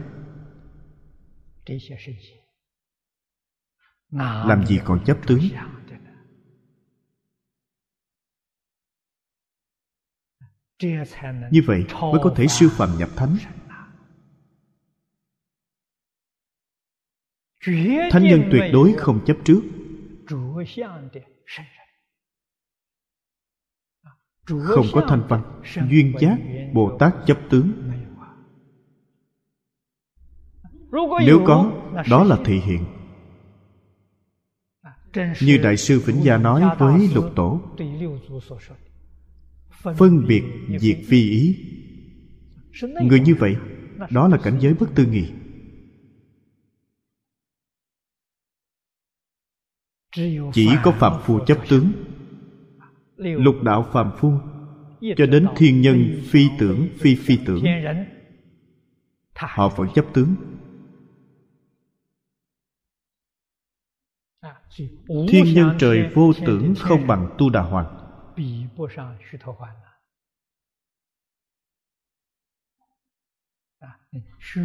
làm 4.48 4.66
gì 4.66 4.80
còn 4.86 5.04
chấp 5.06 5.18
tướng? 5.28 5.40
như 11.52 11.62
vậy 11.66 11.86
mới 12.02 12.20
có 12.24 12.34
thể 12.36 12.48
siêu 12.48 12.70
phàm 12.72 12.90
nhập 12.98 13.10
thánh. 13.16 13.38
thánh 18.12 18.24
nhân 18.24 18.50
tuyệt 18.52 18.64
đối 18.74 18.94
không 18.98 19.26
chấp 19.26 19.38
trước 19.46 19.62
không 24.50 24.86
có 24.94 25.06
thanh 25.10 25.24
văn 25.28 25.62
duyên 25.90 26.14
giác 26.20 26.38
bồ 26.74 26.98
tát 26.98 27.14
chấp 27.26 27.38
tướng. 27.50 27.72
nếu 31.26 31.42
có 31.48 31.72
đó 32.10 32.24
là 32.24 32.38
thị 32.46 32.60
hiện. 32.60 32.86
Như 35.42 35.58
đại 35.64 35.78
sư 35.78 36.00
vĩnh 36.00 36.24
gia 36.24 36.38
nói 36.38 36.76
với 36.80 37.10
lục 37.14 37.26
tổ 37.36 37.62
phân 39.96 40.28
biệt 40.28 40.44
diệt 40.80 40.98
phi 41.08 41.30
ý. 41.30 41.66
Người 42.82 43.20
như 43.20 43.36
vậy 43.36 43.56
đó 44.10 44.28
là 44.28 44.38
cảnh 44.44 44.58
giới 44.60 44.74
bất 44.74 44.90
tư 44.96 45.06
nghị 45.06 45.32
chỉ 50.54 50.70
có 50.84 50.92
phạm 50.92 51.22
phu 51.26 51.40
chấp 51.46 51.58
tướng 51.70 51.92
lục 53.20 53.56
đạo 53.64 53.90
phạm 53.94 54.12
phu 54.18 54.34
cho 55.18 55.26
đến 55.26 55.48
thiên 55.56 55.82
nhân 55.82 56.22
phi 56.30 56.50
tưởng 56.60 56.88
phi 57.00 57.16
phi 57.16 57.38
tưởng. 57.46 57.64
Họ 59.36 59.70
vẫn 59.70 59.88
chấp 59.96 60.06
tướng. 60.14 60.36
Thiên 65.30 65.54
nhân 65.54 65.76
trời 65.80 66.10
vô 66.16 66.32
tưởng 66.46 66.74
không 66.80 67.08
bằng 67.08 67.36
tu 67.38 67.50
đà 67.50 67.62
hoàng. 67.62 67.96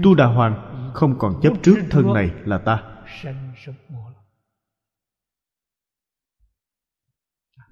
Tu 0.03 0.15
đà 0.15 0.27
hoàng 0.27 0.91
không 0.95 1.19
còn 1.19 1.41
chấp 1.43 1.53
trước 1.63 1.77
thân 1.91 2.15
này 2.15 2.31
là 2.45 2.59
ta 2.59 3.05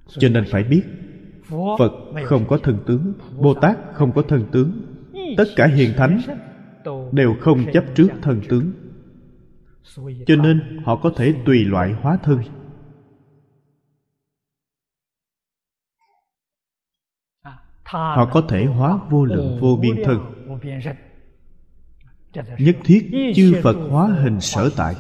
cho 0.09 0.29
nên 0.29 0.45
phải 0.51 0.65
biết, 0.65 0.83
phật 1.79 1.93
không 2.25 2.47
có 2.49 2.59
thân 2.59 2.79
tướng 2.87 3.13
bồ 3.37 3.55
tát 3.55 3.79
không 3.95 4.13
có 4.13 4.23
thân 4.23 4.47
tướng. 4.53 4.73
Tất 5.37 5.45
cả 5.57 5.67
hiền 5.67 5.91
thánh 5.97 6.21
đều 7.13 7.35
không 7.41 7.65
chấp 7.73 7.85
trước 7.95 8.09
thân 8.23 8.41
tướng. 8.49 8.73
Cho 10.27 10.37
nên 10.37 10.83
họ 10.85 10.97
có 10.97 11.13
thể 11.17 11.35
tùy 11.47 11.65
loại 11.65 11.93
hóa 11.93 12.19
thân. 12.23 12.39
Họ 17.85 18.31
có 18.33 18.43
thể 18.49 18.65
hóa 18.65 18.99
vô 19.11 19.25
lượng, 19.25 19.59
vô 19.61 19.79
biên 19.83 19.97
thân. 20.05 20.19
Nhất 22.59 22.77
thiết 22.85 23.33
chư 23.35 23.61
phật 23.63 23.77
hóa 23.91 24.07
hình 24.07 24.41
sở 24.41 24.71
tại. 24.77 24.95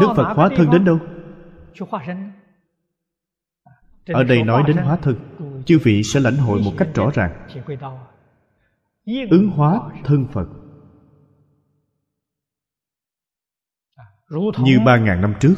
Đức 0.00 0.12
phật 0.16 0.34
hóa 0.34 0.48
thân 0.56 0.70
đến 0.70 0.84
đâu? 0.84 0.98
Ở 4.06 4.24
đây 4.24 4.42
nói 4.42 4.62
đến 4.66 4.76
hóa 4.76 4.96
thân 4.96 5.16
chư 5.66 5.78
vị 5.84 6.02
sẽ 6.02 6.20
lãnh 6.20 6.36
hội 6.36 6.60
một 6.64 6.72
cách 6.78 6.88
rõ 6.94 7.10
ràng. 7.14 7.48
Ứng 9.30 9.48
hóa 9.48 9.80
thân 10.04 10.26
phật. 10.32 10.48
Như 14.58 14.78
ba 14.86 14.98
ngàn 14.98 15.20
năm 15.20 15.34
trước 15.40 15.54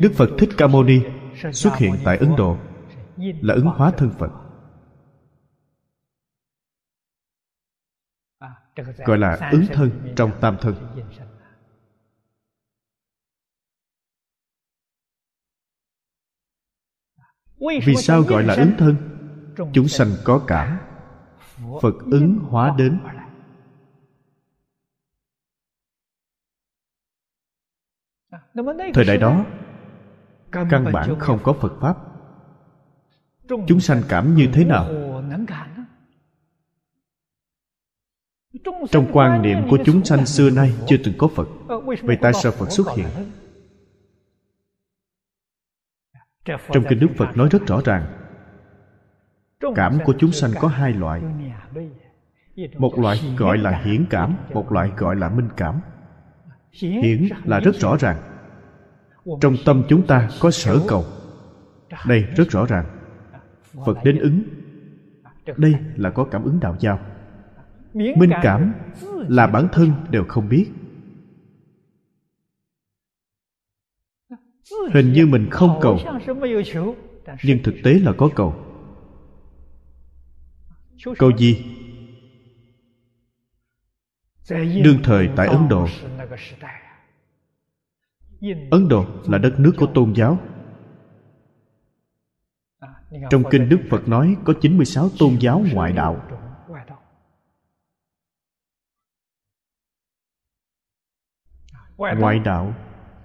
đức 0.00 0.12
phật 0.16 0.30
thích 0.38 0.50
ca 0.56 0.66
mâu 0.66 0.84
ni 0.84 1.00
xuất 1.52 1.76
hiện 1.76 1.92
tại 2.04 2.16
ấn 2.16 2.36
độ 2.36 2.58
là 3.16 3.54
ứng 3.54 3.66
hóa 3.66 3.92
thân 3.96 4.10
phật. 4.18 4.30
Gọi 9.06 9.18
là 9.18 9.50
ứng 9.52 9.66
thân 9.72 10.12
trong 10.16 10.30
tam 10.40 10.56
thân 10.60 10.74
vì 17.60 17.94
sao 17.96 18.22
gọi 18.22 18.42
là 18.42 18.54
ứng 18.54 18.72
thân? 18.78 18.96
chúng 19.72 19.88
sanh 19.88 20.08
có 20.24 20.44
cảm 20.46 20.78
phật 21.82 21.94
ứng 22.10 22.38
hóa 22.38 22.74
đến. 22.78 23.00
thời 28.94 29.04
đại 29.04 29.18
đó 29.18 29.44
căn 30.52 30.92
bản 30.92 31.18
không 31.18 31.38
có 31.42 31.52
phật 31.52 31.72
pháp. 31.80 31.96
Chúng 33.66 33.80
sanh 33.80 34.02
cảm 34.08 34.34
như 34.34 34.48
thế 34.52 34.64
nào? 34.64 34.86
trong 38.90 39.10
quan 39.12 39.42
niệm 39.42 39.58
của 39.70 39.78
chúng 39.84 40.04
sanh 40.04 40.26
xưa 40.26 40.50
nay 40.50 40.74
chưa 40.86 40.96
từng 41.04 41.14
có 41.18 41.28
phật. 41.28 41.48
Vậy 42.02 42.18
tại 42.20 42.32
sao 42.32 42.52
phật 42.52 42.70
xuất 42.70 42.86
hiện 42.96 43.06
trong 46.72 46.84
kinh 46.88 47.00
đức 47.00 47.08
phật 47.16 47.36
nói 47.36 47.48
rất 47.50 47.66
rõ 47.66 47.80
ràng, 47.84 48.06
cảm 49.74 49.98
của 50.04 50.14
chúng 50.18 50.32
sanh 50.32 50.50
có 50.60 50.68
hai 50.68 50.92
loại. 50.92 51.22
Một 52.78 52.98
loại 52.98 53.34
gọi 53.36 53.58
là 53.58 53.82
hiển 53.84 54.04
cảm, 54.10 54.36
một 54.52 54.72
loại 54.72 54.90
gọi 54.96 55.16
là 55.16 55.28
minh 55.28 55.48
cảm. 55.56 55.80
Hiển 56.72 57.28
là 57.44 57.60
rất 57.60 57.74
rõ 57.74 57.96
ràng. 57.96 58.16
Trong 59.40 59.56
tâm 59.64 59.82
chúng 59.88 60.06
ta 60.06 60.28
có 60.40 60.50
sở 60.50 60.78
cầu. 60.88 61.04
Đây 62.06 62.24
rất 62.36 62.50
rõ 62.50 62.66
ràng. 62.66 62.84
Phật 63.86 63.98
đến 64.04 64.18
ứng. 64.18 64.42
Đây 65.56 65.74
là 65.96 66.10
có 66.10 66.24
cảm 66.24 66.42
ứng 66.44 66.60
đạo 66.60 66.76
giao. 66.78 66.98
Minh 67.94 68.30
cảm 68.42 68.72
là 69.28 69.46
bản 69.46 69.68
thân 69.72 69.92
đều 70.10 70.24
không 70.28 70.48
biết. 70.48 70.66
Hình 74.92 75.12
như 75.12 75.26
mình 75.26 75.48
không 75.50 75.78
cầu. 75.82 75.98
Nhưng 77.42 77.62
thực 77.62 77.74
tế 77.84 77.92
là 77.94 78.12
có 78.18 78.30
cầu. 78.36 78.66
Cầu 81.18 81.30
gì? 81.36 81.76
Đương 84.84 84.98
thời 85.04 85.28
tại 85.36 85.46
ấn 85.46 85.68
độ. 85.68 85.86
Ấn 88.70 88.88
độ 88.88 89.06
là 89.28 89.38
đất 89.38 89.54
nước 89.58 89.72
của 89.76 89.86
tôn 89.94 90.12
giáo. 90.12 90.38
Trong 93.30 93.42
kinh 93.50 93.68
đức 93.68 93.80
phật 93.90 94.08
nói 94.08 94.36
có 94.44 94.54
96 94.60 95.08
tôn 95.18 95.36
giáo 95.40 95.64
ngoại 95.72 95.92
đạo. 95.92 96.22
Ngoại 101.96 102.38
đạo 102.38 102.74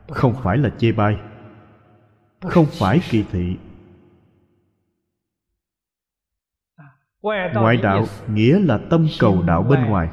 không 0.08 0.34
phải 0.43 0.58
là 0.58 0.70
chê 0.78 0.91
bai 0.91 1.18
không 2.50 2.66
phải 2.66 3.00
kỳ 3.10 3.24
thị. 3.32 3.58
Ngoại 7.54 7.78
đạo 7.78 8.06
nghĩa 8.34 8.60
là 8.60 8.80
tâm 8.89 9.08
cầu 9.20 9.41
đạo 9.41 9.64
bên 9.64 9.86
ngoài. 9.86 10.10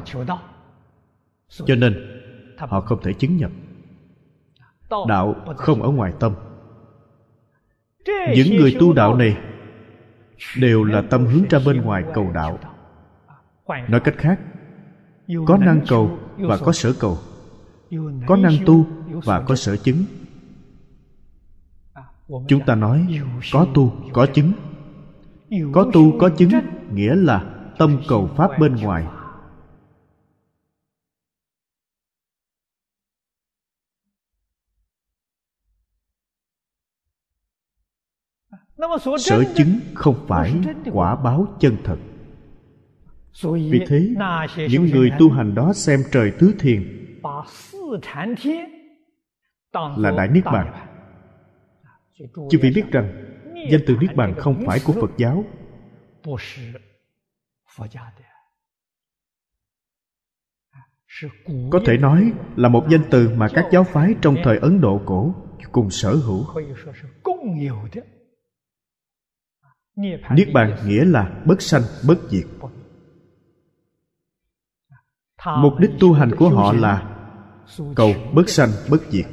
Cho 1.49 1.75
nên, 1.75 1.95
họ 2.59 2.81
không 2.81 3.03
thể 3.03 3.13
chứng 3.13 3.37
nhập. 3.37 3.51
Đạo 5.09 5.35
không 5.57 5.83
ở 5.83 5.91
ngoài 5.91 6.13
tâm. 6.21 6.33
Những 8.07 8.57
người 8.57 8.77
tu 8.81 8.93
đạo 8.93 9.17
này 9.17 9.37
đều 10.59 10.85
là 10.85 11.03
tâm 11.11 11.27
hướng 11.27 11.45
ra 11.51 11.59
bên 11.67 11.83
ngoài 11.83 12.05
cầu 12.15 12.31
đạo. 12.35 12.59
Nói 13.89 14.01
cách 14.01 14.15
khác, 14.19 14.41
có 15.47 15.57
năng 15.57 15.81
cầu 15.89 16.19
và 16.37 16.59
có 16.59 16.73
sở 16.73 16.93
cầu. 17.01 17.19
Có 18.27 18.37
năng 18.37 18.53
tu 18.67 18.87
và 19.25 19.41
có 19.41 19.55
sở 19.55 19.77
chứng 19.77 20.05
chúng 22.49 22.61
ta 22.67 22.75
nói 22.75 23.07
có 23.53 23.67
tu 23.75 23.93
có 24.13 24.27
chứng. 24.35 24.53
Có 25.73 25.91
tu 25.93 26.19
có 26.19 26.29
chứng 26.29 26.51
nghĩa 26.93 27.15
là 27.15 27.69
tâm 27.79 28.01
cầu 28.09 28.31
pháp 28.37 28.51
bên 28.59 28.77
ngoài. 28.77 29.07
Sở 39.19 39.45
chứng 39.55 39.81
không 39.95 40.25
phải 40.29 40.55
quả 40.93 41.17
báo 41.17 41.47
chân 41.61 41.77
thật. 41.85 41.97
Vì 43.71 43.81
thế 43.89 44.15
những 44.71 44.85
người 44.85 45.11
tu 45.19 45.31
hành 45.31 45.55
đó 45.55 45.73
xem 45.73 46.01
trời 46.13 46.33
tứ 46.39 46.55
thiền 46.59 46.83
là 49.97 50.11
đại 50.11 50.29
niết 50.29 50.45
bàn 50.45 50.92
chứ 52.51 52.59
vị 52.63 52.73
biết 52.75 52.85
rằng 52.93 53.25
danh 53.71 53.81
từ 53.87 53.97
niết 54.01 54.17
bàn 54.17 54.35
không 54.39 54.63
phải 54.67 54.81
của 54.87 54.93
phật 54.93 55.11
giáo. 55.17 55.45
Có 61.71 61.81
thể 61.87 61.97
nói 61.97 62.33
là 62.57 62.69
một 62.69 62.87
danh 62.91 63.03
từ 63.11 63.31
mà 63.37 63.49
các 63.55 63.69
giáo 63.73 63.85
phái 63.85 64.15
trong 64.23 64.37
thời 64.45 64.59
ấn 64.59 64.81
độ 64.81 65.01
cổ 65.07 65.35
cùng 65.73 65.91
sở 65.91 66.15
hữu. 66.15 66.45
Niết 70.31 70.49
bàn 70.55 70.77
nghĩa 70.87 71.05
là 71.05 71.43
bất 71.47 71.63
sanh 71.63 71.83
bất 72.09 72.19
diệt. 72.31 72.47
Mục 75.59 75.73
đích 75.79 75.91
tu 76.01 76.13
hành 76.13 76.31
của 76.39 76.49
họ 76.49 76.73
là 76.73 77.09
cầu 77.97 78.15
bất 78.35 78.49
sanh 78.49 78.69
bất 78.91 79.03
diệt 79.11 79.27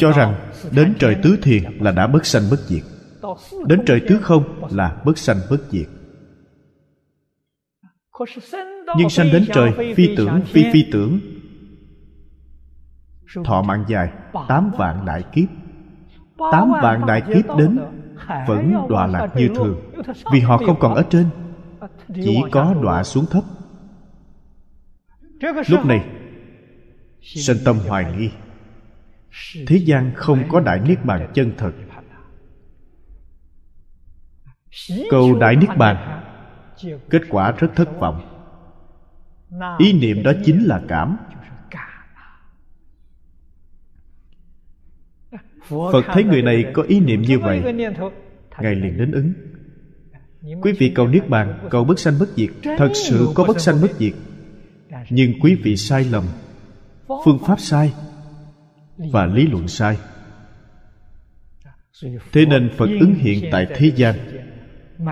cho 0.00 0.12
rằng 0.12 0.50
đến 0.72 0.94
trời 0.98 1.16
tứ 1.22 1.38
thiền 1.42 1.62
là 1.80 1.92
đã 1.92 2.06
bất 2.06 2.26
sanh 2.26 2.42
bất 2.50 2.60
diệt. 2.60 2.82
Đến 3.66 3.82
trời 3.86 4.00
tứ 4.08 4.18
không 4.22 4.64
là 4.70 5.02
bất 5.04 5.18
sanh 5.18 5.36
bất 5.50 5.60
diệt. 5.70 5.86
Nhưng 8.96 9.10
sanh 9.10 9.32
đến 9.32 9.44
trời 9.54 9.94
phi 9.96 10.16
tưởng, 10.16 10.40
phi 10.46 10.64
phi 10.72 10.84
tưởng, 10.92 11.20
thọ 13.44 13.62
mạng 13.62 13.84
dài, 13.88 14.08
tám 14.48 14.70
vạn 14.78 15.04
đại 15.06 15.22
kiếp. 15.32 15.48
Tám 16.52 16.70
vạn 16.82 17.06
đại 17.06 17.22
kiếp 17.34 17.56
đến 17.58 17.78
vẫn 18.46 18.74
đọa 18.88 19.06
lạc 19.06 19.28
như 19.36 19.48
thường, 19.54 19.92
vì 20.32 20.40
họ 20.40 20.58
không 20.58 20.76
còn 20.80 20.94
ở 20.94 21.02
trên, 21.10 21.26
chỉ 22.14 22.38
có 22.52 22.74
đọa 22.82 23.02
xuống 23.02 23.26
thấp. 23.30 23.44
Lúc 25.68 25.86
này 25.86 26.04
sanh 27.22 27.56
tâm 27.64 27.76
hoài 27.88 28.14
nghi 28.18 28.30
thế 29.66 29.76
gian 29.76 30.12
không 30.16 30.48
có 30.48 30.60
đại 30.60 30.80
niết 30.80 31.04
bàn 31.04 31.30
chân 31.34 31.52
thật. 31.58 31.72
Cầu 35.10 35.38
đại 35.38 35.56
niết 35.56 35.76
bàn 35.78 36.22
kết 37.10 37.22
quả 37.30 37.52
rất 37.52 37.68
thất 37.76 37.88
vọng. 38.00 38.46
Ý 39.78 39.92
niệm 39.92 40.22
đó 40.22 40.32
chính 40.44 40.64
là 40.64 40.82
cảm. 40.88 41.16
Phật 45.68 46.04
thấy 46.12 46.24
người 46.24 46.42
này 46.42 46.64
có 46.74 46.82
ý 46.82 47.00
niệm 47.00 47.22
như 47.22 47.38
vậy 47.38 47.62
ngài 48.60 48.74
liền 48.74 48.98
đến 48.98 49.12
ứng. 49.12 49.32
Quý 50.62 50.72
vị 50.78 50.92
cầu 50.94 51.08
niết 51.08 51.28
bàn 51.28 51.68
cầu 51.70 51.84
bất 51.84 51.98
sanh 51.98 52.14
bất 52.20 52.28
diệt 52.36 52.50
thật 52.78 52.90
sự 52.94 53.28
có 53.34 53.44
bất 53.44 53.60
sanh 53.60 53.80
bất 53.82 53.90
diệt. 53.98 54.12
Nhưng 55.10 55.40
quý 55.40 55.54
vị 55.54 55.76
sai 55.76 56.04
lầm 56.04 56.24
phương 57.24 57.38
pháp 57.46 57.60
sai 57.60 57.92
và 59.12 59.26
lý 59.26 59.46
luận 59.46 59.68
sai. 59.68 59.98
Thế 62.32 62.46
nên 62.46 62.70
phật 62.78 62.86
ứng 63.00 63.14
hiện 63.14 63.44
tại 63.52 63.66
thế 63.74 63.92
gian, 63.96 64.14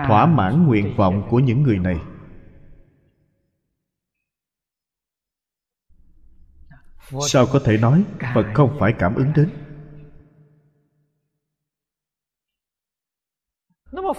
thỏa 0.07 0.25
mãn 0.25 0.65
nguyện 0.67 0.95
vọng 0.97 1.27
của 1.29 1.39
những 1.39 1.63
người 1.63 1.77
này. 1.77 1.95
Sao 7.27 7.45
có 7.53 7.59
thể 7.65 7.77
nói 7.77 8.03
phật 8.33 8.45
không 8.53 8.77
phải 8.79 8.93
cảm 8.99 9.15
ứng 9.15 9.31
đến? 9.35 9.49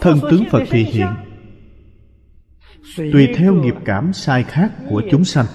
Thân 0.01 0.18
tướng 0.31 0.45
phật 0.51 0.62
thì 0.71 0.85
hiện. 0.85 1.09
Tùy 2.97 3.29
theo 3.35 3.55
nghiệp 3.55 3.75
cảm 3.85 4.12
sai 4.12 4.45
khác 4.45 4.73
của 4.89 5.03
chúng 5.11 5.25
sanh 5.25 5.47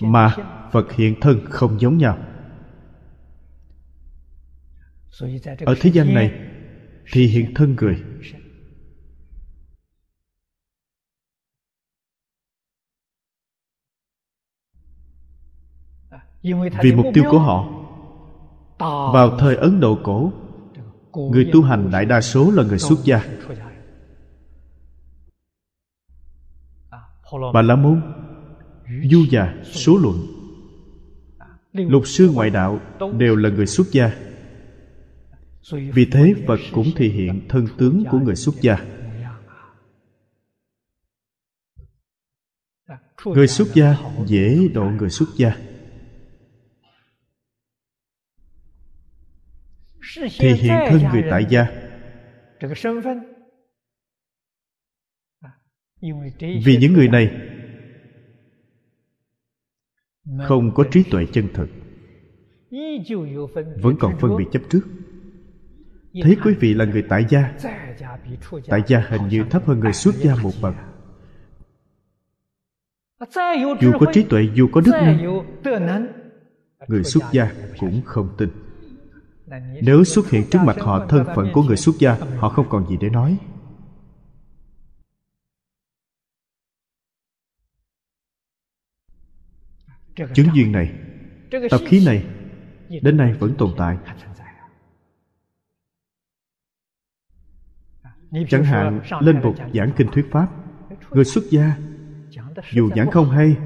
mà 0.00 0.36
phật 0.72 0.92
hiện 0.92 1.14
thân 1.20 1.40
không 1.50 1.80
giống 1.80 1.98
nhau. 1.98 2.18
Ở 5.66 5.74
thế 5.80 5.90
gian 5.90 6.14
này 6.14 6.32
thì 7.12 7.26
hiện 7.26 7.54
thân 7.54 7.76
người. 7.80 8.02
Vì 16.82 16.92
mục 16.92 17.06
tiêu 17.14 17.24
của 17.30 17.38
họ, 17.38 17.68
vào 19.12 19.38
thời 19.38 19.56
ấn 19.56 19.80
độ 19.80 19.98
cổ, 20.04 20.32
người 21.12 21.50
tu 21.52 21.62
hành 21.62 21.90
đại 21.90 22.04
đa 22.04 22.20
số 22.20 22.50
là 22.50 22.62
người 22.62 22.78
xuất 22.78 22.98
gia. 23.04 23.24
Bà 27.54 27.62
la 27.62 27.76
môn 27.76 28.19
du 29.04 29.24
già 29.30 29.54
số 29.64 29.96
luận. 29.96 30.26
Lục 31.72 32.02
sư 32.06 32.30
ngoại 32.34 32.50
đạo 32.50 32.80
đều 33.18 33.36
là 33.36 33.48
người 33.48 33.66
xuất 33.66 33.86
gia. 33.92 34.12
Vì 35.70 36.04
thế 36.12 36.34
phật 36.46 36.60
cũng 36.72 36.90
thể 36.96 37.08
hiện 37.08 37.40
thân 37.48 37.66
tướng 37.78 38.04
của 38.10 38.18
người 38.18 38.36
xuất 38.36 38.54
gia. 38.60 38.76
Người 43.24 43.48
xuất 43.48 43.68
gia 43.74 43.96
dễ 44.26 44.68
độ 44.74 44.84
người 44.84 45.10
xuất 45.10 45.28
gia. 45.36 45.56
Thì 50.38 50.52
hiện 50.52 50.74
thân 50.88 51.02
người 51.12 51.24
tại 51.30 51.46
gia. 51.50 51.66
Vì 56.64 56.76
những 56.80 56.92
người 56.92 57.08
này 57.08 57.49
không 60.48 60.74
có 60.74 60.84
trí 60.90 61.02
tuệ 61.02 61.26
chân 61.32 61.48
thực. 61.54 61.68
Vẫn 63.82 63.96
còn 64.00 64.18
phân 64.18 64.36
biệt 64.36 64.44
chấp 64.52 64.62
trước. 64.70 64.80
Thấy 66.22 66.36
quý 66.44 66.54
vị 66.60 66.74
là 66.74 66.84
người 66.84 67.04
tại 67.08 67.26
gia. 67.28 67.52
Tại 68.68 68.82
gia 68.86 69.00
hình 69.08 69.28
như 69.28 69.44
thấp 69.50 69.66
hơn 69.66 69.80
người 69.80 69.92
xuất 69.92 70.14
gia 70.14 70.34
một 70.42 70.52
bậc. 70.62 70.74
Dù 73.80 73.92
có 74.00 74.06
trí 74.12 74.22
tuệ, 74.22 74.48
dù 74.54 74.68
có 74.72 74.80
đức 74.80 74.92
năng, 75.80 76.06
người 76.88 77.04
xuất 77.04 77.24
gia 77.32 77.52
cũng 77.78 78.00
không 78.04 78.28
tin. 78.38 78.48
Nếu 79.82 80.04
xuất 80.04 80.30
hiện 80.30 80.44
trước 80.50 80.58
mặt 80.64 80.76
họ 80.80 81.06
thân 81.06 81.26
phận 81.34 81.48
của 81.52 81.62
người 81.62 81.76
xuất 81.76 81.94
gia, 81.98 82.16
họ 82.36 82.48
không 82.48 82.66
còn 82.68 82.86
gì 82.86 82.96
để 83.00 83.10
nói. 83.10 83.36
Chứng 90.34 90.46
duyên 90.54 90.72
này, 90.72 90.92
tập 91.70 91.80
khí 91.86 92.04
này, 92.06 92.24
đến 93.02 93.16
nay 93.16 93.32
vẫn 93.38 93.54
tồn 93.58 93.70
tại. 93.76 93.96
Chẳng 98.48 98.64
hạn, 98.64 99.00
lên 99.20 99.42
bục 99.42 99.56
giảng 99.74 99.92
kinh 99.96 100.06
thuyết 100.12 100.26
pháp, 100.30 100.46
người 101.10 101.24
xuất 101.24 101.44
gia, 101.50 101.76
dù 102.72 102.90
giảng 102.96 103.10
không 103.10 103.30
hay, 103.30 103.56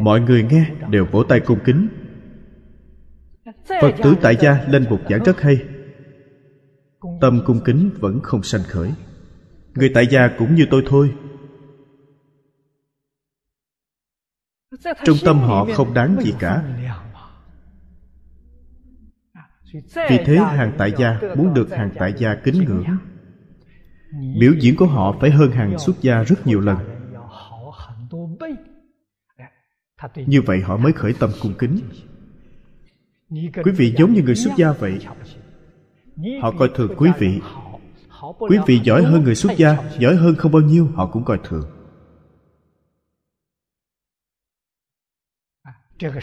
mọi 0.00 0.20
người 0.20 0.42
nghe 0.42 0.70
đều 0.90 1.06
vỗ 1.12 1.22
tay 1.22 1.40
cung 1.40 1.58
kính. 1.64 1.88
Phật 3.80 3.94
tử 4.02 4.14
tại 4.22 4.36
gia 4.40 4.64
lên 4.68 4.86
bục 4.90 5.00
giảng 5.10 5.22
rất 5.24 5.40
hay. 5.40 5.56
Tâm 7.20 7.40
cung 7.44 7.60
kính 7.64 7.90
vẫn 8.00 8.20
không 8.22 8.42
sanh 8.42 8.62
khởi. 8.62 8.92
Người 9.74 9.90
tại 9.94 10.06
gia 10.10 10.28
cũng 10.38 10.54
như 10.54 10.66
tôi 10.70 10.82
thôi. 10.86 11.14
Trong 15.04 15.16
tâm 15.24 15.38
họ 15.38 15.66
không 15.74 15.94
đáng 15.94 16.16
gì 16.20 16.34
cả. 16.38 16.62
vì 20.10 20.18
thế 20.24 20.36
hàng 20.36 20.72
tại 20.78 20.92
gia 20.98 21.20
muốn 21.36 21.54
được 21.54 21.70
hàng 21.70 21.90
tại 21.98 22.14
gia 22.18 22.34
kính 22.34 22.64
ngưỡng. 22.64 22.84
Biểu 24.40 24.52
diễn 24.60 24.76
của 24.76 24.86
họ 24.86 25.16
phải 25.20 25.30
hơn 25.30 25.50
hàng 25.50 25.78
xuất 25.78 26.00
gia 26.00 26.22
rất 26.22 26.46
nhiều 26.46 26.60
lần. 26.60 26.76
Như 30.26 30.42
vậy 30.42 30.60
họ 30.60 30.76
mới 30.76 30.92
khởi 30.92 31.14
tâm 31.20 31.30
cung 31.42 31.54
kính. 31.58 31.78
Quý 33.64 33.72
vị 33.76 33.94
giống 33.98 34.12
như 34.12 34.22
người 34.22 34.34
xuất 34.34 34.56
gia 34.56 34.72
vậy. 34.72 34.98
Họ 36.42 36.50
coi 36.58 36.70
thường 36.74 36.94
quý 36.96 37.10
vị. 37.18 37.40
Quý 38.38 38.58
vị 38.66 38.80
giỏi 38.84 39.02
hơn 39.02 39.24
người 39.24 39.34
xuất 39.34 39.52
gia 39.56 39.76
giỏi 39.98 40.16
hơn 40.16 40.34
không 40.34 40.52
bao 40.52 40.62
nhiêu 40.62 40.88
họ 40.94 41.06
cũng 41.06 41.24
coi 41.24 41.38
thường 41.44 41.73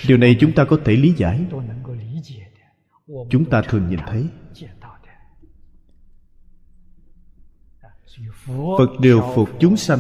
điều 0.08 0.18
này 0.18 0.38
chúng 0.40 0.56
ta 0.56 0.66
có 0.66 0.78
thể 0.86 0.96
lý 0.96 1.14
giải. 1.18 1.46
chúng 3.30 3.50
ta 3.50 3.62
thường 3.62 3.90
nhìn 3.90 4.00
thấy. 4.08 4.30
phật 8.78 9.00
điều 9.00 9.22
phục 9.36 9.50
chúng 9.60 9.78
sanh 9.78 10.00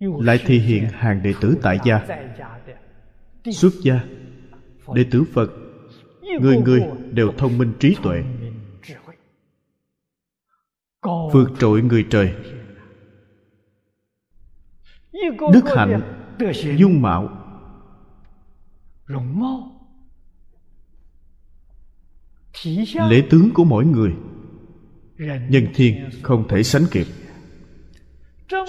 lại 0.00 0.42
thể 0.46 0.54
hiện 0.54 0.84
hàng 0.92 1.22
đệ 1.22 1.34
tử 1.40 1.56
tại 1.62 1.78
gia. 1.84 2.06
Xuất 3.52 3.72
gia 3.82 4.04
đệ 4.94 5.04
tử 5.10 5.24
phật 5.32 5.50
người 6.40 6.56
người 6.56 6.82
đều 7.12 7.32
thông 7.38 7.58
minh 7.58 7.72
trí 7.80 7.96
tuệ. 8.02 8.24
Vượt 11.32 11.50
trội 11.58 11.82
người 11.82 12.06
trời. 12.10 12.34
Đức 15.52 15.64
hạnh 15.76 16.00
dung 16.78 17.02
mạo. 17.02 17.28
Lễ 23.08 23.22
tướng 23.30 23.50
của 23.54 23.64
mỗi 23.64 23.84
người 23.84 24.12
nhân 25.48 25.66
thiên 25.74 26.08
không 26.22 26.48
thể 26.48 26.62
sánh 26.62 26.82
kịp. 26.90 27.06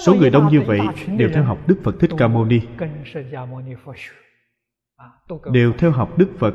Số 0.05 0.15
người 0.15 0.29
đông 0.29 0.51
như 0.51 0.61
vậy 0.61 0.79
đều 1.17 1.29
theo 1.33 1.43
học 1.43 1.67
đức 1.67 1.77
phật 1.83 1.95
thích 1.99 2.11
ca 2.17 2.27
mâu 2.27 2.45
ni. 2.45 2.59
Đều 5.51 5.73
theo 5.77 5.91
học 5.91 6.17
đức 6.17 6.29
phật, 6.39 6.53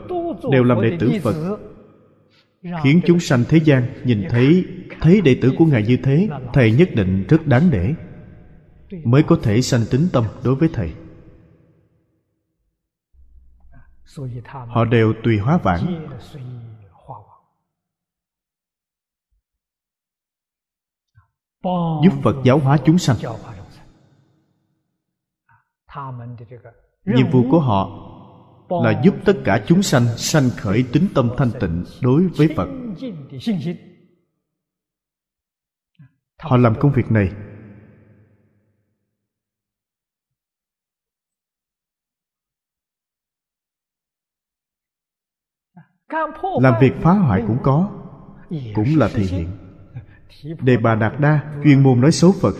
đều 0.53 0.65
làm 0.65 0.83
đệ 0.83 0.97
tử 1.01 1.13
phật. 1.23 1.59
Khiến 2.83 3.01
chúng 3.07 3.21
sanh 3.21 3.45
thế 3.49 3.59
gian 3.65 3.83
nhìn 4.05 4.25
thấy 4.31 4.65
thấy 5.01 5.21
đệ 5.21 5.39
tử 5.43 5.53
của 5.59 5.65
ngài 5.65 5.83
như 5.83 5.97
thế, 5.97 6.29
thầy 6.53 6.73
nhất 6.73 6.89
định 6.95 7.25
rất 7.29 7.47
đáng 7.47 7.71
để, 7.71 7.95
mới 9.05 9.23
có 9.23 9.39
thể 9.43 9.61
sanh 9.61 9.81
tính 9.91 10.09
tâm 10.13 10.25
đối 10.45 10.55
với 10.55 10.69
thầy. 10.73 10.93
Họ 14.69 14.85
đều 14.85 15.13
tùy 15.23 15.39
hóa 15.39 15.59
vãng. 15.59 16.09
Giúp 22.05 22.13
phật 22.23 22.37
giáo 22.45 22.59
hóa 22.59 22.79
chúng 22.85 22.99
sanh. 22.99 23.17
Nhiệm 27.05 27.31
vụ 27.33 27.43
của 27.51 27.61
họ 27.61 27.89
là 28.69 29.03
giúp 29.05 29.15
tất 29.25 29.33
cả 29.45 29.65
chúng 29.67 29.83
sanh 29.83 30.07
sanh 30.17 30.51
khởi 30.57 30.85
tính 30.93 31.09
tâm 31.15 31.31
thanh 31.37 31.51
tịnh 31.61 31.85
đối 32.03 32.29
với 32.29 32.49
phật. 32.57 32.69
Họ 36.39 36.57
làm 36.57 36.75
công 36.81 36.93
việc 36.93 37.11
này 37.11 37.33
làm 46.61 46.75
việc 46.81 46.93
phá 47.03 47.13
hoại 47.13 47.45
cũng 47.47 47.59
có, 47.63 47.91
cũng 48.75 48.89
là 48.97 49.09
thể 49.09 49.23
hiện 49.23 49.64
đề 50.43 50.77
bà 50.77 50.95
đạt 50.95 51.13
đa 51.21 51.61
chuyên 51.65 51.83
môn 51.83 52.01
nói 52.01 52.13
xấu 52.13 52.33
phật. 52.33 52.55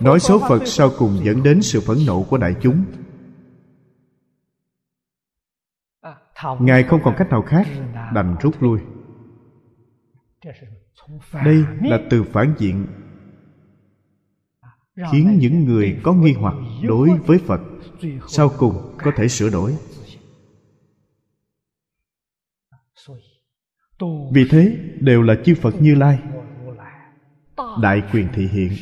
Nói 0.00 0.20
xấu 0.20 0.38
phật 0.38 0.62
sau 0.66 0.90
cùng 0.98 1.20
dẫn 1.24 1.42
đến 1.42 1.62
sự 1.62 1.80
phẫn 1.80 1.96
nộ 2.06 2.22
của 2.22 2.38
đại 2.38 2.54
chúng. 2.62 2.84
Ngài 6.60 6.82
không 6.82 7.00
còn 7.04 7.14
cách 7.18 7.28
nào 7.30 7.42
khác, 7.42 7.66
đành 8.14 8.36
rút 8.40 8.62
lui. 8.62 8.80
Đây 11.32 11.64
là 11.82 11.98
từ 12.10 12.22
phản 12.22 12.54
diện, 12.58 12.86
khiến 15.12 15.38
những 15.40 15.64
người 15.64 16.00
có 16.02 16.12
nghi 16.12 16.32
hoặc 16.32 16.54
đối 16.82 17.10
với 17.26 17.38
phật 17.38 17.60
sau 18.28 18.50
cùng 18.58 18.96
có 18.98 19.10
thể 19.16 19.28
sửa 19.28 19.50
đổi. 19.50 19.76
Vì 24.32 24.48
thế 24.50 24.76
đều 25.00 25.22
là 25.22 25.34
chư 25.44 25.54
phật 25.54 25.74
như 25.80 25.94
lai. 25.94 26.18
Đại 27.82 28.02
quyền 28.12 28.28
thị 28.34 28.48
hiện. 28.48 28.72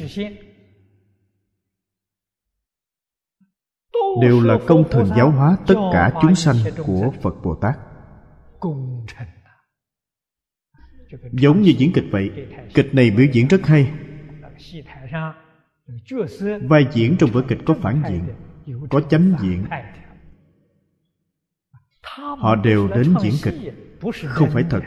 Đều 4.22 4.40
là 4.40 4.58
công 4.66 4.84
thần 4.90 5.06
giáo 5.16 5.30
hóa 5.30 5.56
tất 5.66 5.74
cả 5.92 6.12
chúng 6.22 6.34
sanh 6.34 6.56
của 6.86 7.12
phật 7.22 7.34
bồ 7.42 7.54
tát. 7.54 7.78
giống 11.32 11.62
như 11.62 11.72
diễn 11.78 11.92
kịch 11.94 12.04
vậy 12.10 12.30
kịch 12.74 12.94
này 12.94 13.10
biểu 13.10 13.26
diễn 13.32 13.48
rất 13.48 13.66
hay. 13.66 13.92
vai 16.62 16.86
diễn 16.92 17.16
trong 17.18 17.30
vở 17.30 17.42
kịch 17.48 17.58
có 17.66 17.74
phản 17.74 18.02
diện 18.08 18.28
có 18.90 19.00
chánh 19.00 19.36
diện. 19.42 19.64
họ 22.38 22.56
đều 22.56 22.88
đến 22.88 23.14
diễn 23.22 23.34
kịch. 23.42 23.74
không 24.24 24.50
phải 24.50 24.64
thật 24.70 24.80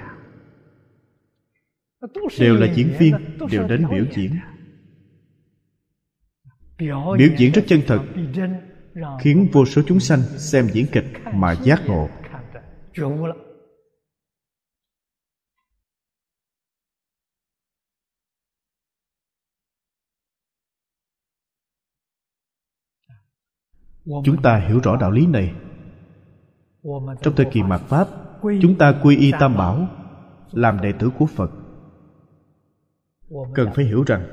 đều 2.39 2.55
là 2.55 2.73
diễn 2.73 2.93
viên 2.99 3.15
đều 3.51 3.67
đến 3.67 3.85
biểu 3.91 4.05
diễn. 4.15 4.31
biểu 7.17 7.29
diễn 7.38 7.51
rất 7.51 7.63
chân 7.67 7.81
thật 7.88 7.99
khiến 9.21 9.47
vô 9.53 9.65
số 9.65 9.81
chúng 9.88 9.99
sanh 9.99 10.19
xem 10.21 10.67
diễn 10.73 10.85
kịch 10.91 11.05
mà 11.34 11.55
giác 11.55 11.81
ngộ. 11.88 12.09
chúng 24.25 24.41
ta 24.43 24.59
hiểu 24.67 24.79
rõ 24.84 24.95
đạo 24.95 25.11
lý 25.11 25.25
này. 25.25 25.55
Trong 27.21 27.35
thời 27.35 27.45
kỳ 27.51 27.63
mạt 27.63 27.81
pháp 27.81 28.07
chúng 28.61 28.77
ta 28.77 28.99
quy 29.03 29.17
y 29.17 29.31
tam 29.39 29.57
bảo 29.57 29.88
làm 30.51 30.81
đệ 30.81 30.91
tử 30.99 31.09
của 31.17 31.25
phật 31.25 31.51
cần 33.54 33.70
phải 33.76 33.86
hiểu 33.86 34.04
rằng 34.08 34.28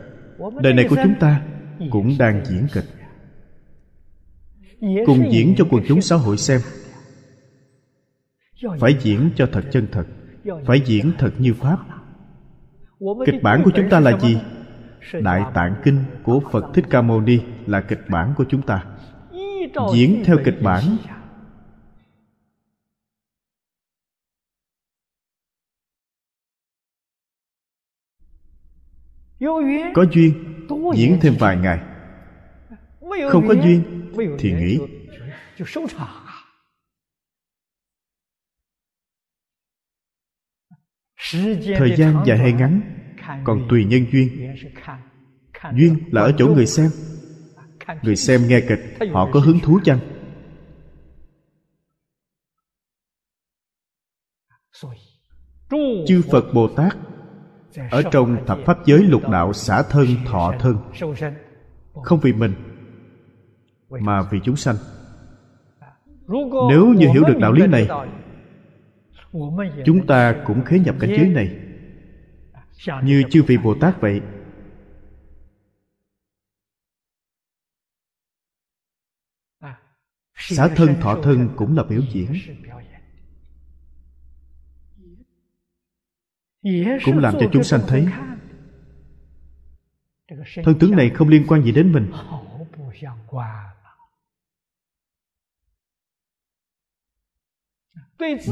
đời 0.62 0.72
này 0.72 0.86
của 0.90 0.96
chúng 1.04 1.14
ta 1.20 1.42
cũng 1.90 2.14
đang 2.18 2.44
diễn 2.44 2.66
kịch. 2.72 2.84
Cùng 5.06 5.32
diễn 5.32 5.54
cho 5.58 5.64
quần 5.70 5.82
chúng 5.88 6.00
xã 6.00 6.16
hội 6.16 6.36
xem. 6.36 6.60
Phải 8.80 8.96
diễn 9.00 9.30
cho 9.36 9.48
thật 9.52 9.64
chân 9.70 9.86
thật. 9.92 10.04
phải 10.66 10.80
diễn 10.86 11.12
thật 11.18 11.30
như 11.38 11.54
pháp. 11.54 11.78
Kịch 13.26 13.42
bản 13.42 13.62
của 13.64 13.70
chúng 13.74 13.88
ta 13.90 14.00
là 14.00 14.18
gì? 14.18 14.38
đại 15.12 15.42
tạng 15.54 15.74
kinh 15.84 15.98
của 16.22 16.40
phật 16.52 16.64
thích 16.74 16.84
ca 16.90 17.02
mâu 17.02 17.20
ni 17.20 17.38
là 17.66 17.80
kịch 17.80 18.00
bản 18.08 18.34
của 18.36 18.44
chúng 18.48 18.62
ta. 18.62 18.84
Diễn 19.94 20.22
theo 20.24 20.36
kịch 20.44 20.62
bản 20.62 20.82
có 29.94 30.04
duyên. 30.12 30.34
Diễn 30.96 31.18
thêm 31.22 31.34
vài 31.38 31.56
ngày. 31.56 31.78
Không 33.30 33.48
có 33.48 33.54
duyên. 33.54 33.82
thì 34.38 34.52
nghỉ. 34.52 34.78
thời 41.78 41.96
gian 41.96 42.22
dài 42.26 42.38
hay 42.38 42.52
ngắn 42.52 42.80
còn 43.44 43.66
tùy 43.70 43.84
nhân 43.84 44.06
duyên. 44.12 44.54
Duyên 45.74 45.96
là 46.10 46.22
ở 46.22 46.32
chỗ 46.38 46.46
người 46.46 46.66
xem. 46.66 46.90
Người 48.02 48.16
xem 48.16 48.46
nghe 48.46 48.60
kịch 48.68 48.80
họ 49.12 49.28
có 49.32 49.40
hứng 49.40 49.58
thú 49.62 49.80
chăng? 49.84 50.00
Chư 56.06 56.22
phật 56.32 56.44
bồ 56.54 56.68
tát 56.76 56.96
ở 57.90 58.02
trong 58.12 58.46
thập 58.46 58.58
pháp 58.66 58.78
giới 58.86 59.02
lục 59.02 59.22
đạo 59.28 59.52
xả 59.52 59.82
thân, 59.82 60.06
thọ 60.26 60.52
thân. 60.58 60.76
Không 62.02 62.20
vì 62.22 62.32
mình, 62.32 62.54
mà 63.88 64.22
vì 64.30 64.40
chúng 64.44 64.56
sanh. 64.56 64.76
Nếu 66.70 66.86
như 66.86 67.08
hiểu 67.12 67.24
được 67.24 67.38
đạo 67.40 67.52
lý 67.52 67.66
này, 67.66 67.88
chúng 69.84 70.06
ta 70.06 70.42
cũng 70.46 70.64
khế 70.64 70.78
nhập 70.78 70.96
cảnh 71.00 71.10
giới 71.16 71.28
này. 71.28 71.60
Như 73.02 73.22
chư 73.30 73.42
vị 73.42 73.56
bồ 73.56 73.74
tát 73.80 74.00
vậy. 74.00 74.20
Xả 80.36 80.68
thân, 80.68 80.94
thọ 81.00 81.22
thân 81.22 81.48
cũng 81.56 81.76
là 81.76 81.82
biểu 81.82 82.00
diễn. 82.12 82.32
Cũng 87.04 87.18
làm 87.18 87.34
cho 87.40 87.46
chúng 87.52 87.64
sanh 87.64 87.80
thấy 87.88 88.06
thân 90.64 90.78
tướng 90.80 90.90
này 90.90 91.10
không 91.10 91.28
liên 91.28 91.44
quan 91.48 91.62
gì 91.62 91.72
đến 91.72 91.92
mình. 91.92 92.12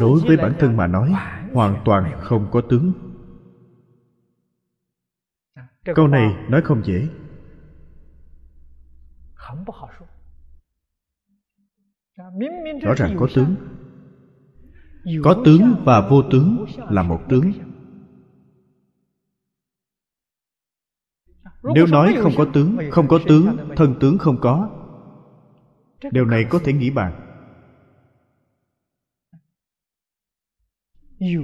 đối 0.01 0.21
với 0.21 0.37
bản 0.37 0.55
thân 0.59 0.77
mà 0.77 0.87
nói 0.87 1.13
hoàn 1.53 1.83
toàn 1.85 2.21
không 2.21 2.49
có 2.53 2.63
tướng. 2.71 2.93
Câu 5.95 6.09
này 6.09 6.35
nói 6.49 6.63
không 6.63 6.83
dễ. 6.85 7.09
Rõ 12.83 12.95
ràng 12.97 13.17
có 13.19 13.29
tướng. 13.35 13.57
có 15.25 15.43
tướng 15.45 15.83
và 15.85 16.09
vô 16.09 16.23
tướng 16.31 16.65
là 16.91 17.03
một 17.03 17.21
tướng 17.29 17.53
nếu 21.63 21.87
nói 21.87 22.17
không 22.21 22.33
có 22.37 22.47
tướng 22.55 22.77
không 22.91 23.09
có 23.09 23.19
tướng 23.29 23.57
thân 23.77 23.95
tướng 24.01 24.19
không 24.19 24.41
có. 24.41 24.71
Điều 26.11 26.25
này 26.25 26.45
có 26.51 26.59
thể 26.65 26.73
nghĩ 26.73 26.91
bàn 26.91 27.29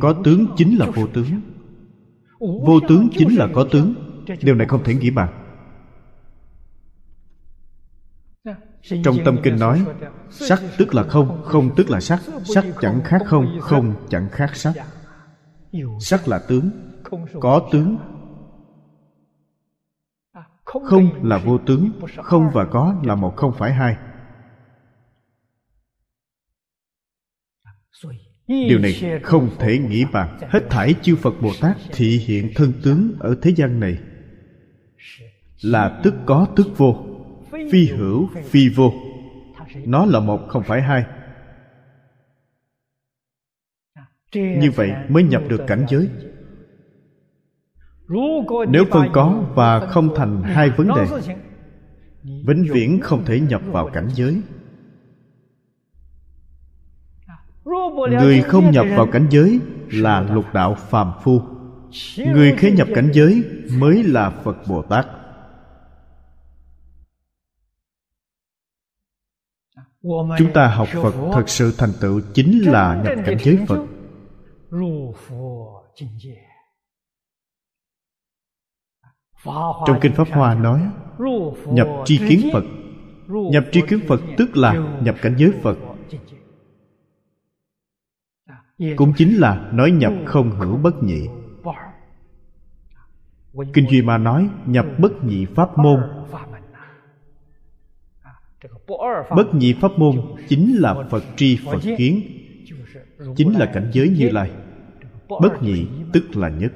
có 0.00 0.14
tướng 0.24 0.46
chính 0.56 0.78
là 0.78 0.86
vô 0.90 1.06
tướng. 1.06 1.26
vô 2.40 2.80
tướng 2.88 3.08
chính 3.12 3.36
là 3.36 3.48
có 3.54 3.66
tướng. 3.72 3.94
Điều 4.42 4.54
này 4.54 4.66
không 4.66 4.84
thể 4.84 4.94
nghĩ 4.94 5.10
bàn 5.10 5.44
trong 9.04 9.16
tâm 9.24 9.36
kinh 9.42 9.58
nói 9.58 9.84
sắc 10.30 10.62
tức 10.78 10.94
là 10.94 11.02
không 11.02 11.42
không 11.44 11.74
tức 11.76 11.90
là 11.90 12.00
sắc. 12.00 12.20
sắc 12.44 12.64
chẳng 12.80 13.00
khác 13.04 13.22
không 13.26 13.58
không 13.60 13.94
chẳng 14.08 14.28
khác 14.32 14.56
sắc. 14.56 14.74
Sắc 16.00 16.28
là 16.28 16.38
tướng. 16.48 16.70
có 17.40 17.68
tướng 17.72 17.96
không 20.68 21.24
là 21.24 21.38
vô 21.38 21.58
tướng 21.58 21.90
không 22.22 22.50
và 22.54 22.64
có 22.64 23.00
là 23.04 23.14
một 23.14 23.36
không 23.36 23.52
phải 23.58 23.72
hai. 23.72 23.96
Điều 28.46 28.78
này 28.78 29.20
không 29.22 29.50
thể 29.58 29.78
nghĩ 29.78 30.04
bàn. 30.12 30.38
Hết 30.48 30.60
thảy 30.70 30.94
chư 31.02 31.16
phật 31.16 31.34
bồ 31.42 31.50
tát 31.60 31.76
thị 31.92 32.18
hiện 32.26 32.52
thân 32.54 32.72
tướng 32.84 33.16
ở 33.20 33.36
thế 33.42 33.50
gian 33.56 33.80
này 33.80 33.98
là 35.62 36.00
tức 36.04 36.14
có 36.26 36.48
tức 36.56 36.66
vô 36.76 37.04
phi 37.50 37.88
hữu 37.88 38.28
phi 38.44 38.68
vô. 38.68 38.92
Nó 39.86 40.06
là 40.06 40.20
một 40.20 40.40
không 40.48 40.62
phải 40.62 40.82
hai. 40.82 41.04
Như 44.34 44.70
vậy 44.70 44.92
mới 45.08 45.22
nhập 45.22 45.42
được 45.48 45.60
cảnh 45.66 45.86
giới 45.88 46.08
nếu 48.68 48.84
phân 48.90 49.08
có 49.12 49.44
và 49.54 49.80
không 49.80 50.14
thành 50.16 50.42
hai 50.42 50.70
vấn 50.70 50.88
đề, 50.96 51.06
vĩnh 52.22 52.64
viễn 52.72 53.00
không 53.00 53.24
thể 53.24 53.40
nhập 53.40 53.62
vào 53.66 53.90
cảnh 53.92 54.08
giới. 54.14 54.42
Người 58.10 58.42
không 58.42 58.70
nhập 58.70 58.86
vào 58.96 59.06
cảnh 59.06 59.26
giới 59.30 59.60
là 59.90 60.20
lục 60.20 60.44
đạo 60.52 60.74
phàm 60.74 61.12
phu. 61.22 61.40
Người 62.16 62.54
khế 62.58 62.70
nhập 62.70 62.88
cảnh 62.94 63.10
giới 63.12 63.44
mới 63.78 64.02
là 64.02 64.30
phật 64.30 64.56
bồ 64.68 64.82
tát. 64.82 65.06
Chúng 70.38 70.52
ta 70.54 70.68
học 70.68 70.88
phật 71.02 71.14
thật 71.32 71.48
sự 71.48 71.74
thành 71.78 71.92
tựu 72.00 72.20
chính 72.34 72.70
là 72.70 73.02
nhập 73.04 73.14
cảnh 73.26 73.36
giới 73.40 73.58
phật 73.68 73.86
trong 79.86 80.00
kinh 80.00 80.12
pháp 80.12 80.28
hoa 80.30 80.54
nói, 80.54 80.80
nhập 81.66 81.88
tri 82.04 82.18
kiến 82.28 82.48
phật. 82.52 82.64
Nhập 83.28 83.64
tri 83.72 83.80
kiến 83.88 84.00
phật 84.08 84.20
tức 84.36 84.56
là 84.56 84.98
nhập 85.02 85.16
cảnh 85.22 85.34
giới 85.38 85.52
phật. 85.62 85.78
Cũng 88.96 89.12
chính 89.16 89.36
là 89.36 89.70
nói 89.72 89.90
nhập 89.90 90.12
không 90.26 90.50
hữu 90.50 90.76
bất 90.76 91.02
nhị. 91.02 91.28
Kinh 93.74 93.90
duy 93.90 94.02
ma 94.02 94.18
nói 94.18 94.48
nhập 94.66 94.86
bất 94.98 95.24
nhị 95.24 95.46
pháp 95.54 95.78
môn. 95.78 96.00
Bất 99.36 99.54
nhị 99.54 99.74
pháp 99.80 99.92
môn 99.96 100.16
chính 100.48 100.76
là 100.78 100.94
phật 101.10 101.24
tri 101.36 101.58
phật 101.64 101.80
kiến, 101.98 102.22
chính 103.36 103.58
là 103.58 103.66
cảnh 103.66 103.90
giới 103.92 104.08
như 104.08 104.30
lai. 104.30 104.50
Bất 105.28 105.62
nhị 105.62 105.86
tức 106.12 106.36
là 106.36 106.48
nhất 106.48 106.72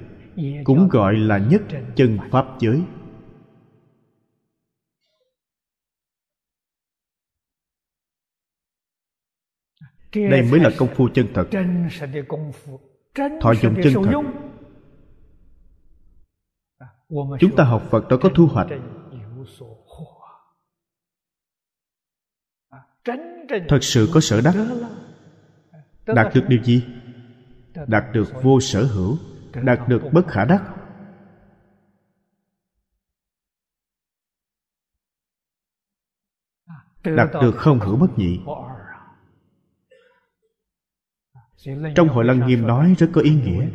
cũng 0.65 0.89
gọi 0.89 1.17
là 1.17 1.39
nhất 1.39 1.63
chân 1.97 2.19
pháp 2.31 2.47
giới. 2.61 2.83
Đây 10.15 10.43
mới 10.51 10.61
là 10.61 10.71
công 10.79 10.89
phu 10.95 11.09
chân 11.15 11.27
thật. 11.35 11.49
Thọ 13.41 13.55
dụng 13.55 13.75
chân 13.83 13.93
thật. 14.05 14.23
chúng 17.41 17.57
ta 17.57 17.65
học 17.65 17.83
phật 17.91 18.09
đã 18.09 18.17
có 18.21 18.31
thu 18.35 18.47
hoạch. 18.47 18.69
Thật 23.69 23.79
sự 23.81 24.09
có 24.15 24.21
sở 24.21 24.41
đắc. 24.41 24.55
Đạt 26.07 26.35
được 26.35 26.43
điều 26.49 26.63
gì? 26.63 26.85
Đạt 27.87 28.05
được 28.13 28.29
vô 28.43 28.61
sở 28.61 28.85
hữu 28.85 29.19
đạt 29.55 29.89
được 29.89 30.03
bất 30.13 30.27
khả 30.29 30.45
đắc. 30.45 30.63
Đạt 37.05 37.29
được 37.33 37.55
không 37.57 37.81
hữu 37.81 37.97
bất 37.97 38.19
nhị. 38.19 38.41
Trong 41.97 42.09
hội 42.09 42.25
lăng 42.25 42.47
nghiêm 42.47 42.67
nói 42.67 42.95
rất 42.99 43.11
có 43.13 43.21
ý 43.21 43.35
nghĩa. 43.35 43.67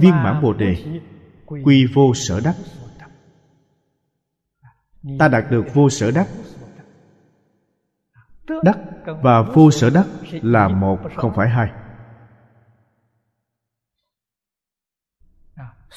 Viên 0.00 0.10
mãn 0.10 0.42
bồ 0.42 0.52
đề, 0.52 1.00
quy 1.46 1.86
vô 1.94 2.14
sở 2.14 2.40
đắc. 2.44 2.54
Ta 5.18 5.28
đạt 5.28 5.44
được 5.50 5.64
vô 5.74 5.88
sở 5.90 6.10
đắc. 6.10 6.28
Đắc 8.62 8.78
và 9.22 9.42
vô 9.42 9.70
sở 9.70 9.90
đắc 9.90 10.06
là 10.32 10.68
một, 10.68 10.98
không 11.16 11.32
phải 11.36 11.48
hai. 11.48 11.85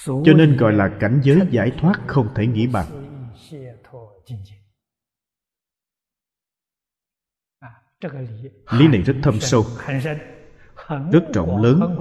Cho 0.05 0.33
nên 0.35 0.57
gọi 0.57 0.73
là 0.73 0.97
cảnh 0.99 1.21
giới 1.23 1.39
giải 1.51 1.71
thoát 1.77 1.93
không 2.07 2.27
thể 2.35 2.47
nghĩ 2.47 2.67
bằng. 2.67 2.85
lý. 8.71 8.87
Này 8.87 9.01
rất 9.01 9.15
thâm 9.23 9.39
sâu. 9.39 9.65
rất 11.11 11.23
rộng 11.33 11.61
lớn. 11.61 11.97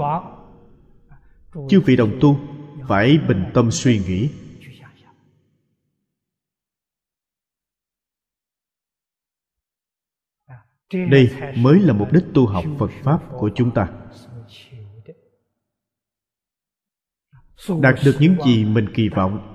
chư 1.68 1.80
vị 1.80 1.96
đồng 1.96 2.18
tu 2.20 2.38
phải 2.88 3.18
bình 3.28 3.44
tâm 3.54 3.70
suy 3.70 3.98
nghĩ. 3.98 4.30
Đây 10.92 11.30
mới 11.56 11.80
là 11.80 11.92
mục 11.92 12.12
đích 12.12 12.24
tu 12.34 12.46
học 12.46 12.64
phật 12.78 12.90
pháp 13.02 13.20
của 13.38 13.50
chúng 13.54 13.74
ta 13.74 13.88
đạt 17.80 17.94
được 18.04 18.16
những 18.20 18.36
gì 18.46 18.64
mình 18.64 18.86
kỳ 18.94 19.08
vọng. 19.08 19.54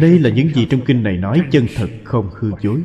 Đây 0.00 0.18
là 0.18 0.30
những 0.30 0.48
gì 0.48 0.66
trong 0.70 0.80
kinh 0.86 1.02
này 1.02 1.16
nói, 1.16 1.42
chân 1.50 1.66
thật, 1.76 1.88
không 2.04 2.30
hư 2.32 2.50
dối. 2.60 2.82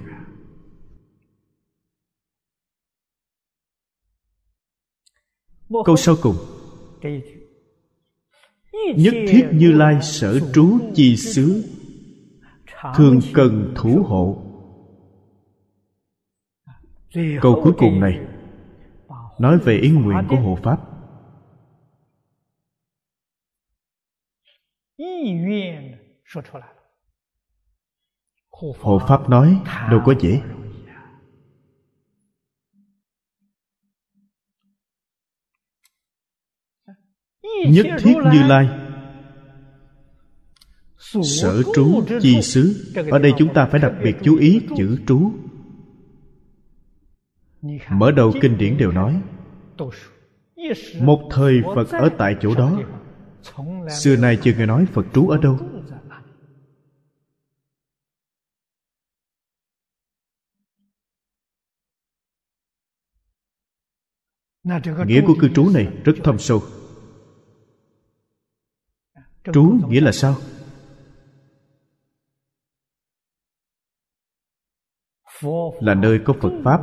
Câu 5.86 5.96
sau 5.96 6.16
cùng. 6.22 6.36
Nhất 8.96 9.14
thiết 9.28 9.48
như 9.52 9.72
lai 9.72 10.02
sở 10.02 10.40
trú 10.54 10.80
chi 10.96 11.18
xứ, 11.18 11.64
thường 12.96 13.20
cần 13.34 13.74
thủ 13.76 14.04
hộ. 14.08 14.44
Câu 17.42 17.62
cuối 17.64 17.74
cùng 17.78 18.00
này 18.00 18.20
nói 19.40 19.58
về 19.58 19.78
ý 19.78 19.90
nguyện 19.90 20.18
của 20.30 20.36
hộ 20.36 20.58
pháp. 20.64 20.93
Hộ 28.80 29.00
pháp 29.08 29.30
nói, 29.30 29.62
đâu 29.92 30.02
có 30.06 30.14
dễ. 30.20 30.42
Nhất 37.68 37.86
thiết 38.00 38.14
như 38.34 38.48
lai, 38.48 38.70
sở 41.24 41.64
trú 41.76 42.04
chi 42.22 42.42
xứ, 42.42 42.94
ở 43.12 43.20
đây 43.20 43.34
chúng 43.38 43.54
ta 43.54 43.66
phải 43.66 43.80
đặc 43.80 43.94
biệt 44.04 44.16
chú 44.24 44.38
ý 44.38 44.62
chữ 44.78 44.98
trú. 45.08 45.32
Mở 47.92 48.12
đầu 48.12 48.34
kinh 48.42 48.58
điển 48.58 48.78
đều 48.78 48.92
nói, 48.92 49.22
một 51.00 51.30
thời 51.32 51.62
phật 51.76 51.92
ở 51.92 52.10
tại 52.18 52.36
chỗ 52.42 52.56
đó 52.56 52.80
xưa 54.00 54.16
nay 54.16 54.38
chưa 54.44 54.54
nghe 54.58 54.66
nói 54.66 54.86
phật 54.94 55.06
trú 55.14 55.30
ở 55.30 55.38
đâu. 55.38 55.58
Nghĩa 65.08 65.22
của 65.28 65.36
cư 65.42 65.50
trú 65.56 65.70
này 65.70 65.88
rất 66.06 66.14
thâm 66.24 66.40
sâu. 66.40 66.64
Trú 69.54 69.80
nghĩa 69.90 70.02
là 70.02 70.12
sao? 70.12 70.36
Là 75.80 75.94
nơi 75.96 76.20
có 76.26 76.34
phật 76.42 76.52
pháp. 76.64 76.80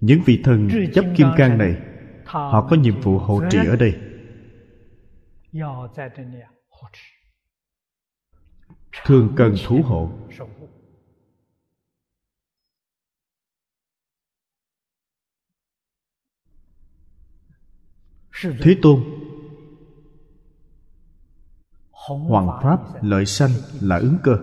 Những 0.00 0.20
vị 0.26 0.40
thần 0.44 0.68
chấp 0.94 1.04
kim 1.16 1.26
cang 1.36 1.58
này 1.58 1.76
họ 2.24 2.66
có 2.70 2.76
nhiệm 2.76 3.00
vụ 3.00 3.18
hộ 3.18 3.42
trì 3.50 3.58
ở 3.58 3.76
đây. 3.76 3.94
thường 9.04 9.32
cần 9.36 9.54
thủ 9.66 9.82
hộ. 9.84 10.10
Thế 18.42 18.76
tôn 18.82 19.04
hoàng 22.06 22.60
pháp 22.62 23.04
lợi 23.04 23.26
sanh 23.26 23.50
là 23.80 23.96
ứng 23.96 24.16
cơ 24.22 24.38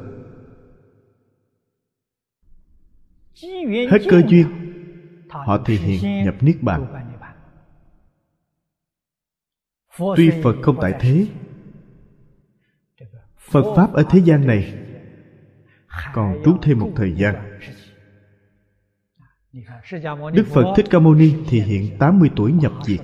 hết 3.91 3.99
cơ 4.09 4.21
duyên 4.27 4.47
họ 5.29 5.63
thì 5.65 5.77
hiện 5.77 6.25
nhập 6.25 6.35
niết 6.41 6.55
bàn 6.61 7.11
tuy 10.15 10.31
phật 10.43 10.55
không 10.61 10.77
tại 10.81 10.93
thế 10.99 11.27
phật 13.37 13.73
pháp 13.75 13.93
ở 13.93 14.03
thế 14.09 14.19
gian 14.19 14.47
này 14.47 14.73
còn 16.13 16.41
trú 16.45 16.57
thêm 16.61 16.79
một 16.79 16.91
thời 16.95 17.15
gian 17.15 17.59
Đức 20.33 20.47
Phật 20.53 20.73
Thích 20.75 20.85
Ca 20.89 20.99
Mâu 20.99 21.15
Ni 21.15 21.33
thì 21.49 21.61
hiện 21.61 21.97
80 21.99 22.29
tuổi 22.35 22.51
nhập 22.51 22.73
diệt. 22.85 22.99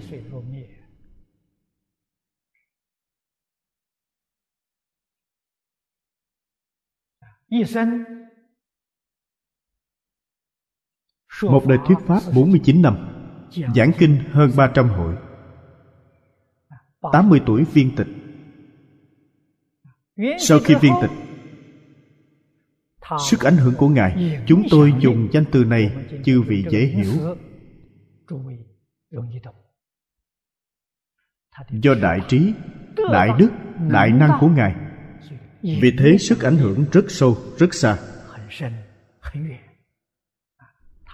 Một 11.43 11.67
đời 11.67 11.77
thuyết 11.87 11.97
Pháp 12.07 12.21
49 12.35 12.81
năm, 12.81 12.97
Giảng 13.75 13.91
kinh 13.97 14.19
hơn 14.31 14.51
300 14.57 14.89
hội. 14.89 15.15
80 17.11 17.41
tuổi 17.45 17.63
viên 17.73 17.95
tịch. 17.95 18.07
Sau 20.39 20.59
khi 20.59 20.75
viên 20.81 20.93
tịch, 21.01 21.11
Sức 23.29 23.39
ảnh 23.39 23.57
hưởng 23.57 23.73
của 23.77 23.89
Ngài, 23.89 24.41
Chúng 24.47 24.63
tôi 24.69 24.93
dùng 24.99 25.27
danh 25.31 25.43
từ 25.51 25.63
này 25.63 25.91
Chư 26.25 26.41
vị 26.41 26.65
dễ 26.69 26.79
hiểu. 26.79 27.35
Do 31.69 31.93
đại 32.01 32.19
trí, 32.27 32.53
Đại 33.11 33.29
đức, 33.37 33.49
Đại 33.89 34.09
năng 34.09 34.37
của 34.39 34.47
Ngài. 34.47 34.75
Vì 35.61 35.91
thế 35.97 36.17
sức 36.17 36.41
ảnh 36.41 36.57
hưởng 36.57 36.85
rất 36.91 37.05
sâu, 37.11 37.37
Rất 37.57 37.73
xa. 37.73 37.97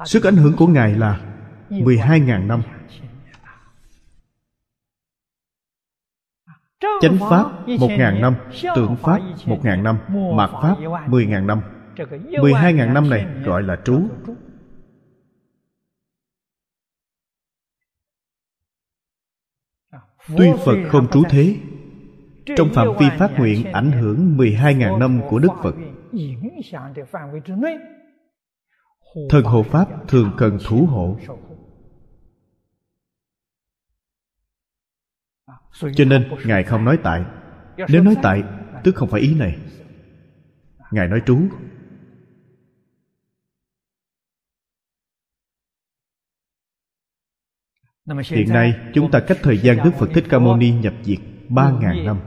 Sức 0.05 0.23
ảnh 0.23 0.35
hưởng 0.35 0.53
của 0.57 0.67
Ngài 0.67 0.95
là 0.95 1.21
12.000 1.69 2.47
năm. 2.47 2.61
Chánh 7.01 7.17
Pháp 7.19 7.67
1.000 7.67 8.19
năm, 8.19 8.35
Tượng 8.75 8.95
Pháp 8.95 9.19
1.000 9.45 9.83
năm, 9.83 9.97
Mạt 10.35 10.49
Pháp 10.61 10.75
10.000 11.07 11.45
năm. 11.45 11.61
12.000 11.95 12.93
năm 12.93 13.09
này 13.09 13.27
gọi 13.45 13.63
là 13.63 13.77
trú. 13.85 14.01
Tuy 20.37 20.51
Phật 20.65 20.75
không 20.89 21.07
trú 21.11 21.23
thế, 21.29 21.55
Trong 22.57 22.69
phạm 22.73 22.87
vi 22.99 23.05
phát 23.17 23.31
nguyện 23.37 23.71
ảnh 23.71 23.91
hưởng 23.91 24.37
12.000 24.37 24.97
năm 24.97 25.21
của 25.29 25.39
Đức 25.39 25.51
Phật. 25.63 25.75
Thần 29.29 29.43
hộ 29.43 29.63
Pháp 29.63 29.87
thường 30.07 30.31
cần 30.37 30.57
thủ 30.65 30.85
hộ. 30.85 31.17
Cho 35.95 36.05
nên, 36.05 36.29
Ngài 36.45 36.63
không 36.63 36.85
nói 36.85 36.97
tại. 37.03 37.25
Nếu 37.89 38.03
nói 38.03 38.15
tại, 38.23 38.43
Tức 38.83 38.95
không 38.95 39.09
phải 39.09 39.21
ý 39.21 39.35
này. 39.35 39.57
Ngài 40.91 41.07
nói 41.07 41.21
trú. 41.25 41.39
Hiện 48.29 48.49
nay, 48.49 48.73
chúng 48.93 49.11
ta 49.11 49.19
cách 49.27 49.37
thời 49.41 49.57
gian 49.57 49.77
Đức 49.83 49.91
Phật 49.99 50.09
Thích 50.13 50.25
Ca 50.29 50.39
Mâu 50.39 50.57
Ni 50.57 50.71
nhập 50.71 50.93
diệt 51.03 51.19
ba 51.49 51.71
ngàn 51.71 52.05
năm. 52.05 52.19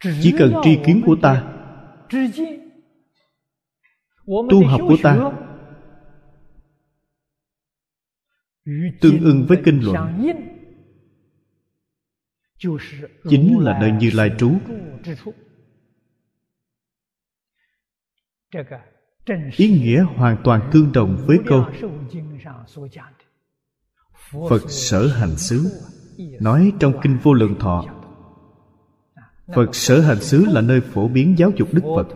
Chỉ 0.00 0.34
cần 0.38 0.52
tri 0.64 0.78
kiến 0.86 1.02
của 1.06 1.16
ta 1.22 1.55
Tu 4.50 4.66
học 4.66 4.80
của 4.88 4.96
ta. 5.02 5.32
Tương 9.00 9.20
ưng 9.20 9.46
với 9.48 9.58
kinh 9.64 9.80
luận. 9.84 10.22
Chính 13.28 13.58
là 13.58 13.78
nơi 13.80 13.92
Như 13.92 14.10
Lai 14.14 14.30
trú. 14.38 14.52
ý 19.56 19.80
nghĩa 19.80 20.02
hoàn 20.02 20.36
toàn 20.44 20.70
tương 20.72 20.92
đồng 20.92 21.24
với 21.26 21.38
câu 21.46 21.66
phật 24.48 24.70
sở 24.70 25.06
hành 25.06 25.36
xứ 25.36 25.80
nói 26.40 26.72
trong 26.80 26.92
kinh 27.02 27.18
vô 27.22 27.32
lượng 27.32 27.54
thọ 27.60 27.95
phật 29.54 29.74
sở 29.74 30.00
hành 30.00 30.20
xứ 30.20 30.44
là 30.48 30.60
nơi 30.60 30.80
phổ 30.80 31.08
biến 31.08 31.34
giáo 31.38 31.50
dục 31.56 31.68
đức 31.72 31.82
phật. 31.96 32.08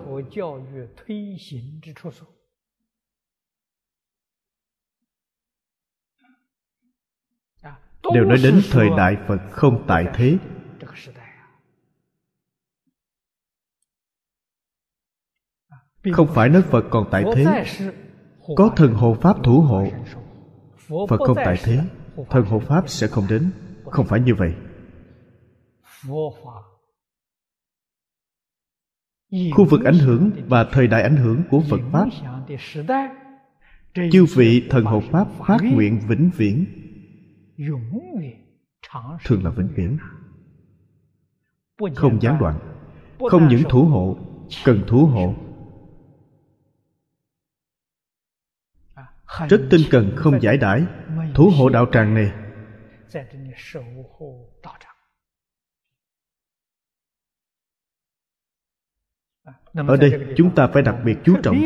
Đều 8.15 8.25
nói 8.25 8.39
đến 8.43 8.61
thời 8.71 8.89
đại 8.97 9.17
phật 9.29 9.39
không 9.51 9.85
tại 9.89 10.07
thế. 10.15 10.39
Không 16.13 16.29
phải 16.35 16.49
nói 16.49 16.63
phật 16.63 16.85
còn 16.91 17.09
tại 17.11 17.25
thế. 17.35 17.65
Có 18.57 18.73
thần 18.77 18.95
hộ 18.95 19.17
pháp 19.21 19.37
thủ 19.45 19.61
hộ. 19.61 19.87
Phật 21.09 21.21
không 21.27 21.37
tại 21.45 21.57
thế. 21.63 21.81
Thần 22.31 22.45
hộ 22.45 22.59
pháp 22.59 22.89
sẽ 22.89 23.07
không 23.07 23.27
đến. 23.29 23.51
Không 23.85 24.07
phải 24.07 24.21
như 24.21 24.35
vậy 24.35 24.55
khu 29.53 29.65
vực 29.65 29.85
ảnh 29.85 29.99
hưởng 29.99 30.31
và 30.49 30.65
thời 30.65 30.87
đại 30.87 31.03
ảnh 31.03 31.17
hưởng 31.17 31.43
của 31.51 31.61
phật 31.61 31.81
pháp. 31.93 32.09
Chư 34.13 34.25
vị 34.35 34.67
thần 34.71 34.85
hộ 34.85 35.01
pháp 35.01 35.29
phát 35.47 35.59
nguyện 35.63 36.01
vĩnh 36.09 36.31
viễn. 36.37 36.65
Thường 39.25 39.45
là 39.45 39.51
vĩnh 39.51 39.69
viễn. 39.75 39.99
Không 41.95 42.23
gián 42.23 42.39
đoạn. 42.41 42.59
Không 43.31 43.49
những 43.49 43.63
thủ 43.69 43.85
hộ, 43.85 44.19
cần 44.65 44.83
thủ 44.87 45.07
hộ. 45.07 45.35
Rất 49.49 49.61
tinh 49.71 49.81
cần 49.91 50.13
không 50.17 50.43
giải 50.43 50.57
đãi 50.57 50.85
thủ 51.35 51.51
hộ 51.59 51.69
đạo 51.69 51.87
tràng 51.93 52.15
này. 52.15 52.33
Ở 59.73 59.97
đây 59.97 60.35
chúng 60.37 60.55
ta 60.55 60.69
phải 60.73 60.83
đặc 60.83 60.97
biệt 61.05 61.19
chú 61.25 61.37
trọng. 61.43 61.57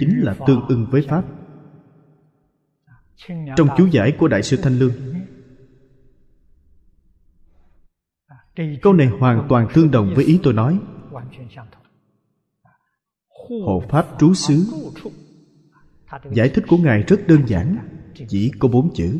chính 0.00 0.20
là 0.22 0.34
tương 0.46 0.66
ưng 0.68 0.86
với 0.90 1.06
pháp. 1.08 1.24
Trong 3.56 3.68
chú 3.76 3.86
giải 3.86 4.16
của 4.18 4.28
đại 4.28 4.42
sư 4.42 4.56
thanh 4.62 4.78
lương. 4.78 4.92
Câu 8.82 8.92
này 8.92 9.06
hoàn 9.06 9.46
toàn 9.48 9.68
tương 9.74 9.90
đồng 9.90 10.12
với 10.14 10.24
ý 10.24 10.40
tôi 10.42 10.54
nói. 10.54 10.78
hộ 13.48 13.82
pháp 13.90 14.06
trú 14.18 14.34
xứ. 14.34 14.66
giải 16.32 16.48
thích 16.54 16.64
của 16.68 16.76
ngài 16.76 17.02
rất 17.02 17.20
đơn 17.26 17.46
giản. 17.46 17.76
Chỉ 18.28 18.52
có 18.58 18.68
bốn 18.68 18.94
chữ 18.94 19.18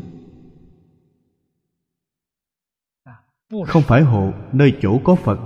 không 3.67 3.83
phải 3.87 4.01
hộ 4.01 4.33
nơi 4.51 4.77
chỗ 4.81 4.99
có 5.03 5.15
phật, 5.15 5.37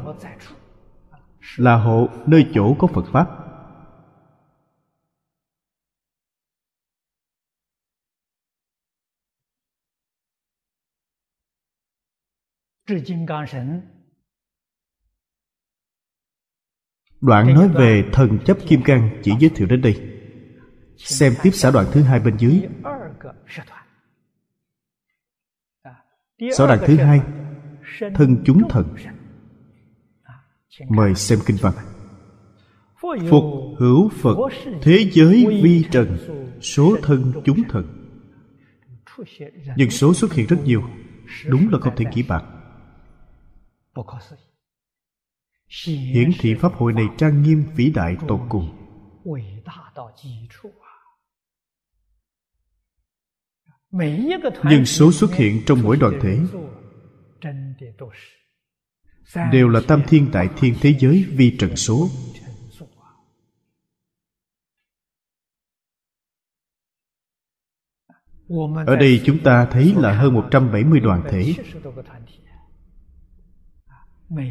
là 1.58 1.76
hộ 1.76 2.08
nơi 2.26 2.52
chỗ 2.54 2.76
có 2.80 2.88
phật 2.88 3.06
pháp. 3.14 3.28
Đoạn 17.22 17.54
nói 17.54 17.70
về 17.70 18.10
thần 18.14 18.40
chấp 18.46 18.58
kim 18.68 18.82
cang 18.84 19.22
chỉ 19.24 19.32
giới 19.40 19.52
thiệu 19.56 19.68
đến 19.68 19.82
đây. 19.82 20.14
Xem 20.98 21.34
tiếp 21.44 21.52
xã 21.54 21.72
đoạn 21.72 21.86
thứ 21.92 22.02
hai 22.02 22.20
bên 22.20 22.38
dưới. 22.38 22.62
Xã 26.52 26.68
đoạn 26.68 26.80
thứ 26.86 26.98
hai 26.98 27.22
Thân 28.16 28.38
chúng 28.46 28.70
thần. 28.70 28.96
Mời 30.90 31.16
xem 31.16 31.40
kinh 31.46 31.58
văn. 31.62 31.74
Phục 33.30 33.44
hữu 33.78 34.10
Phật 34.10 34.38
Thế 34.82 35.10
giới 35.12 35.46
vi 35.64 35.86
trần 35.92 36.18
Số 36.62 36.98
thân 37.02 37.34
chúng 37.46 37.64
thần. 37.70 38.14
Nhưng 39.78 39.90
số 39.90 40.14
xuất 40.14 40.34
hiện 40.34 40.48
rất 40.48 40.58
nhiều. 40.66 40.84
Đúng 41.46 41.70
là 41.70 41.80
không 41.80 41.96
thể 41.96 42.06
kỹ 42.14 42.24
bạc 42.24 42.44
hiển 45.86 46.32
thị 46.40 46.56
pháp 46.56 46.74
hội 46.74 46.94
này 46.94 47.06
trang 47.18 47.44
nghiêm 47.44 47.64
vĩ 47.76 47.92
đại 47.96 48.16
tột 48.28 48.42
cùng. 48.50 48.70
Nhân 54.64 54.86
số 54.86 55.12
xuất 55.12 55.34
hiện 55.34 55.62
trong 55.66 55.82
mỗi 55.84 55.98
đoàn 55.98 56.20
thể 56.22 56.40
đều 59.52 59.70
là 59.70 59.82
tam 59.88 60.02
thiên 60.08 60.30
tại 60.32 60.50
thiên 60.58 60.76
thế 60.82 60.96
giới 61.00 61.26
vi 61.30 61.56
trần 61.60 61.76
số. 61.76 62.10
Ở 68.86 68.96
đây 68.96 69.22
chúng 69.26 69.44
ta 69.44 69.66
thấy 69.66 69.94
là 69.98 70.14
hơn 70.14 70.34
170 70.34 71.00
đoàn 71.00 71.24
thể. 71.30 71.54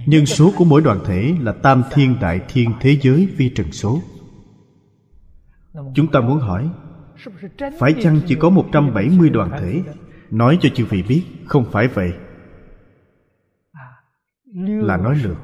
Nhân 0.06 0.26
số 0.26 0.52
của 0.56 0.64
mỗi 0.64 0.82
đoàn 0.82 1.00
thể 1.06 1.34
là 1.40 1.52
tam 1.52 1.82
thiên 1.92 2.16
đại 2.20 2.40
thiên 2.48 2.72
thế 2.80 2.98
giới 3.02 3.26
vi 3.26 3.48
trần 3.48 3.72
số. 3.72 4.02
Chúng 5.94 6.10
ta 6.12 6.20
muốn 6.20 6.38
hỏi 6.38 6.70
Phải 7.78 7.94
chăng 8.02 8.20
chỉ 8.26 8.34
có 8.34 8.50
170 8.50 9.30
đoàn 9.30 9.50
thể? 9.60 9.82
Nói 10.30 10.58
cho 10.60 10.68
chư 10.68 10.84
vị 10.84 11.02
biết 11.02 11.22
Không 11.46 11.64
phải 11.72 11.88
vậy 11.88 12.12
Là 14.54 14.96
nói 14.96 15.16
lừa. 15.16 15.36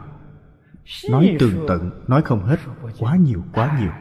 Nói 1.11 1.37
tường 1.39 1.65
tận 1.69 2.05
Nói 2.09 2.23
không 2.23 2.45
hết. 2.45 2.57
Quá 2.99 3.17
nhiều 3.17 3.45
quá 3.53 3.79
nhiều. 3.81 3.93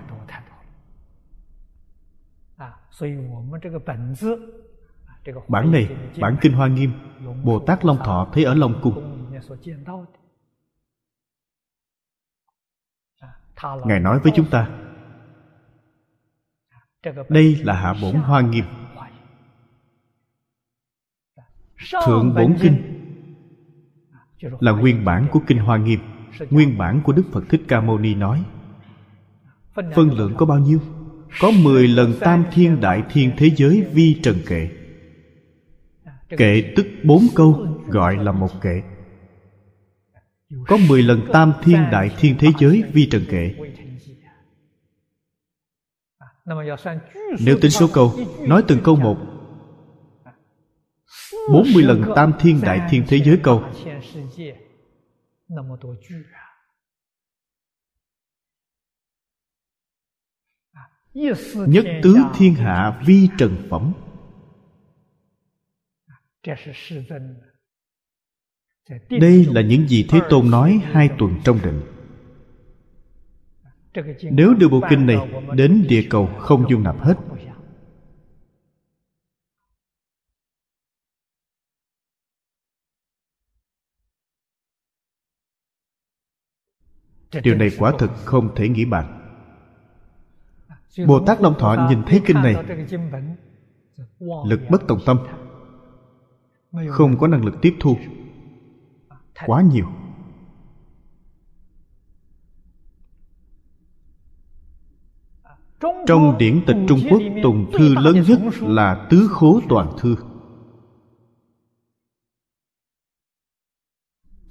Bản 5.47 5.71
này, 5.71 5.97
bản 6.19 6.37
Kinh 6.41 6.53
Hoa 6.53 6.67
Nghiêm 6.67 6.91
Bồ 7.43 7.59
Tát 7.59 7.85
Long 7.85 7.97
Thọ 7.97 8.27
thấy 8.33 8.43
ở 8.43 8.53
Long 8.53 8.79
Cung. 8.81 9.27
Ngài 13.85 13.99
nói 13.99 14.19
với 14.19 14.31
chúng 14.35 14.49
ta 14.49 14.69
Đây 17.29 17.55
là 17.55 17.73
hạ 17.73 17.93
bổn 18.01 18.15
Hoa 18.15 18.41
Nghiêm. 18.41 18.65
Thượng 22.05 22.35
bổn 22.35 22.55
Kinh 22.61 23.00
Là 24.41 24.71
nguyên 24.71 25.05
bản 25.05 25.27
của 25.31 25.39
Kinh 25.47 25.57
Hoa 25.57 25.77
Nghiêm 25.77 25.99
Nguyên 26.49 26.77
bản 26.77 27.01
của 27.03 27.13
Đức 27.13 27.23
Phật 27.31 27.43
Thích 27.49 27.61
Ca 27.67 27.81
Mâu 27.81 27.97
Ni 27.97 28.15
nói 28.15 28.43
Phân 29.73 30.17
lượng 30.17 30.33
có 30.37 30.45
bao 30.45 30.59
nhiêu? 30.59 30.79
Có 31.39 31.51
10 31.63 31.87
lần 31.87 32.13
tam 32.19 32.43
thiên 32.51 32.81
đại 32.81 33.03
thiên 33.11 33.31
thế 33.37 33.49
giới 33.55 33.85
vi 33.93 34.19
trần 34.23 34.37
kệ. 34.47 34.69
Kệ 36.29 36.73
tức 36.75 36.87
bốn 37.03 37.21
câu 37.35 37.67
gọi 37.87 38.17
là 38.17 38.31
một 38.31 38.61
kệ. 38.61 38.81
Có 40.67 40.77
10 40.89 41.03
lần 41.03 41.27
tam 41.33 41.53
thiên 41.63 41.81
đại 41.91 42.15
thiên 42.19 42.35
thế 42.39 42.47
giới 42.59 42.83
vi 42.93 43.05
trần 43.05 43.25
kệ. 43.29 43.55
Nếu 47.39 47.57
tính 47.61 47.71
số 47.71 47.87
câu 47.93 48.13
Nói 48.39 48.63
từng 48.67 48.79
câu 48.83 48.95
một. 48.95 49.17
40 51.51 51.83
lần 51.83 52.03
tam 52.15 52.33
thiên 52.39 52.61
đại 52.61 52.81
thiên 52.89 53.03
thế 53.07 53.17
giới 53.17 53.37
câu 53.43 53.63
Nhất 61.67 61.85
tứ 62.03 62.15
thiên 62.35 62.53
hạ 62.53 63.01
vi 63.05 63.29
trần 63.37 63.67
phẩm 63.69 63.93
đây 69.09 69.45
là 69.45 69.61
những 69.61 69.87
gì 69.87 70.05
thế 70.09 70.19
tôn 70.29 70.51
nói 70.51 70.81
hai 70.83 71.09
tuần 71.19 71.39
trong 71.43 71.59
định。nếu 71.63 74.53
đưa 74.53 74.67
bộ 74.67 74.81
kinh 74.89 75.05
này 75.05 75.17
đến 75.55 75.85
địa 75.89 76.07
cầu 76.09 76.29
không 76.39 76.65
dung 76.69 76.83
nạp 76.83 76.99
hết 76.99 77.15
điều 87.43 87.55
này 87.55 87.69
quả 87.79 87.93
thực 87.99 88.11
không 88.25 88.55
thể 88.55 88.69
nghĩ 88.69 88.85
bàn. 88.85 89.17
Bồ 91.07 91.25
tát 91.25 91.41
long 91.41 91.59
thọ 91.59 91.87
nhìn 91.89 92.03
thấy 92.07 92.21
kinh 92.25 92.37
này. 92.37 92.55
Lực 94.45 94.59
bất 94.69 94.81
tòng 94.87 94.99
tâm. 95.05 95.17
Không 96.89 97.17
có 97.17 97.27
năng 97.27 97.45
lực 97.45 97.55
tiếp 97.61 97.75
thu. 97.79 97.97
Quá 99.45 99.61
nhiều. 99.61 99.85
Trong 106.07 106.37
điển 106.37 106.61
tịch 106.67 106.75
trung 106.87 106.99
quốc 107.09 107.21
tùng 107.43 107.71
thư 107.73 107.95
lớn 107.95 108.23
nhất 108.27 108.39
là 108.61 109.07
tứ 109.09 109.27
khố 109.31 109.61
toàn 109.69 109.91
thư. 109.99 110.15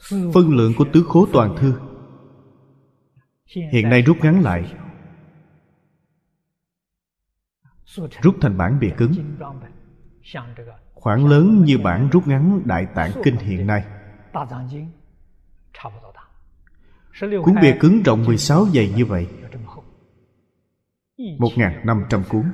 Phân 0.09 0.57
lượng 0.57 0.73
của 0.79 0.85
tứ 0.93 1.05
khố 1.09 1.27
toàn 1.33 1.57
thư 1.57 1.90
hiện 3.51 3.89
nay 3.89 4.03
rút 4.03 4.17
ngắn 4.23 4.43
lại. 4.43 4.75
Rút 8.23 8.37
thành 8.41 8.59
bản 8.59 8.79
bìa 8.81 8.95
cứng. 8.97 9.13
Khoảng 10.95 11.27
lớn 11.27 11.63
như 11.65 11.79
bản 11.79 12.09
rút 12.13 12.27
ngắn 12.27 12.63
đại 12.65 12.87
tạng 12.95 13.11
kinh 13.25 13.37
hiện 13.37 13.67
nay. 13.67 13.85
Cuốn 17.21 17.55
bìa 17.63 17.77
cứng 17.81 18.03
rộng 18.03 18.25
16 18.25 18.67
dày 18.67 18.89
như 18.97 19.07
vậy. 19.07 19.29
1.500 21.19 22.23
cuốn. 22.29 22.45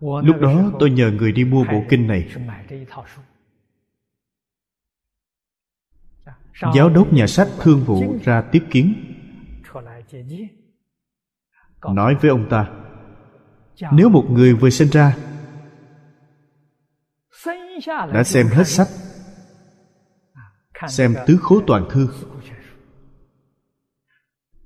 Lúc 0.00 0.36
đó 0.40 0.72
tôi 0.80 0.90
nhờ 0.90 1.10
người 1.10 1.32
đi 1.32 1.44
mua 1.44 1.64
bộ 1.64 1.84
kinh 1.88 2.06
này. 2.06 2.28
Giáo 6.74 6.88
đốc 6.88 7.12
nhà 7.12 7.26
sách 7.26 7.48
thương 7.60 7.84
vụ 7.84 8.18
ra 8.24 8.42
tiếp 8.52 8.62
kiến. 8.70 9.14
Nói 11.92 12.14
với 12.14 12.30
ông 12.30 12.48
ta 12.50 12.70
Nếu 13.92 14.08
một 14.08 14.24
người 14.30 14.54
vừa 14.54 14.70
sinh 14.70 14.88
ra 14.88 15.16
Đã 17.86 18.24
xem 18.24 18.46
hết 18.46 18.64
sách 18.66 18.88
Xem 20.88 21.14
tứ 21.26 21.38
khố 21.42 21.60
toàn 21.66 21.88
thư 21.90 22.08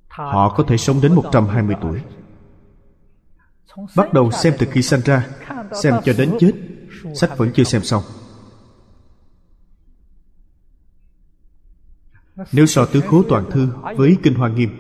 Họ 0.09 0.55
có 0.57 0.65
thể 0.69 0.77
sống 0.77 1.01
đến 1.03 1.15
120 1.15 1.77
tuổi. 1.83 2.01
Bắt 3.97 4.13
đầu 4.13 4.31
xem 4.31 4.55
từ 4.59 4.67
khi 4.71 4.83
sinh 4.83 5.01
ra 5.01 5.29
Xem 5.83 5.95
cho 6.05 6.13
đến 6.19 6.37
chết 6.41 6.53
Sách 7.15 7.39
vẫn 7.39 7.51
chưa 7.55 7.65
xem 7.65 7.83
xong 7.83 8.03
Nếu 12.53 12.67
so 12.67 12.87
tứ 12.87 13.01
khố 13.01 13.23
toàn 13.29 13.51
thư 13.51 13.69
với 13.97 14.17
Kinh 14.23 14.35
Hoa 14.35 14.49
Nghiêm, 14.49 14.71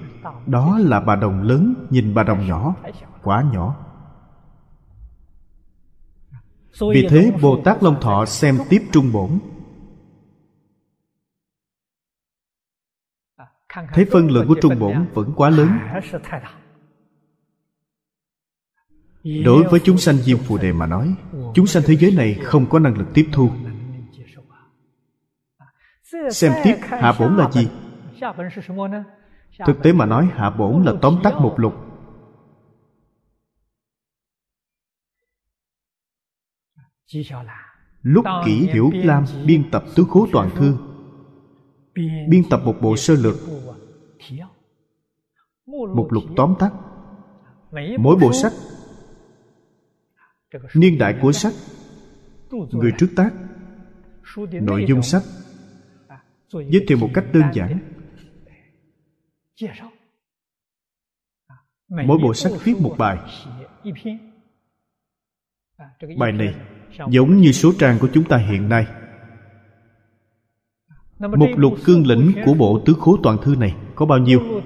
Đó 0.46 0.78
là 0.78 1.00
bà 1.00 1.16
đồng 1.16 1.42
lớn 1.42 1.74
nhìn 1.90 2.14
bà 2.14 2.22
đồng 2.22 2.46
nhỏ. 2.46 2.74
Quá 3.22 3.44
nhỏ. 3.52 3.76
Vì 6.80 7.06
thế 7.10 7.32
Bồ 7.42 7.62
Tát 7.64 7.82
Long 7.82 8.00
Thọ 8.00 8.24
xem 8.26 8.58
tiếp 8.68 8.82
Trung 8.92 9.12
Bổn. 9.12 9.38
Thấy 13.92 14.06
phân 14.12 14.30
lượng 14.30 14.48
của 14.48 14.56
Trung 14.62 14.78
Bổn 14.78 15.06
vẫn 15.14 15.32
quá 15.36 15.50
lớn. 15.50 15.78
Đối 19.44 19.62
với 19.62 19.80
chúng 19.84 19.98
sanh 19.98 20.16
Diêm 20.16 20.38
Phù 20.38 20.58
Đề 20.58 20.72
mà 20.72 20.86
nói, 20.86 21.14
Chúng 21.54 21.66
sanh 21.66 21.82
thế 21.86 21.96
giới 21.96 22.12
này 22.12 22.34
không 22.34 22.66
có 22.66 22.78
năng 22.78 22.98
lực 22.98 23.06
tiếp 23.14 23.28
thu 23.32 23.50
xem 26.30 26.52
tiếp 26.64 26.76
hạ 26.80 27.14
bổn 27.18 27.36
là 27.36 27.50
gì? 27.50 27.68
Thực 29.66 29.82
tế 29.82 29.92
mà 29.92 30.06
nói 30.06 30.28
hạ 30.32 30.50
bổn 30.50 30.82
là 30.82 30.92
tóm 31.02 31.18
tắt 31.22 31.34
một 31.40 31.54
lục. 31.56 31.74
Lúc 38.02 38.24
kỷ 38.44 38.52
hiểu 38.52 38.90
lam 38.94 39.24
biên 39.46 39.70
tập 39.70 39.84
tứ 39.96 40.04
khố 40.10 40.26
toàn 40.32 40.50
thư. 40.56 40.76
biên 42.28 42.42
tập 42.50 42.60
một 42.64 42.74
bộ 42.80 42.96
sơ 42.96 43.14
lược. 43.14 43.36
một 45.66 46.08
lục 46.10 46.24
tóm 46.36 46.54
tắt. 46.58 46.72
mỗi 47.98 48.16
bộ 48.16 48.32
sách. 48.32 48.52
Niên 50.74 50.98
đại 50.98 51.18
của 51.22 51.32
sách. 51.32 51.52
Người 52.50 52.92
trước 52.98 53.08
tác. 53.16 53.30
nội 54.52 54.84
dung 54.88 55.02
sách 55.02 55.22
giới 56.52 56.84
thiệu 56.88 56.98
một 56.98 57.10
cách 57.14 57.24
đơn 57.32 57.42
giản. 57.54 57.78
Mỗi 61.88 62.18
bộ 62.22 62.34
sách 62.34 62.52
viết 62.64 62.74
một 62.80 62.94
bài. 62.98 63.18
bài 66.18 66.32
này 66.32 66.54
giống 67.08 67.36
như 67.36 67.52
số 67.52 67.72
trang 67.78 67.98
của 68.00 68.08
chúng 68.14 68.24
ta 68.24 68.36
hiện 68.36 68.68
nay. 68.68 68.86
Một 71.18 71.48
lục 71.56 71.74
cương 71.84 72.06
lĩnh 72.06 72.32
của 72.44 72.54
bộ 72.54 72.82
tứ 72.86 72.94
khố 73.00 73.16
toàn 73.22 73.38
thư 73.42 73.56
này 73.56 73.76
có 73.94 74.06
bao 74.06 74.18
nhiêu? 74.18 74.62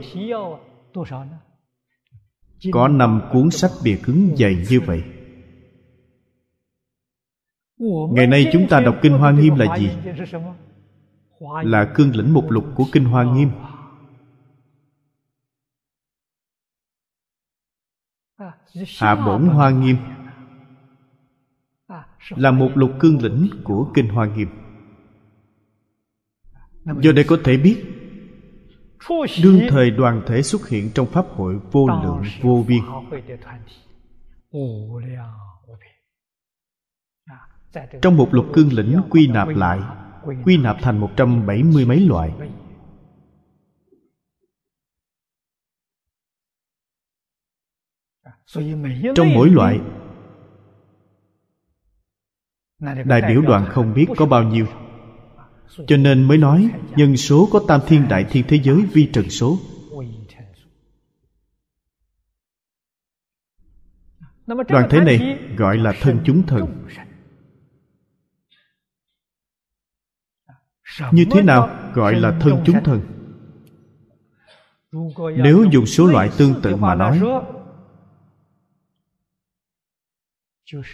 Có 2.72 2.88
năm 2.88 3.22
cuốn 3.32 3.50
sách 3.50 3.70
bìa 3.84 3.96
cứng 4.02 4.36
dày 4.36 4.56
như 4.70 4.80
vậy. 4.80 5.02
Ngày 8.12 8.26
nay 8.26 8.50
chúng 8.52 8.66
ta 8.68 8.80
đọc 8.80 8.96
kinh 9.02 9.12
hoa 9.12 9.32
nghiêm 9.32 9.54
là 9.54 9.78
gì 9.78 9.90
là 11.40 11.92
cương 11.94 12.16
lĩnh 12.16 12.34
mục 12.34 12.50
lục 12.50 12.64
của 12.74 12.84
kinh 12.92 13.04
hoa 13.04 13.24
nghiêm. 13.24 13.50
Hạ 18.98 19.14
bổn 19.26 19.46
hoa 19.46 19.70
nghiêm 19.70 19.96
là 22.28 22.50
một 22.50 22.70
lục 22.74 22.90
cương 23.00 23.22
lĩnh 23.22 23.48
của 23.64 23.90
kinh 23.94 24.08
hoa 24.08 24.26
nghiêm. 24.26 24.48
Do 27.02 27.12
đây 27.12 27.24
có 27.28 27.36
thể 27.44 27.56
biết, 27.56 27.84
đương 29.42 29.60
thời 29.68 29.90
đoàn 29.90 30.22
thể 30.26 30.42
xuất 30.42 30.68
hiện 30.68 30.90
trong 30.94 31.06
pháp 31.06 31.26
hội 31.30 31.58
vô 31.72 31.86
lượng 32.02 32.22
vô 32.42 32.64
biên. 32.68 32.82
Trong 38.02 38.16
một 38.16 38.28
lục 38.34 38.46
cương 38.52 38.72
lĩnh 38.72 39.00
quy 39.10 39.26
nạp 39.26 39.48
lại 39.48 40.05
quy 40.44 40.56
nạp 40.56 40.76
thành 40.80 40.98
một 40.98 41.10
trăm 41.16 41.46
bảy 41.46 41.62
mươi 41.62 41.84
mấy 41.86 42.00
loại. 42.00 42.32
Trong 49.14 49.34
mỗi 49.34 49.50
loại, 49.50 49.80
đại 53.04 53.22
biểu 53.28 53.42
đoàn 53.42 53.66
không 53.68 53.94
biết 53.94 54.06
có 54.16 54.26
bao 54.26 54.42
nhiêu. 54.42 54.66
Cho 55.86 55.96
nên 55.96 56.28
mới 56.28 56.38
nói 56.38 56.70
nhân 56.96 57.16
số 57.16 57.48
có 57.52 57.60
tam 57.68 57.80
thiên 57.86 58.08
đại 58.08 58.24
thiên 58.30 58.44
thế 58.48 58.60
giới 58.62 58.82
vi 58.92 59.10
trần 59.12 59.30
số. 59.30 59.58
Đoàn 64.46 64.88
thể 64.90 65.00
này 65.00 65.38
gọi 65.56 65.78
là 65.78 65.92
thân 66.00 66.20
chúng 66.24 66.46
thần. 66.46 66.86
Như 71.12 71.24
thế 71.30 71.42
nào 71.42 71.92
gọi 71.94 72.14
là 72.14 72.38
thân 72.40 72.62
chúng 72.66 72.84
thần 72.84 73.00
nếu 75.36 75.64
dùng 75.72 75.86
số 75.86 76.06
loại 76.06 76.30
tương 76.38 76.62
tự 76.62 76.76
mà 76.76 76.94
nói 76.94 77.20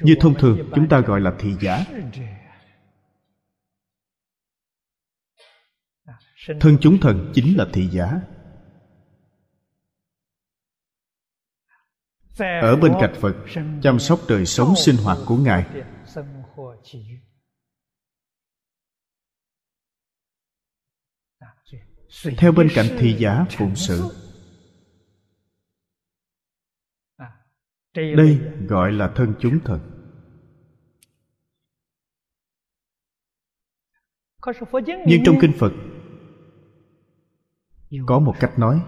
như 0.01 0.17
thông 0.21 0.35
thường 0.35 0.71
chúng 0.75 0.89
ta 0.89 1.01
gọi 1.01 1.21
là 1.21 1.35
thị 1.39 1.55
giả. 1.61 1.85
thân 6.61 6.77
chúng 6.81 7.01
thần 7.01 7.33
chính 7.35 7.57
là 7.59 7.67
thị 7.73 7.89
giả. 7.93 8.21
Ở 12.39 12.77
bên 12.77 12.93
cạnh 13.01 13.15
phật 13.21 13.35
chăm 13.83 13.99
sóc 13.99 14.21
đời 14.29 14.47
sống 14.47 14.75
sinh 14.77 14.97
hoạt 14.97 15.19
của 15.27 15.37
ngài 15.37 15.85
theo 22.39 22.53
bên 22.53 22.69
cạnh 22.75 22.87
thị 22.99 23.17
giả 23.19 23.47
phụng 23.51 23.77
sự. 23.77 24.11
đây 27.95 28.41
gọi 28.69 28.93
là 28.93 29.13
thân 29.17 29.35
chúng 29.41 29.61
thần 29.61 29.81
nhưng 35.07 35.23
trong 35.25 35.37
kinh 35.41 35.53
phật 35.59 35.73
có 38.07 38.19
một 38.19 38.35
cách 38.41 38.59
nói. 38.59 38.85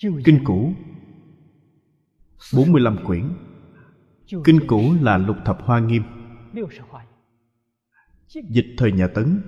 Kinh 0.00 0.44
cũ 0.44 0.72
45 2.54 2.98
quyển. 3.06 3.34
Kinh 4.44 4.60
cũ 4.66 4.94
là 5.00 5.18
lục 5.18 5.36
thập 5.44 5.58
hoa 5.62 5.80
nghiêm 5.80 6.02
dịch 8.28 8.74
thời 8.78 8.92
nhà 8.92 9.08
tấn. 9.14 9.42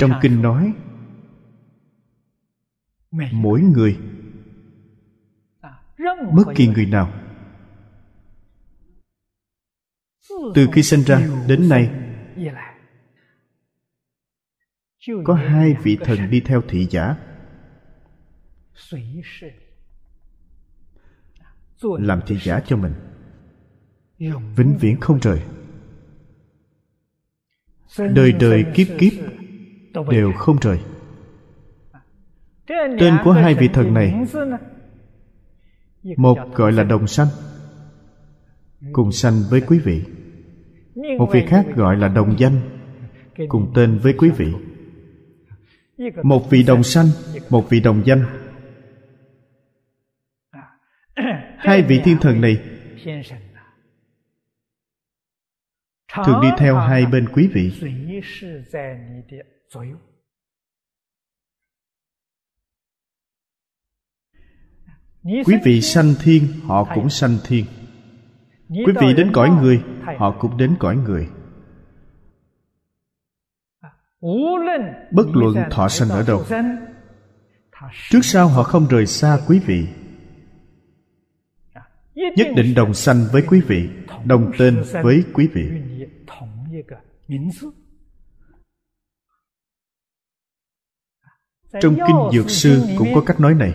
Trong 0.00 0.12
kinh 0.22 0.42
nói 0.42 0.74
mỗi 3.32 3.60
người 3.60 3.98
bất 6.32 6.44
kỳ 6.56 6.66
người. 6.66 6.86
nào. 6.86 7.12
Từ 10.54 10.68
khi 10.72 10.82
sinh 10.82 11.02
ra 11.02 11.28
đến 11.48 11.68
nay 11.68 11.90
có 15.24 15.34
hai 15.34 15.74
vị 15.82 15.98
thần 16.00 16.30
đi 16.30 16.40
theo 16.40 16.62
thị 16.68 16.86
giả. 16.90 17.16
Làm 21.82 22.20
thị 22.26 22.38
giả 22.42 22.60
cho 22.66 22.76
mình 22.76 23.11
vĩnh 24.30 24.76
viễn 24.80 25.00
không 25.00 25.18
rời. 25.18 25.40
Đời 27.98 28.32
đời 28.32 28.64
kiếp 28.74 28.86
kiếp 28.98 29.12
đều 30.10 30.32
không 30.32 30.56
rời. 30.60 30.78
Tên 33.00 33.18
của 33.24 33.32
hai 33.32 33.54
vị 33.54 33.68
thần 33.68 33.94
này, 33.94 34.14
một 36.16 36.38
gọi 36.54 36.72
là 36.72 36.84
đồng 36.84 37.06
sanh, 37.06 37.28
cùng 38.92 39.12
sanh 39.12 39.34
với 39.50 39.60
quý 39.60 39.78
vị. 39.78 40.02
Một 41.18 41.28
vị 41.32 41.44
khác 41.46 41.66
gọi 41.76 41.96
là 41.96 42.08
đồng 42.08 42.38
danh, 42.38 42.60
cùng 43.48 43.72
tên 43.74 43.98
với 43.98 44.14
quý 44.18 44.30
vị. 44.30 44.52
Một 46.22 46.50
vị 46.50 46.62
đồng 46.62 46.82
sanh, 46.82 47.06
một 47.50 47.70
vị 47.70 47.80
đồng 47.80 48.02
danh. 48.06 48.24
Hai 51.56 51.82
vị 51.82 52.00
thiên 52.04 52.16
thần 52.20 52.40
này 52.40 52.58
thường 56.14 56.40
đi 56.42 56.48
theo 56.58 56.76
hai 56.76 57.06
bên 57.06 57.28
quý 57.32 57.48
vị. 57.54 57.72
Quý 65.24 65.54
vị 65.64 65.80
sanh 65.80 66.14
thiên 66.22 66.42
họ 66.64 66.94
cũng 66.94 67.10
sanh 67.10 67.36
thiên. 67.44 67.64
Quý 68.68 68.92
vị 69.00 69.14
đến 69.16 69.30
cõi 69.32 69.50
người 69.50 69.82
họ 70.18 70.36
cũng 70.40 70.56
đến 70.56 70.76
cõi 70.78 70.96
người. 70.96 71.28
Bất 75.10 75.26
luận 75.32 75.56
thọ 75.70 75.88
sanh 75.88 76.08
ở 76.08 76.24
đâu. 76.26 76.44
trước 78.10 78.20
sau 78.22 78.48
họ 78.48 78.62
không 78.62 78.86
rời 78.88 79.06
xa 79.06 79.38
quý 79.46 79.58
vị. 79.58 79.86
Nhất 82.14 82.48
định 82.56 82.74
đồng 82.74 82.94
sanh 82.94 83.24
với 83.32 83.42
quý 83.48 83.60
vị 83.60 83.88
đồng 84.24 84.52
tên 84.58 84.82
với 85.02 85.24
quý 85.32 85.48
vị 85.54 85.70
trong 91.80 91.94
kinh 91.94 92.16
dược 92.32 92.50
sư 92.50 92.82
cũng 92.98 93.08
có 93.14 93.22
cách 93.26 93.40
nói 93.40 93.54
này. 93.54 93.74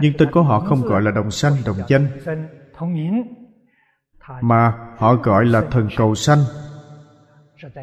nhưng 0.00 0.12
tên 0.18 0.30
của 0.32 0.42
họ 0.42 0.60
không 0.60 0.82
gọi 0.82 1.02
là 1.02 1.10
đồng 1.10 1.30
sanh 1.30 1.52
đồng 1.66 1.76
danh. 1.88 2.08
mà 4.40 4.94
họ 4.98 5.14
gọi 5.14 5.44
là 5.44 5.60
thần 5.70 5.88
cầu 5.96 6.14
sanh. 6.14 6.38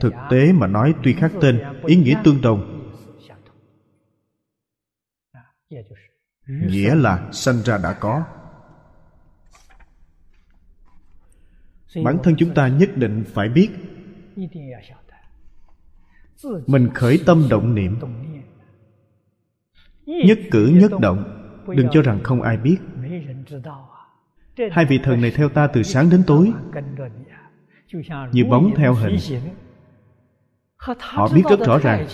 Thực 0.02 0.14
tế 0.30 0.54
mà 0.54 0.68
nói 0.68 0.94
tuy 1.04 1.14
khác 1.14 1.32
tên 1.42 1.62
ý 1.86 1.96
nghĩa 1.96 2.16
tương 2.24 2.42
đồng. 2.42 2.80
nghĩa 6.48 6.96
là 6.96 7.30
sanh 7.32 7.62
ra 7.62 7.78
đã 7.78 7.94
có 7.94 8.24
bản 12.04 12.18
thân 12.24 12.36
chúng 12.38 12.54
ta 12.54 12.68
nhất 12.68 12.90
định 12.96 13.24
phải 13.28 13.50
biết. 13.50 13.70
Mình 16.68 16.90
khởi 16.94 17.20
tâm 17.26 17.48
động 17.50 17.76
niệm. 17.76 18.00
Nhất 20.06 20.40
cử 20.52 20.72
nhất 20.74 20.92
động. 21.02 21.40
Đừng 21.68 21.88
cho 21.92 22.02
rằng 22.02 22.20
không 22.24 22.42
ai 22.42 22.58
biết. 22.58 22.78
Hai 24.72 24.86
vị 24.86 25.00
thần 25.04 25.22
này 25.22 25.32
theo 25.32 25.50
ta 25.50 25.68
từ 25.68 25.84
sáng 25.84 26.10
đến 26.10 26.24
tối. 26.28 26.54
Như 28.32 28.46
bóng 28.50 28.74
theo 28.78 28.94
hình. 28.94 29.18
Họ 31.00 31.30
biết 31.36 31.42
rất 31.50 31.60
rõ 31.60 31.80
ràng. 31.80 32.08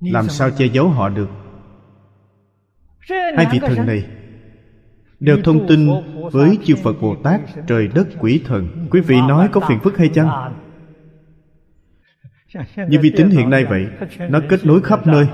Làm 0.00 0.28
sao 0.28 0.50
che 0.50 0.66
giấu 0.66 0.88
họ 0.88 1.08
được? 1.08 1.28
Hai 3.08 3.46
vị 3.52 3.58
thần 3.58 3.86
này 3.86 4.04
đều 5.20 5.38
thông 5.44 5.68
tin 5.68 5.88
với 6.32 6.58
chư 6.64 6.74
phật 6.76 6.96
bồ 7.00 7.16
tát 7.16 7.40
trời 7.66 7.88
đất 7.94 8.06
quỷ 8.20 8.42
thần. 8.44 8.88
Quý 8.90 9.00
vị 9.00 9.16
nói 9.28 9.48
có 9.52 9.60
phiền 9.68 9.78
phức 9.82 9.98
hay 9.98 10.08
chăng? 10.08 10.54
Như 12.88 12.98
vi 13.00 13.10
tính 13.16 13.30
hiện 13.30 13.50
nay 13.50 13.64
vậy, 13.64 13.86
nó 14.30 14.40
kết 14.48 14.66
nối 14.66 14.82
khắp 14.82 15.06
nơi. 15.06 15.28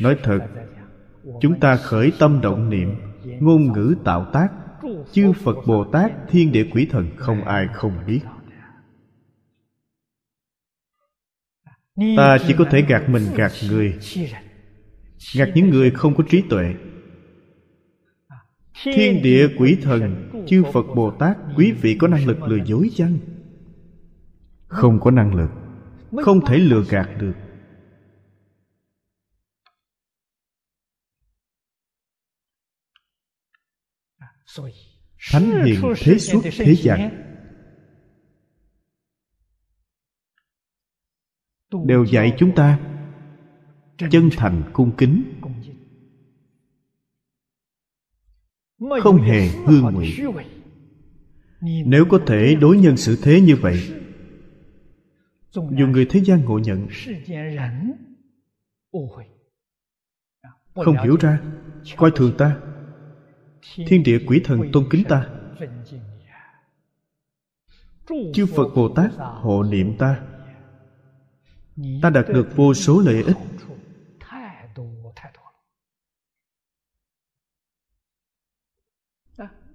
Nói 0.00 0.16
thật, 0.22 0.38
chúng 1.40 1.60
ta 1.60 1.76
khởi 1.76 2.12
tâm 2.18 2.40
động 2.40 2.70
niệm, 2.70 2.94
ngôn 3.24 3.72
ngữ 3.72 3.94
tạo 4.04 4.26
tác. 4.32 4.48
Chư 5.12 5.32
phật 5.32 5.56
bồ 5.66 5.84
tát, 5.84 6.12
thiên 6.28 6.52
địa 6.52 6.66
quỷ 6.72 6.86
thần, 6.90 7.06
không 7.16 7.44
ai 7.44 7.68
không 7.72 7.92
biết. 8.06 8.20
ta 11.96 12.38
chỉ 12.46 12.54
có 12.58 12.64
thể 12.70 12.82
gạt 12.82 13.08
mình 13.08 13.22
gạt 13.34 13.52
người. 13.70 13.98
gạt 15.34 15.48
những 15.54 15.70
người 15.70 15.90
không 15.90 16.14
có 16.14 16.24
trí 16.30 16.42
tuệ. 16.50 16.74
Thiên 18.84 19.22
địa 19.22 19.48
quỷ 19.58 19.76
thần 19.82 20.30
chư 20.48 20.62
phật 20.72 20.86
bồ 20.94 21.10
tát 21.10 21.36
quý 21.56 21.72
vị 21.72 21.96
có 22.00 22.08
năng 22.08 22.26
lực 22.26 22.42
lừa 22.42 22.64
dối 22.64 22.90
chăng? 22.96 23.18
không 24.70 25.00
có 25.00 25.10
năng 25.10 25.34
lực 25.34 25.50
không 26.24 26.46
thể 26.46 26.56
lừa 26.56 26.84
gạt 26.88 27.08
được. 27.18 27.32
Thánh 35.32 35.64
hiền 35.64 35.80
thế 35.96 36.18
xuất 36.18 36.40
thế 36.56 36.74
gian. 36.74 37.29
Đều 41.86 42.04
dạy 42.04 42.34
chúng 42.38 42.54
ta. 42.54 42.78
Chân 44.10 44.30
thành 44.36 44.62
cung 44.72 44.96
kính. 44.96 45.22
Không 49.02 49.22
hề 49.22 49.48
hư 49.48 49.80
ngụy 49.80 50.16
nếu 51.62 52.04
có 52.10 52.18
thể 52.26 52.54
đối 52.54 52.78
nhân 52.78 52.96
xử 52.96 53.18
thế 53.22 53.40
như 53.40 53.56
vậy 53.56 53.80
dù 55.52 55.62
người 55.62 56.06
thế 56.10 56.20
gian 56.20 56.44
ngộ 56.44 56.58
nhận 56.58 56.88
không 60.74 60.96
hiểu 61.04 61.16
ra 61.20 61.40
coi 61.96 62.10
thường 62.16 62.32
ta. 62.38 62.56
Thiên 63.86 64.02
địa 64.02 64.18
quỷ 64.26 64.40
thần 64.44 64.60
tôn 64.72 64.84
kính 64.90 65.04
ta. 65.08 65.28
Chư 68.34 68.46
phật 68.46 68.68
bồ 68.74 68.88
tát 68.88 69.10
hộ 69.16 69.62
niệm 69.62 69.96
ta 69.98 70.22
ta 72.02 72.10
đạt 72.10 72.24
được 72.28 72.48
vô 72.56 72.74
số 72.74 73.00
lợi 73.00 73.22
ích. 73.22 73.36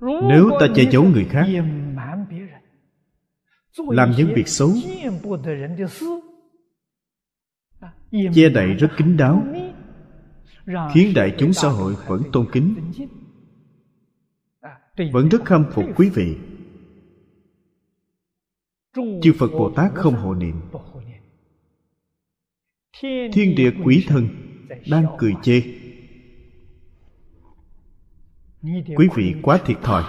Nếu 0.02 0.50
ta 0.60 0.68
che 0.76 0.84
giấu 0.92 1.04
người 1.04 1.26
khác, 1.26 1.46
làm 3.78 4.12
những 4.18 4.34
việc 4.36 4.48
xấu, 4.48 4.70
che 8.12 8.50
đậy 8.50 8.74
rất 8.74 8.88
kín 8.98 9.18
đáo, 9.18 9.44
khiến 10.94 11.14
đại 11.16 11.36
chúng 11.38 11.54
xã 11.54 11.70
hội 11.70 11.96
vẫn 12.08 12.22
tôn 12.34 12.48
kính, 12.52 12.92
vẫn 15.14 15.30
rất 15.30 15.46
khâm 15.46 15.66
phục 15.72 15.86
quý 15.96 16.10
vị. 16.10 16.38
Chư 18.96 19.34
phật 19.40 19.52
bồ 19.52 19.72
tát 19.76 19.92
không 19.96 20.16
hộ 20.16 20.36
niệm 20.36 20.62
thiên 23.02 23.56
địa 23.56 23.72
quỷ 23.84 24.06
thần 24.08 24.28
đang 24.90 25.06
cười 25.18 25.34
chê. 25.44 25.62
Quý 28.96 29.08
vị 29.16 29.36
quá 29.44 29.60
thiệt 29.66 29.78
thòi. 29.84 30.04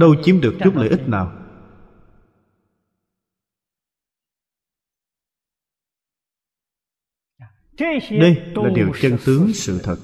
Đâu 0.00 0.14
chiếm 0.22 0.40
được 0.40 0.54
chút 0.64 0.76
lợi 0.76 0.88
ích 0.88 1.08
nào. 1.08 1.38
Đây 7.78 8.00
là 8.54 8.70
điều 8.74 8.92
chân 9.00 9.16
tướng 9.26 9.52
sự 9.54 9.80
thật. 9.84 9.96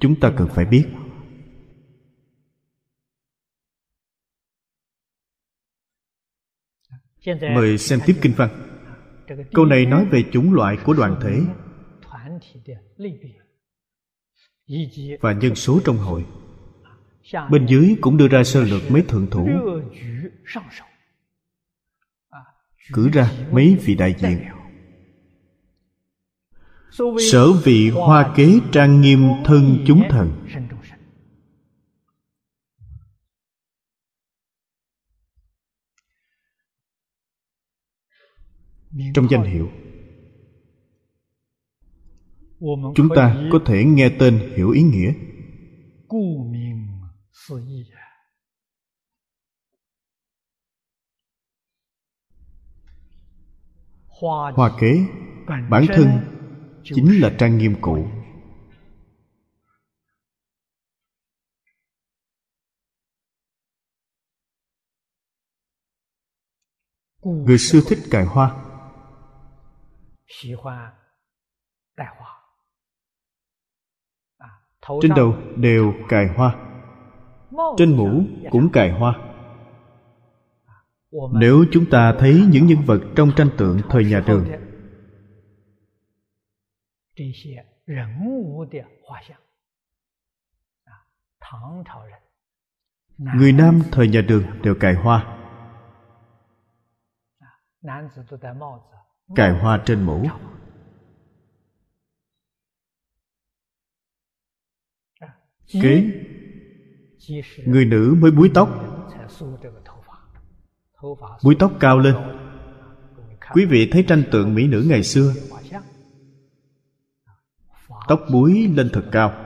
Chúng 0.00 0.20
ta 0.20 0.32
cần 0.36 0.48
phải 0.54 0.64
biết. 0.64 0.86
Mời 7.26 7.78
xem 7.78 8.00
tiếp 8.06 8.16
kinh 8.22 8.32
văn. 8.36 8.48
câu 9.54 9.64
này 9.64 9.86
nói 9.86 10.04
về 10.04 10.24
chủng 10.32 10.52
loại 10.52 10.76
của 10.84 10.92
đoàn 10.92 11.16
thể. 11.22 11.40
và 15.20 15.32
nhân 15.32 15.54
số 15.54 15.80
trong 15.84 15.96
hội. 15.96 16.24
Bên 17.50 17.66
dưới 17.66 17.96
cũng 18.00 18.16
đưa 18.16 18.28
ra 18.28 18.44
sơ 18.44 18.62
lược 18.62 18.90
mấy 18.90 19.02
thượng 19.02 19.26
thủ. 19.30 19.48
cử 22.92 23.08
ra 23.12 23.30
mấy 23.52 23.76
vị 23.84 23.94
đại 23.94 24.14
diện. 24.18 24.38
sở 27.32 27.52
vị 27.52 27.90
hoa 27.90 28.32
kế 28.36 28.60
trang 28.72 29.00
nghiêm 29.00 29.28
thân 29.44 29.84
chúng 29.86 30.02
thần 30.10 30.30
trong 39.14 39.28
danh 39.30 39.44
hiệu. 39.44 39.68
Chúng 42.94 43.08
ta 43.16 43.48
có 43.52 43.58
thể 43.66 43.84
nghe 43.84 44.10
tên 44.18 44.52
hiểu 44.56 44.70
ý 44.70 44.82
nghĩa. 44.82 45.12
Hoa 54.54 54.78
kế 54.80 55.04
bản 55.70 55.86
thân 55.88 56.08
chính 56.82 57.20
là 57.20 57.36
trang 57.38 57.58
nghiêm 57.58 57.74
cụ 57.80 58.06
người 67.22 67.58
xưa 67.58 67.80
thích 67.88 67.98
cài 68.10 68.24
hoa 68.24 68.67
trên 75.02 75.12
đầu 75.16 75.36
đều 75.56 75.94
cài 76.08 76.28
hoa. 76.28 76.56
Trên 77.76 77.96
mũ 77.96 78.22
cũng 78.50 78.70
cài 78.72 78.90
hoa. 78.90 79.18
Nếu 81.32 81.64
chúng 81.72 81.90
ta 81.90 82.14
thấy 82.18 82.46
những 82.50 82.66
nhân 82.66 82.78
vật 82.86 83.00
trong 83.16 83.30
tranh 83.36 83.50
tượng 83.58 83.80
thời 83.88 84.04
nhà 84.04 84.22
đường. 84.26 84.46
người 93.16 93.52
nam 93.52 93.82
thời 93.92 94.08
nhà 94.08 94.20
đường 94.28 94.44
đều 94.62 94.74
cài 94.80 94.94
hoa 94.94 95.34
cài 99.34 99.50
hoa 99.50 99.82
trên 99.86 100.02
mũ. 100.02 100.26
Kế, 105.72 106.10
người 107.66 107.84
nữ 107.84 108.16
mới 108.20 108.30
búi 108.30 108.50
tóc. 108.54 108.68
Búi 111.44 111.56
tóc 111.58 111.72
cao 111.80 111.98
lên. 111.98 112.14
Quý 113.52 113.64
vị 113.64 113.88
thấy 113.92 114.04
tranh 114.08 114.22
tượng 114.32 114.54
mỹ 114.54 114.66
nữ 114.66 114.86
ngày 114.88 115.02
xưa. 115.02 115.34
Tóc 118.08 118.20
búi 118.32 118.68
lên 118.76 118.90
thật 118.92 119.04
cao. 119.12 119.44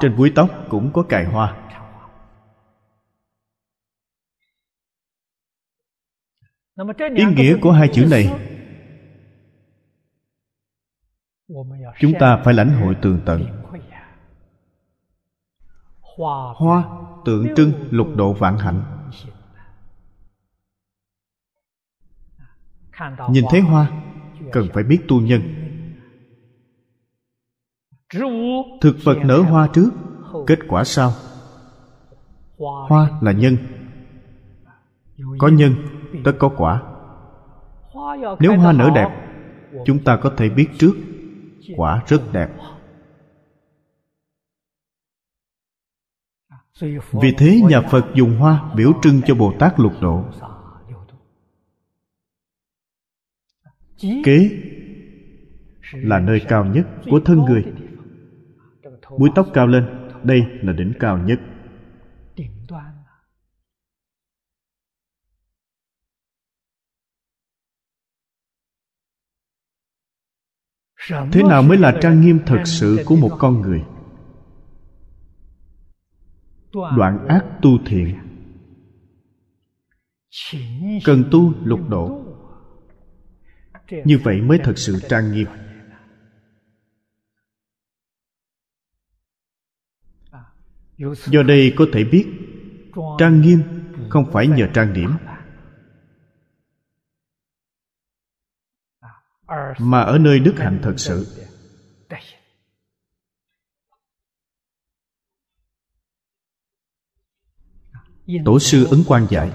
Trên 0.00 0.16
búi 0.16 0.32
tóc 0.34 0.50
cũng 0.68 0.92
có 0.92 1.02
cài 1.02 1.24
hoa. 1.24 1.61
Ý 7.14 7.24
nghĩa 7.36 7.56
của 7.60 7.72
hai 7.72 7.88
chữ 7.92 8.06
này. 8.10 8.40
chúng 12.00 12.12
ta 12.20 12.42
phải 12.44 12.54
lãnh 12.54 12.80
hội 12.80 12.96
tường 13.02 13.20
tận. 13.26 13.62
hoa 16.56 16.84
tượng 17.24 17.46
trưng 17.56 17.72
lục 17.90 18.06
độ 18.16 18.32
vạn 18.32 18.58
hạnh. 18.58 19.08
nhìn 23.30 23.44
thấy 23.50 23.60
hoa 23.60 24.02
cần 24.52 24.68
phải 24.74 24.84
biết 24.84 25.00
tu 25.08 25.20
nhân. 25.20 25.42
thực 28.80 28.96
vật 29.04 29.16
nở 29.24 29.40
hoa 29.40 29.68
trước 29.72 29.90
kết 30.46 30.58
quả 30.68 30.84
sau. 30.84 31.12
hoa 32.88 33.10
là 33.20 33.32
nhân. 33.32 33.56
Có 35.38 35.48
nhân 35.48 35.74
tất 36.24 36.32
có 36.38 36.48
quả. 36.56 36.82
Nếu 38.40 38.58
hoa 38.58 38.72
nở 38.72 38.90
đẹp, 38.94 39.08
chúng 39.84 40.04
ta 40.04 40.16
có 40.16 40.34
thể 40.36 40.48
biết 40.48 40.68
trước, 40.78 40.92
quả 41.76 42.02
rất 42.06 42.22
đẹp. 42.32 42.48
Vì 47.12 47.34
thế, 47.38 47.60
nhà 47.68 47.80
phật 47.90 48.04
dùng 48.14 48.36
hoa 48.36 48.72
biểu 48.76 48.92
trưng 49.02 49.20
cho 49.26 49.34
bồ 49.34 49.52
tát 49.58 49.80
lục 49.80 49.92
độ. 50.00 50.24
Kế 54.24 54.50
là 55.92 56.20
nơi 56.20 56.40
cao 56.48 56.64
nhất 56.64 56.86
của 57.10 57.20
thân 57.24 57.38
người. 57.38 57.64
Búi 59.18 59.30
tóc 59.34 59.46
cao 59.54 59.66
lên, 59.66 60.08
đây 60.22 60.42
là 60.62 60.72
đỉnh 60.72 60.92
cao 61.00 61.18
nhất. 61.18 61.40
thế 71.08 71.42
nào 71.42 71.62
mới 71.62 71.78
là 71.78 71.98
trang 72.00 72.20
nghiêm 72.20 72.38
thật 72.46 72.62
sự 72.64 72.98
của 73.06 73.16
một 73.16 73.36
con 73.38 73.60
người? 73.60 73.84
Đoạn 76.72 77.26
ác 77.28 77.44
tu 77.62 77.70
thiện. 77.86 78.18
Cần 81.04 81.24
tu 81.30 81.52
lục 81.64 81.80
độ. 81.88 82.24
Như 84.04 84.18
vậy 84.18 84.40
mới 84.40 84.58
thật 84.64 84.78
sự 84.78 85.00
trang 85.08 85.32
nghiêm. 85.32 85.46
Do 91.26 91.42
đây 91.42 91.72
có 91.76 91.86
thể 91.92 92.04
biết 92.04 92.26
trang 93.18 93.40
nghiêm 93.40 93.62
không 94.08 94.32
phải 94.32 94.46
nhờ 94.46 94.68
trang 94.74 94.92
điểm. 94.92 95.10
Mà 99.78 100.00
ở 100.00 100.18
nơi 100.18 100.38
đức 100.38 100.54
hạnh 100.56 100.80
thật 100.82 100.94
sự. 100.96 101.38
Tổ 108.44 108.58
sư 108.58 108.86
ấn 108.90 109.04
quan 109.08 109.26
dạy, 109.30 109.50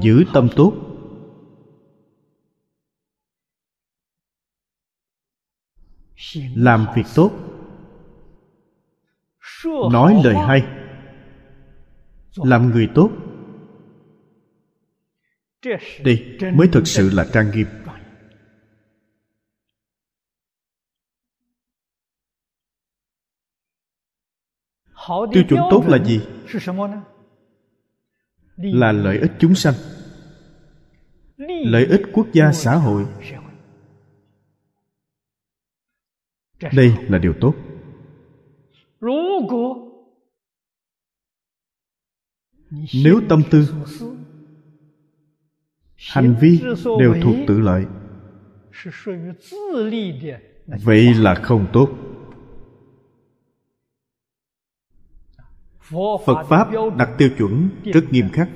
giữ 0.00 0.24
tâm 0.34 0.48
tốt. 0.56 0.72
Làm 6.54 6.86
việc 6.94 7.06
tốt. 7.14 7.30
Nói 9.92 10.20
lời 10.24 10.34
hay. 10.34 10.62
Làm 12.34 12.70
người 12.70 12.88
tốt 12.94 13.10
đây 16.04 16.38
mới 16.54 16.68
thực 16.72 16.86
sự 16.86 17.10
là 17.12 17.26
trang 17.32 17.50
nghiêm. 17.54 17.66
Tiêu 25.32 25.42
chuẩn 25.48 25.60
tốt 25.70 25.84
là 25.86 26.04
gì? 26.04 26.20
Là 28.56 28.92
lợi 28.92 29.18
ích 29.18 29.32
chúng 29.38 29.54
sanh, 29.54 29.74
lợi 31.64 31.86
ích 31.86 32.00
quốc 32.12 32.26
gia, 32.32 32.52
xã 32.52 32.74
hội. 32.74 33.06
Đây 36.72 36.94
là 37.08 37.18
điều 37.18 37.34
tốt. 37.40 37.54
Nếu 43.04 43.20
tâm 43.28 43.42
tư 43.50 43.66
hành 45.98 46.36
vi 46.40 46.60
đều 46.98 47.14
thuộc 47.22 47.36
tự 47.46 47.60
lợi. 47.60 47.86
Vậy 50.84 51.14
là 51.14 51.34
không 51.34 51.66
tốt. 51.72 51.90
Phật 56.26 56.42
pháp 56.48 56.68
đặt 56.96 57.10
tiêu 57.18 57.28
chuẩn 57.38 57.68
rất 57.84 58.04
nghiêm 58.10 58.28
khắc. 58.32 58.48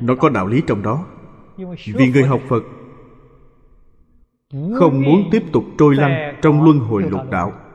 Nó 0.00 0.14
có 0.14 0.28
đạo 0.28 0.46
lý 0.46 0.62
trong 0.66 0.82
đó. 0.82 1.06
Vì 1.94 2.10
người 2.12 2.22
học 2.22 2.40
phật 2.48 2.62
không 4.50 5.02
muốn 5.02 5.28
tiếp 5.32 5.42
tục 5.52 5.64
trôi 5.78 5.94
lăn 5.94 6.38
trong 6.42 6.64
luân 6.64 6.78
hồi 6.78 7.02
lục 7.02 7.30
đạo. 7.30 7.69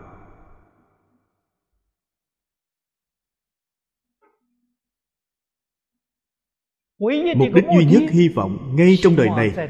Mục 7.36 7.48
đích 7.54 7.66
duy 7.76 7.86
nhất 7.86 8.12
hy 8.12 8.30
vọng 8.30 8.76
ngay 8.76 8.96
trong 9.02 9.16
đời 9.16 9.30
này 9.30 9.70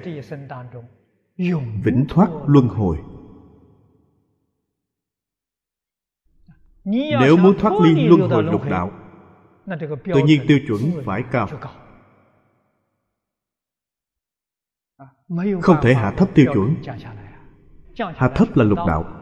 vĩnh 1.84 2.06
thoát 2.10 2.30
luân 2.48 2.68
hồi. 2.68 2.98
Nếu 6.84 7.38
muốn 7.38 7.58
thoát 7.60 7.72
ly 7.84 8.08
luân 8.08 8.30
hồi 8.30 8.44
lục 8.44 8.62
đạo 8.70 8.92
tự 10.06 10.22
nhiên 10.26 10.42
tiêu 10.48 10.60
chuẩn 10.68 10.82
phải 11.06 11.24
cao. 11.32 11.48
không 15.62 15.78
thể 15.82 15.94
hạ 15.94 16.14
thấp 16.18 16.30
tiêu 16.36 16.46
chuẩn. 16.54 16.76
hạ 18.16 18.32
thấp 18.36 18.48
là 18.56 18.64
lục 18.64 18.80
đạo. 18.88 19.22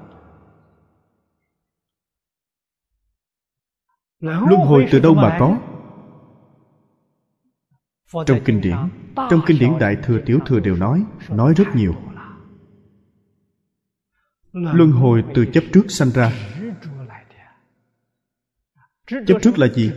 Luân 4.19 4.61
hồi 4.61 4.87
từ 4.91 4.99
đâu 4.99 5.13
mà 5.13 5.37
có 5.39 5.72
trong 8.25 8.39
kinh 8.45 8.61
điển 8.61 8.77
trong 9.15 9.41
kinh 9.45 9.59
điển 9.59 9.79
đại 9.79 9.95
thừa 10.03 10.19
tiểu 10.25 10.39
thừa 10.45 10.59
đều 10.59 10.75
nói 10.75 11.05
nói 11.29 11.53
rất 11.57 11.67
nhiều. 11.75 11.95
luân 14.51 14.91
hồi 14.91 15.23
từ 15.35 15.45
chấp 15.45 15.63
trước 15.73 15.91
sanh 15.91 16.09
ra. 16.09 16.31
chấp 19.07 19.37
trước 19.41 19.59
là 19.59 19.67
gì? 19.67 19.91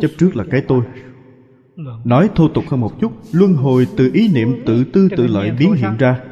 chấp 0.00 0.10
trước 0.18 0.36
là 0.36 0.44
cái 0.50 0.64
tôi. 0.68 0.84
nói 2.04 2.30
thô 2.34 2.48
tục 2.48 2.64
hơn 2.68 2.80
một 2.80 3.00
chút 3.00 3.12
luân 3.32 3.54
hồi 3.54 3.86
từ 3.96 4.10
ý 4.14 4.28
niệm 4.34 4.62
tự 4.66 4.84
tư 4.92 5.08
tự 5.16 5.26
lợi 5.26 5.50
biến 5.50 5.72
hiện 5.72 5.96
ra 5.98 6.24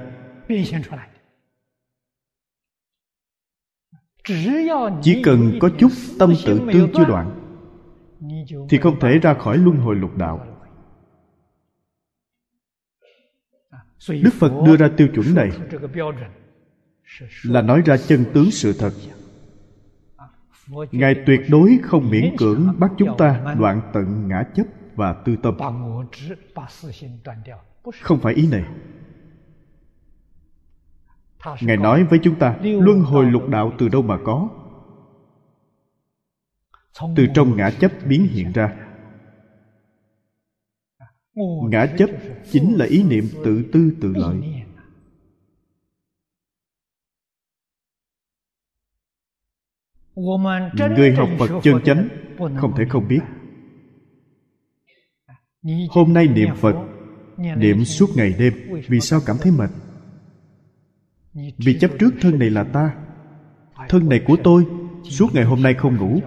chỉ 5.02 5.22
cần 5.22 5.58
có 5.60 5.70
chút 5.78 5.88
tâm 6.18 6.34
tự 6.46 6.60
tư 6.72 6.88
chưa 6.94 7.04
đoạn, 7.04 7.40
thì 8.68 8.78
không 8.78 9.00
thể 9.00 9.18
ra 9.18 9.34
khỏi 9.34 9.58
luân 9.58 9.76
hồi 9.76 9.96
lục 9.96 10.16
đạo. 10.16 10.46
Đức 14.08 14.30
phật 14.32 14.52
đưa 14.66 14.76
ra 14.76 14.90
tiêu 14.96 15.08
chuẩn 15.14 15.34
này 15.34 15.50
là 17.44 17.62
nói 17.62 17.82
ra 17.86 17.96
chân 17.96 18.24
tướng 18.34 18.50
sự 18.50 18.72
thật. 18.78 18.92
Ngài 20.92 21.14
tuyệt 21.26 21.40
đối 21.50 21.78
không 21.82 22.10
miễn 22.10 22.36
cưỡng 22.38 22.74
bắt 22.78 22.90
chúng 22.98 23.16
ta 23.18 23.54
đoạn 23.58 23.80
tận 23.92 24.28
ngã 24.28 24.42
chấp 24.54 24.66
và 24.94 25.12
tư 25.24 25.36
tâm. 25.42 25.56
Không 28.02 28.18
phải 28.18 28.34
ý 28.34 28.48
này 28.48 28.64
ngài 31.60 31.76
nói 31.76 32.04
với 32.04 32.18
chúng 32.22 32.38
ta, 32.38 32.56
luân 32.62 33.00
hồi 33.00 33.26
lục 33.26 33.48
đạo 33.48 33.72
từ 33.78 33.88
đâu 33.88 34.02
mà 34.02 34.18
có? 34.24 34.48
Từ 37.16 37.26
trong 37.34 37.56
ngã 37.56 37.70
chấp 37.70 37.92
biến 38.06 38.28
hiện 38.30 38.52
ra. 38.52 38.76
Ngã 41.70 41.86
chấp 41.98 42.10
chính 42.50 42.74
là 42.76 42.86
ý 42.86 43.02
niệm 43.02 43.24
tự 43.44 43.64
tư 43.72 43.90
tự 44.00 44.12
lợi. 44.16 44.36
Người 50.96 51.12
học 51.12 51.28
phật 51.38 51.60
chân 51.62 51.80
chánh 51.84 52.08
không 52.38 52.72
thể 52.76 52.84
không 52.88 53.08
biết. 53.08 53.20
Hôm 55.90 56.12
nay 56.12 56.28
niệm 56.28 56.48
phật, 56.56 56.74
niệm 57.36 57.84
suốt 57.84 58.06
ngày 58.16 58.34
đêm, 58.38 58.52
vì 58.88 59.00
sao 59.00 59.20
cảm 59.26 59.36
thấy 59.40 59.52
mệt? 59.52 59.70
Vì 61.36 61.78
chấp 61.80 61.90
trước 61.98 62.10
thân 62.20 62.38
này 62.38 62.50
là 62.50 62.64
ta. 62.64 62.94
Thân 63.88 64.08
này 64.08 64.24
của 64.26 64.36
tôi, 64.44 64.66
suốt 65.04 65.34
ngày 65.34 65.44
hôm 65.44 65.62
nay 65.62 65.74
không 65.74 65.96
ngủ, 65.96 66.20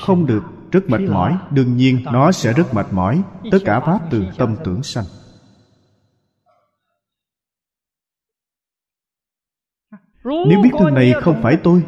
không 0.00 0.26
được, 0.26 0.42
rất 0.72 0.84
mệt 0.88 1.00
mỏi. 1.00 1.38
Đương 1.50 1.76
nhiên, 1.76 2.04
nó 2.04 2.32
sẽ 2.32 2.52
rất 2.52 2.74
mệt 2.74 2.86
mỏi. 2.90 3.22
Tất 3.50 3.58
cả 3.64 3.80
pháp 3.80 4.00
từ 4.10 4.24
tâm 4.38 4.56
tưởng 4.64 4.82
sanh. 4.82 5.04
Nếu 10.24 10.62
biết 10.62 10.70
thân 10.78 10.94
này 10.94 11.12
không 11.22 11.42
phải 11.42 11.56
tôi, 11.62 11.84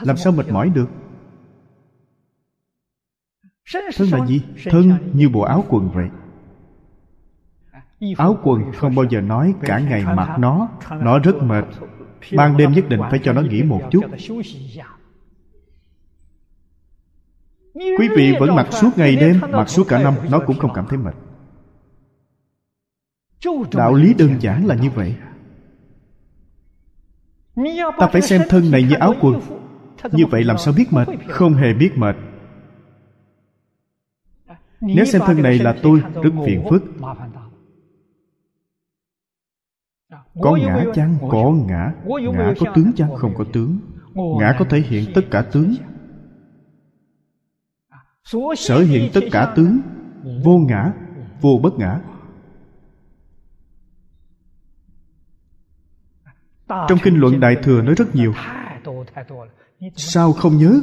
làm 0.00 0.16
sao 0.16 0.32
mệt 0.32 0.48
mỏi 0.48 0.70
được? 0.70 0.88
Thân 3.96 4.08
là 4.10 4.26
gì? 4.26 4.42
Thân 4.64 5.12
như 5.14 5.28
bộ 5.28 5.40
áo 5.40 5.64
quần 5.68 5.90
vậy 5.90 6.08
áo 8.16 8.38
quần 8.42 8.72
không 8.72 8.94
bao 8.94 9.04
giờ 9.10 9.20
nói 9.20 9.54
cả 9.62 9.78
ngày 9.78 10.04
mặc 10.04 10.36
nó. 10.38 10.68
Nó 10.90 11.18
rất 11.18 11.42
mệt. 11.42 11.64
Ban 12.36 12.56
đêm 12.56 12.72
nhất 12.72 12.84
định 12.88 13.00
phải 13.10 13.20
cho 13.24 13.32
nó 13.32 13.42
nghỉ 13.42 13.62
một 13.62 13.82
chút. 13.90 14.00
Quý 17.74 18.08
vị 18.16 18.34
vẫn 18.40 18.54
mặc 18.54 18.66
suốt 18.70 18.90
ngày 18.96 19.16
đêm, 19.16 19.40
mặc 19.50 19.68
suốt 19.68 19.84
cả 19.88 20.02
năm, 20.02 20.14
nó 20.30 20.38
cũng 20.46 20.58
không 20.58 20.72
cảm 20.74 20.86
thấy 20.88 20.98
mệt. 20.98 21.14
Đạo 23.72 23.94
lý 23.94 24.14
đơn 24.14 24.36
giản 24.40 24.66
là 24.66 24.74
như 24.74 24.90
vậy. 24.90 25.14
Ta 27.98 28.06
phải 28.12 28.22
xem 28.22 28.42
thân 28.48 28.70
này 28.70 28.82
như 28.82 28.94
áo 28.94 29.14
quần. 29.20 29.40
Như 30.12 30.26
vậy 30.26 30.44
làm 30.44 30.58
sao 30.58 30.74
biết 30.76 30.92
mệt? 30.92 31.08
Không 31.28 31.54
hề 31.54 31.74
biết 31.74 31.90
mệt. 31.96 32.16
Nếu 34.80 35.04
xem 35.04 35.22
thân 35.26 35.42
này 35.42 35.58
là 35.58 35.76
tôi, 35.82 36.00
rất 36.22 36.30
phiền 36.46 36.64
phức 36.70 36.82
có 40.42 40.56
ngã 40.56 40.84
chăng? 40.94 41.18
Có 41.30 41.52
ngã. 41.68 41.92
Ngã 42.32 42.54
có 42.60 42.72
tướng 42.74 42.92
chăng? 42.96 43.16
Không 43.16 43.34
có 43.34 43.44
tướng. 43.52 43.78
Ngã 44.14 44.56
có 44.58 44.64
thể 44.70 44.80
hiện 44.80 45.10
tất 45.14 45.22
cả 45.30 45.42
tướng. 45.52 45.74
Sở 48.56 48.80
hiện 48.80 49.10
tất 49.14 49.20
cả 49.32 49.52
tướng. 49.56 49.80
Vô 50.44 50.58
ngã 50.58 50.92
vô 51.40 51.60
bất 51.62 51.78
ngã. 51.78 52.00
Trong 56.68 56.98
kinh 57.02 57.16
luận 57.16 57.40
đại 57.40 57.56
thừa 57.62 57.82
nói 57.82 57.94
rất 57.94 58.14
nhiều. 58.14 58.32
sao 59.96 60.32
không 60.32 60.56
nhớ? 60.56 60.80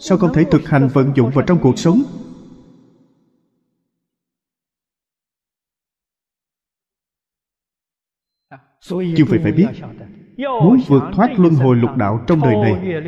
Sao 0.00 0.18
không 0.18 0.34
thể 0.34 0.44
thực 0.44 0.68
hành 0.68 0.88
vận 0.88 1.12
dụng 1.16 1.30
vào 1.30 1.44
trong 1.46 1.58
cuộc 1.62 1.78
sống 1.78 2.02
chư 8.80 9.24
vị 9.24 9.38
phải 9.42 9.52
biết 9.52 9.66
muốn 10.38 10.80
vượt 10.86 11.02
thoát 11.12 11.38
luân 11.38 11.54
hồi 11.54 11.76
lục 11.76 11.96
đạo 11.96 12.24
trong 12.26 12.40
đời 12.40 12.54
này. 12.54 13.02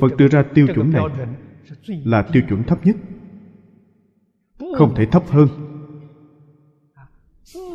phật 0.00 0.16
đưa 0.18 0.28
ra 0.28 0.44
tiêu 0.54 0.66
chuẩn 0.74 0.92
này 0.92 1.04
là 1.86 2.22
tiêu 2.32 2.42
chuẩn 2.48 2.64
thấp 2.64 2.86
nhất. 2.86 2.96
Không 4.76 4.94
thể 4.94 5.06
thấp 5.06 5.22
hơn. 5.28 5.48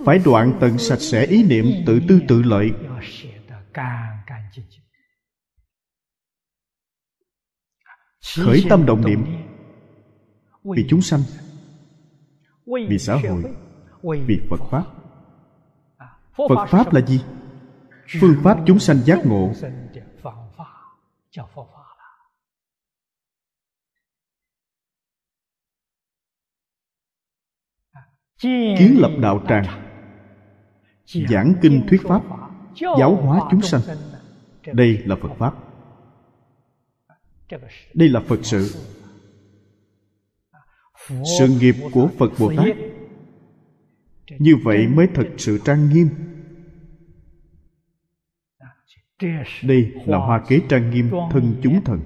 Phải 0.06 0.20
đoạn 0.26 0.54
tận 0.60 0.78
sạch 0.78 1.02
sẽ 1.02 1.26
ý 1.26 1.44
niệm 1.44 1.66
tự 1.86 2.00
tư 2.08 2.20
tự 2.28 2.42
lợi. 2.44 2.72
Khởi 8.38 8.64
tâm 8.70 8.86
động 8.86 9.06
niệm. 9.06 9.26
vì 10.64 10.86
chúng 10.90 11.02
sanh. 11.02 11.22
Vì 12.90 13.00
xã 13.00 13.16
hội. 13.16 13.44
Vì 14.28 14.40
phật 14.50 14.60
pháp 14.72 15.03
phật 16.36 16.66
pháp 16.70 16.94
là 16.94 17.02
gì? 17.02 17.24
Phương 18.22 18.36
pháp 18.44 18.58
chúng 18.68 18.80
sanh 18.80 18.98
giác 19.06 19.26
ngộ. 19.26 19.52
kiến 28.78 28.96
lập 29.00 29.12
đạo 29.22 29.44
tràng 29.50 29.66
giảng 31.06 31.54
kinh 31.62 31.86
thuyết 31.90 32.02
pháp 32.04 32.22
giáo 32.76 33.16
hóa 33.16 33.48
chúng 33.52 33.62
sanh. 33.62 33.82
đây 34.74 34.98
là 35.06 35.16
phật 35.22 35.30
pháp. 35.38 35.54
Đây 37.94 38.10
là 38.10 38.20
phật 38.28 38.40
sự. 38.44 38.76
Sự 41.08 41.48
nghiệp 41.48 41.76
của 41.94 42.10
phật 42.20 42.30
bồ 42.40 42.52
tát 42.58 42.93
như 44.30 44.56
vậy 44.64 44.88
mới 44.88 45.08
thật 45.14 45.28
sự 45.38 45.60
trang 45.66 45.90
nghiêm. 45.90 46.10
Đây 49.64 49.92
là 50.06 50.18
hoa 50.18 50.44
kế 50.48 50.62
trang 50.70 50.92
nghiêm 50.92 51.10
thân 51.32 51.60
chúng 51.64 51.84
thần. 51.84 52.00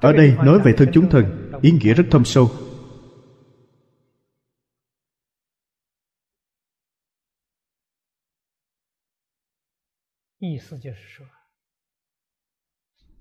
ở 0.00 0.12
đây 0.12 0.36
nói 0.36 0.60
về 0.64 0.72
thân 0.76 0.88
chúng 0.92 1.10
thần 1.10 1.52
ý 1.62 1.70
nghĩa 1.70 1.94
rất 1.94 2.04
thâm 2.10 2.24
sâu. 2.24 2.50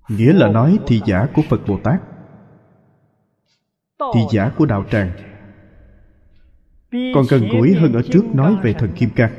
Nghĩa 0.10 0.34
là 0.34 0.52
nói 0.52 0.80
thị 0.88 1.02
giả 1.06 1.28
của 1.36 1.42
phật 1.50 1.62
bồ 1.68 1.80
tát 1.84 2.02
thì 4.14 4.20
giả 4.32 4.52
của 4.58 4.66
đạo 4.66 4.86
tràng. 4.92 5.12
Còn 6.92 7.26
gần 7.30 7.50
gũi 7.52 7.74
hơn 7.74 7.94
ở 7.94 8.02
trước 8.12 8.24
nói 8.34 8.56
về 8.64 8.74
thần 8.74 8.92
kim 8.96 9.10
cang. 9.16 9.32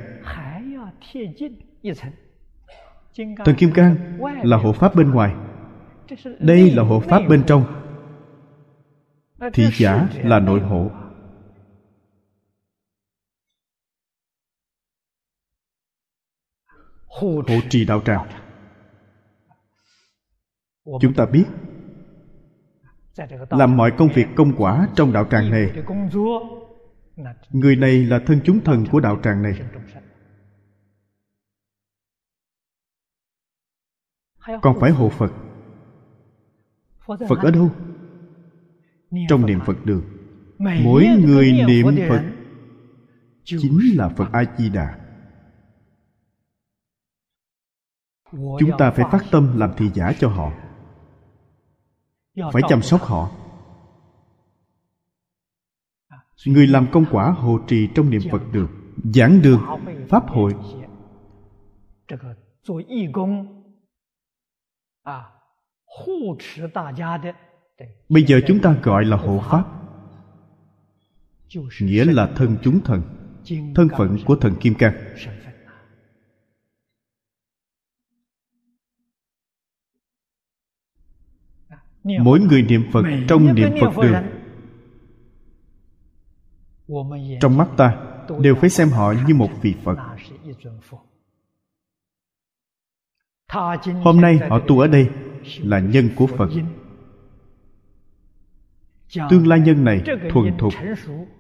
Thần 3.45 3.55
kim 3.59 3.73
cang 3.75 3.97
là 4.43 4.57
hộ 4.57 4.73
pháp 4.73 4.95
bên 4.95 5.11
ngoài. 5.11 5.35
Đây 6.39 6.71
là 6.71 6.83
hộ 6.83 7.01
pháp 7.01 7.23
bên 7.29 7.45
trong. 7.47 7.65
Thị 9.53 9.69
giả 9.77 10.09
là 10.23 10.41
nội 10.41 10.61
hộ. 10.61 10.91
Hộ 17.07 17.43
trì 17.69 17.85
đạo 17.85 18.03
tràng. 18.05 18.29
Chúng 20.85 21.15
ta 21.15 21.27
biết 21.27 21.45
làm 23.51 23.77
mọi 23.77 23.93
công 23.99 24.09
việc 24.15 24.27
công 24.37 24.53
quả 24.57 24.89
trong 24.97 25.13
đạo 25.13 25.27
tràng 25.31 25.51
này. 25.51 25.73
người 27.51 27.77
này 27.77 28.05
là 28.05 28.19
thân 28.27 28.41
chúng 28.45 28.61
thần 28.61 28.85
của 28.93 29.01
đạo 29.01 29.21
tràng 29.23 29.43
này. 29.43 29.55
còn 34.63 34.81
phải 34.81 34.91
hộ 34.91 35.09
phật. 35.09 35.33
Phật 37.07 37.39
ở 37.43 37.51
đâu? 37.51 37.71
Trong 39.29 39.47
niệm 39.47 39.61
phật 39.67 39.77
đường. 39.85 40.03
Mỗi 40.59 41.07
người 41.25 41.53
niệm 41.53 41.87
phật 42.09 42.23
chính 43.45 43.97
là 43.97 44.09
phật 44.09 44.33
a 44.33 44.45
di 44.59 44.71
đà 44.71 44.99
chúng 48.33 48.71
ta 48.79 48.91
phải 48.91 49.07
phát 49.13 49.25
tâm 49.31 49.59
làm 49.59 49.71
thị 49.77 49.91
giả 49.95 50.13
cho 50.19 50.29
họ 50.29 50.53
phải 52.37 52.63
chăm 52.69 52.83
sóc 52.83 53.03
họ. 53.03 53.31
Người 56.47 56.67
làm 56.67 56.87
công 56.93 57.05
quả 57.11 57.31
hộ 57.31 57.59
trì 57.67 57.89
trong 57.95 58.11
niệm 58.11 58.21
phật 58.31 58.43
đường 58.53 58.69
giảng 59.15 59.43
đường 59.43 59.61
pháp 60.09 60.29
hội. 60.29 60.55
bây 68.09 68.25
giờ 68.25 68.41
chúng 68.47 68.61
ta 68.61 68.77
gọi 68.83 69.05
là 69.05 69.17
hộ 69.17 69.41
pháp. 69.51 69.65
nghĩa 71.81 72.05
là 72.05 72.31
thân 72.37 72.57
chúng 72.63 72.81
thần 72.81 73.03
thân 73.75 73.89
phận 73.99 74.17
của 74.27 74.37
thần 74.37 74.55
kim 74.61 74.75
cang 74.75 74.95
mỗi 82.05 82.41
người 82.41 82.63
niệm 82.63 82.83
phật 82.93 83.05
trong 83.29 83.55
niệm 83.55 83.71
phật 83.81 84.03
đường 84.03 84.15
trong 87.41 87.57
mắt 87.57 87.69
ta 87.77 87.97
đều 88.41 88.55
phải 88.55 88.71
xem 88.71 88.89
họ 88.89 89.15
như 89.27 89.35
một 89.35 89.51
vị 89.63 89.75
phật. 89.85 89.99
hôm 94.03 94.21
nay 94.21 94.39
họ 94.51 94.59
tu 94.59 94.81
ở 94.81 94.87
đây 94.87 95.09
là 95.59 95.81
nhân 95.81 96.09
của 96.17 96.27
phật. 96.27 96.49
tương 99.31 99.47
lai 99.47 99.61
nhân 99.61 99.85
này 99.85 100.03
thuần 100.31 100.59
thục 100.59 100.73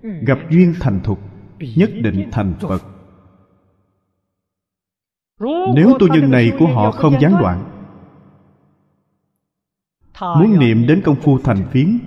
gặp 0.02 0.38
duyên 0.50 0.74
thành 0.80 1.00
thục 1.04 1.18
nhất 1.76 1.90
định 2.02 2.28
thành 2.32 2.54
phật. 2.60 2.82
Nếu 5.74 5.96
tu 5.98 6.08
nhân 6.08 6.30
này 6.30 6.52
của 6.58 6.66
họ 6.66 6.90
không 6.90 7.20
gián 7.20 7.32
đoạn 7.40 7.71
muốn 10.20 10.58
niệm 10.58 10.86
đến 10.86 11.02
công 11.04 11.16
phu 11.16 11.38
thành 11.38 11.64
phiến 11.72 11.98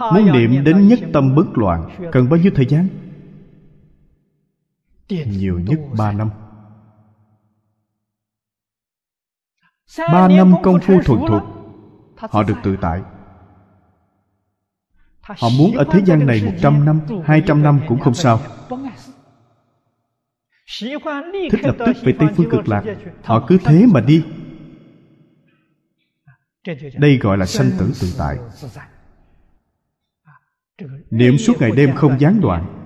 muốn 0.00 0.32
niệm 0.32 0.64
đến 0.64 0.88
nhất 0.88 0.98
tâm 1.12 1.34
bất 1.34 1.58
loạn 1.58 1.86
cần 2.12 2.28
bao 2.28 2.40
nhiêu 2.40 2.52
thời 2.54 2.66
gian? 2.66 2.88
Nhiều 5.08 5.58
nhất 5.58 5.78
ba 5.98 6.12
năm. 6.12 6.30
Ba 9.98 10.28
năm 10.28 10.54
công 10.62 10.80
phu 10.80 11.00
thuần 11.04 11.20
thục 11.28 11.42
họ 12.16 12.42
được 12.42 12.54
tự 12.64 12.76
tại. 12.80 13.00
Họ 15.20 15.48
muốn 15.58 15.72
ở 15.76 15.84
thế 15.92 16.00
gian 16.06 16.26
này 16.26 16.42
một 16.44 16.52
trăm 16.62 16.84
năm 16.84 17.00
hai 17.24 17.42
trăm 17.46 17.62
năm 17.62 17.80
cũng 17.88 18.00
không 18.00 18.14
sao. 18.14 18.40
thích 21.50 21.60
lập 21.62 21.76
tức 21.78 21.96
về 22.02 22.12
tây 22.18 22.28
phương 22.36 22.50
cực 22.50 22.68
lạc 22.68 22.82
họ 23.24 23.44
cứ 23.46 23.58
thế 23.64 23.86
mà 23.86 24.00
đi 24.00 24.22
đây 26.98 27.18
gọi 27.18 27.38
là 27.38 27.46
sanh 27.46 27.70
tử 27.78 27.92
tự 28.00 28.08
tại. 28.18 28.36
Niệm 31.10 31.38
suốt 31.38 31.60
ngày 31.60 31.70
đêm 31.76 31.94
không 31.94 32.20
gián 32.20 32.40
đoạn. 32.40 32.78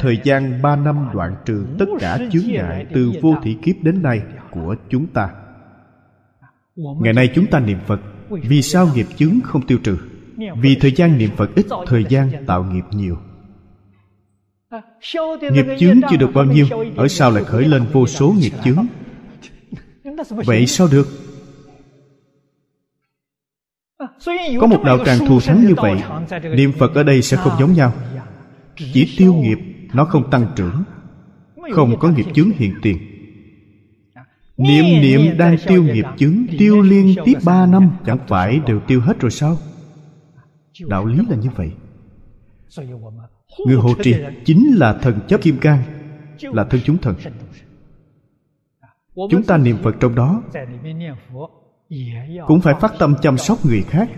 Thời 0.00 0.20
gian 0.24 0.62
ba 0.62 0.76
năm 0.76 1.08
đoạn 1.14 1.36
trừ 1.44 1.66
tất 1.78 1.84
cả 2.00 2.18
chướng 2.32 2.46
ngại 2.46 2.86
từ 2.94 3.12
vô 3.22 3.36
thị 3.42 3.56
kiếp 3.62 3.76
đến 3.82 4.02
nay 4.02 4.22
của 4.50 4.76
chúng 4.88 5.06
ta. 5.06 5.28
Ngày 6.76 7.12
nay 7.12 7.32
chúng 7.34 7.46
ta 7.46 7.60
niệm 7.60 7.78
phật. 7.86 8.00
Vì 8.30 8.62
sao 8.62 8.88
nghiệp 8.94 9.06
chướng 9.16 9.40
không 9.44 9.66
tiêu 9.66 9.78
trừ? 9.84 9.98
Vì 10.36 10.76
thời 10.80 10.92
gian 10.92 11.18
niệm 11.18 11.30
phật 11.36 11.50
ít 11.54 11.66
thời 11.86 12.04
gian 12.08 12.30
tạo 12.46 12.64
nghiệp 12.64 12.84
nhiều. 12.90 13.18
Nghiệp 15.40 15.66
chướng 15.78 16.00
chưa 16.10 16.16
được 16.16 16.30
bao 16.34 16.44
nhiêu, 16.44 16.66
ở 16.96 17.08
sau 17.08 17.30
lại 17.30 17.44
khởi 17.44 17.64
lên 17.64 17.84
vô 17.92 18.06
số 18.06 18.34
nghiệp 18.38 18.52
chướng. 18.64 18.86
Vậy 20.30 20.66
sao 20.66 20.88
được? 20.92 21.25
Có 24.60 24.66
một 24.66 24.82
đạo 24.84 24.98
tràng 25.04 25.26
thù 25.26 25.40
thắng 25.40 25.66
như 25.66 25.74
vậy 25.74 26.02
niệm 26.42 26.72
phật 26.72 26.94
ở 26.94 27.02
đây 27.02 27.22
sẽ 27.22 27.36
không 27.36 27.52
giống 27.60 27.72
nhau. 27.72 27.92
Chỉ 28.76 29.14
tiêu 29.18 29.34
nghiệp 29.34 29.58
nó 29.94 30.04
không 30.04 30.30
tăng 30.30 30.46
trưởng 30.56 30.84
không 31.72 31.98
có 31.98 32.08
nghiệp 32.08 32.26
chướng 32.34 32.50
hiện 32.50 32.74
tiền. 32.82 32.98
Niệm 34.56 34.84
niệm 34.84 35.38
đang 35.38 35.56
tiêu 35.66 35.82
nghiệp 35.82 36.04
chướng 36.16 36.46
tiêu 36.58 36.82
liên 36.82 37.14
tiếp 37.24 37.34
ba 37.44 37.66
năm 37.66 37.90
chẳng 38.06 38.18
phải 38.28 38.60
đều 38.66 38.80
tiêu 38.80 39.00
hết 39.00 39.20
rồi 39.20 39.30
sao? 39.30 39.56
Đạo 40.86 41.06
lý 41.06 41.18
là 41.28 41.36
như 41.36 41.48
vậy. 41.56 41.72
Người 43.66 43.76
hộ 43.76 43.94
trì 44.02 44.14
chính 44.44 44.76
là 44.76 44.92
thần 44.92 45.20
chấp 45.28 45.42
kim 45.42 45.58
cang 45.58 45.82
là 46.40 46.64
thân 46.64 46.80
chúng 46.84 46.98
thần. 46.98 47.14
Chúng 49.30 49.42
ta 49.42 49.56
niệm 49.56 49.76
phật 49.82 49.94
trong 50.00 50.14
đó 50.14 50.42
cũng 52.46 52.60
phải 52.60 52.74
phát 52.80 52.92
tâm 52.98 53.14
chăm 53.22 53.38
sóc 53.38 53.58
người 53.64 53.82
khác. 53.82 54.08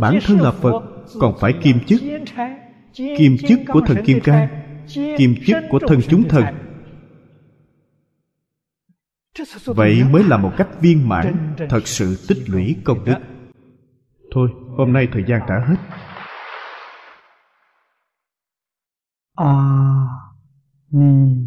Bản 0.00 0.18
thân 0.26 0.40
là 0.40 0.50
phật, 0.50 0.82
còn 1.20 1.34
phải 1.40 1.52
kiêm 1.62 1.84
chức. 1.84 2.00
Kiêm 2.94 3.36
chức 3.48 3.60
của 3.68 3.80
thần 3.86 4.04
kim 4.04 4.20
cang. 4.20 4.48
Kiêm 5.18 5.30
chức 5.46 5.56
của 5.70 5.78
thần 5.88 6.00
chúng 6.08 6.28
thần. 6.28 6.44
Vậy 9.64 10.04
mới 10.10 10.24
là 10.24 10.36
một 10.36 10.52
cách 10.56 10.68
viên 10.80 11.08
mãn, 11.08 11.54
thật 11.70 11.86
sự 11.86 12.24
tích 12.28 12.38
lũy 12.46 12.76
công 12.84 13.04
đức. 13.04 13.16
Thôi, 14.30 14.48
hôm 14.76 14.92
nay 14.92 15.08
thời 15.12 15.24
gian 15.28 15.40
đã 15.48 15.54
hết. 15.68 15.76
A 19.34 19.52
ni 20.90 21.46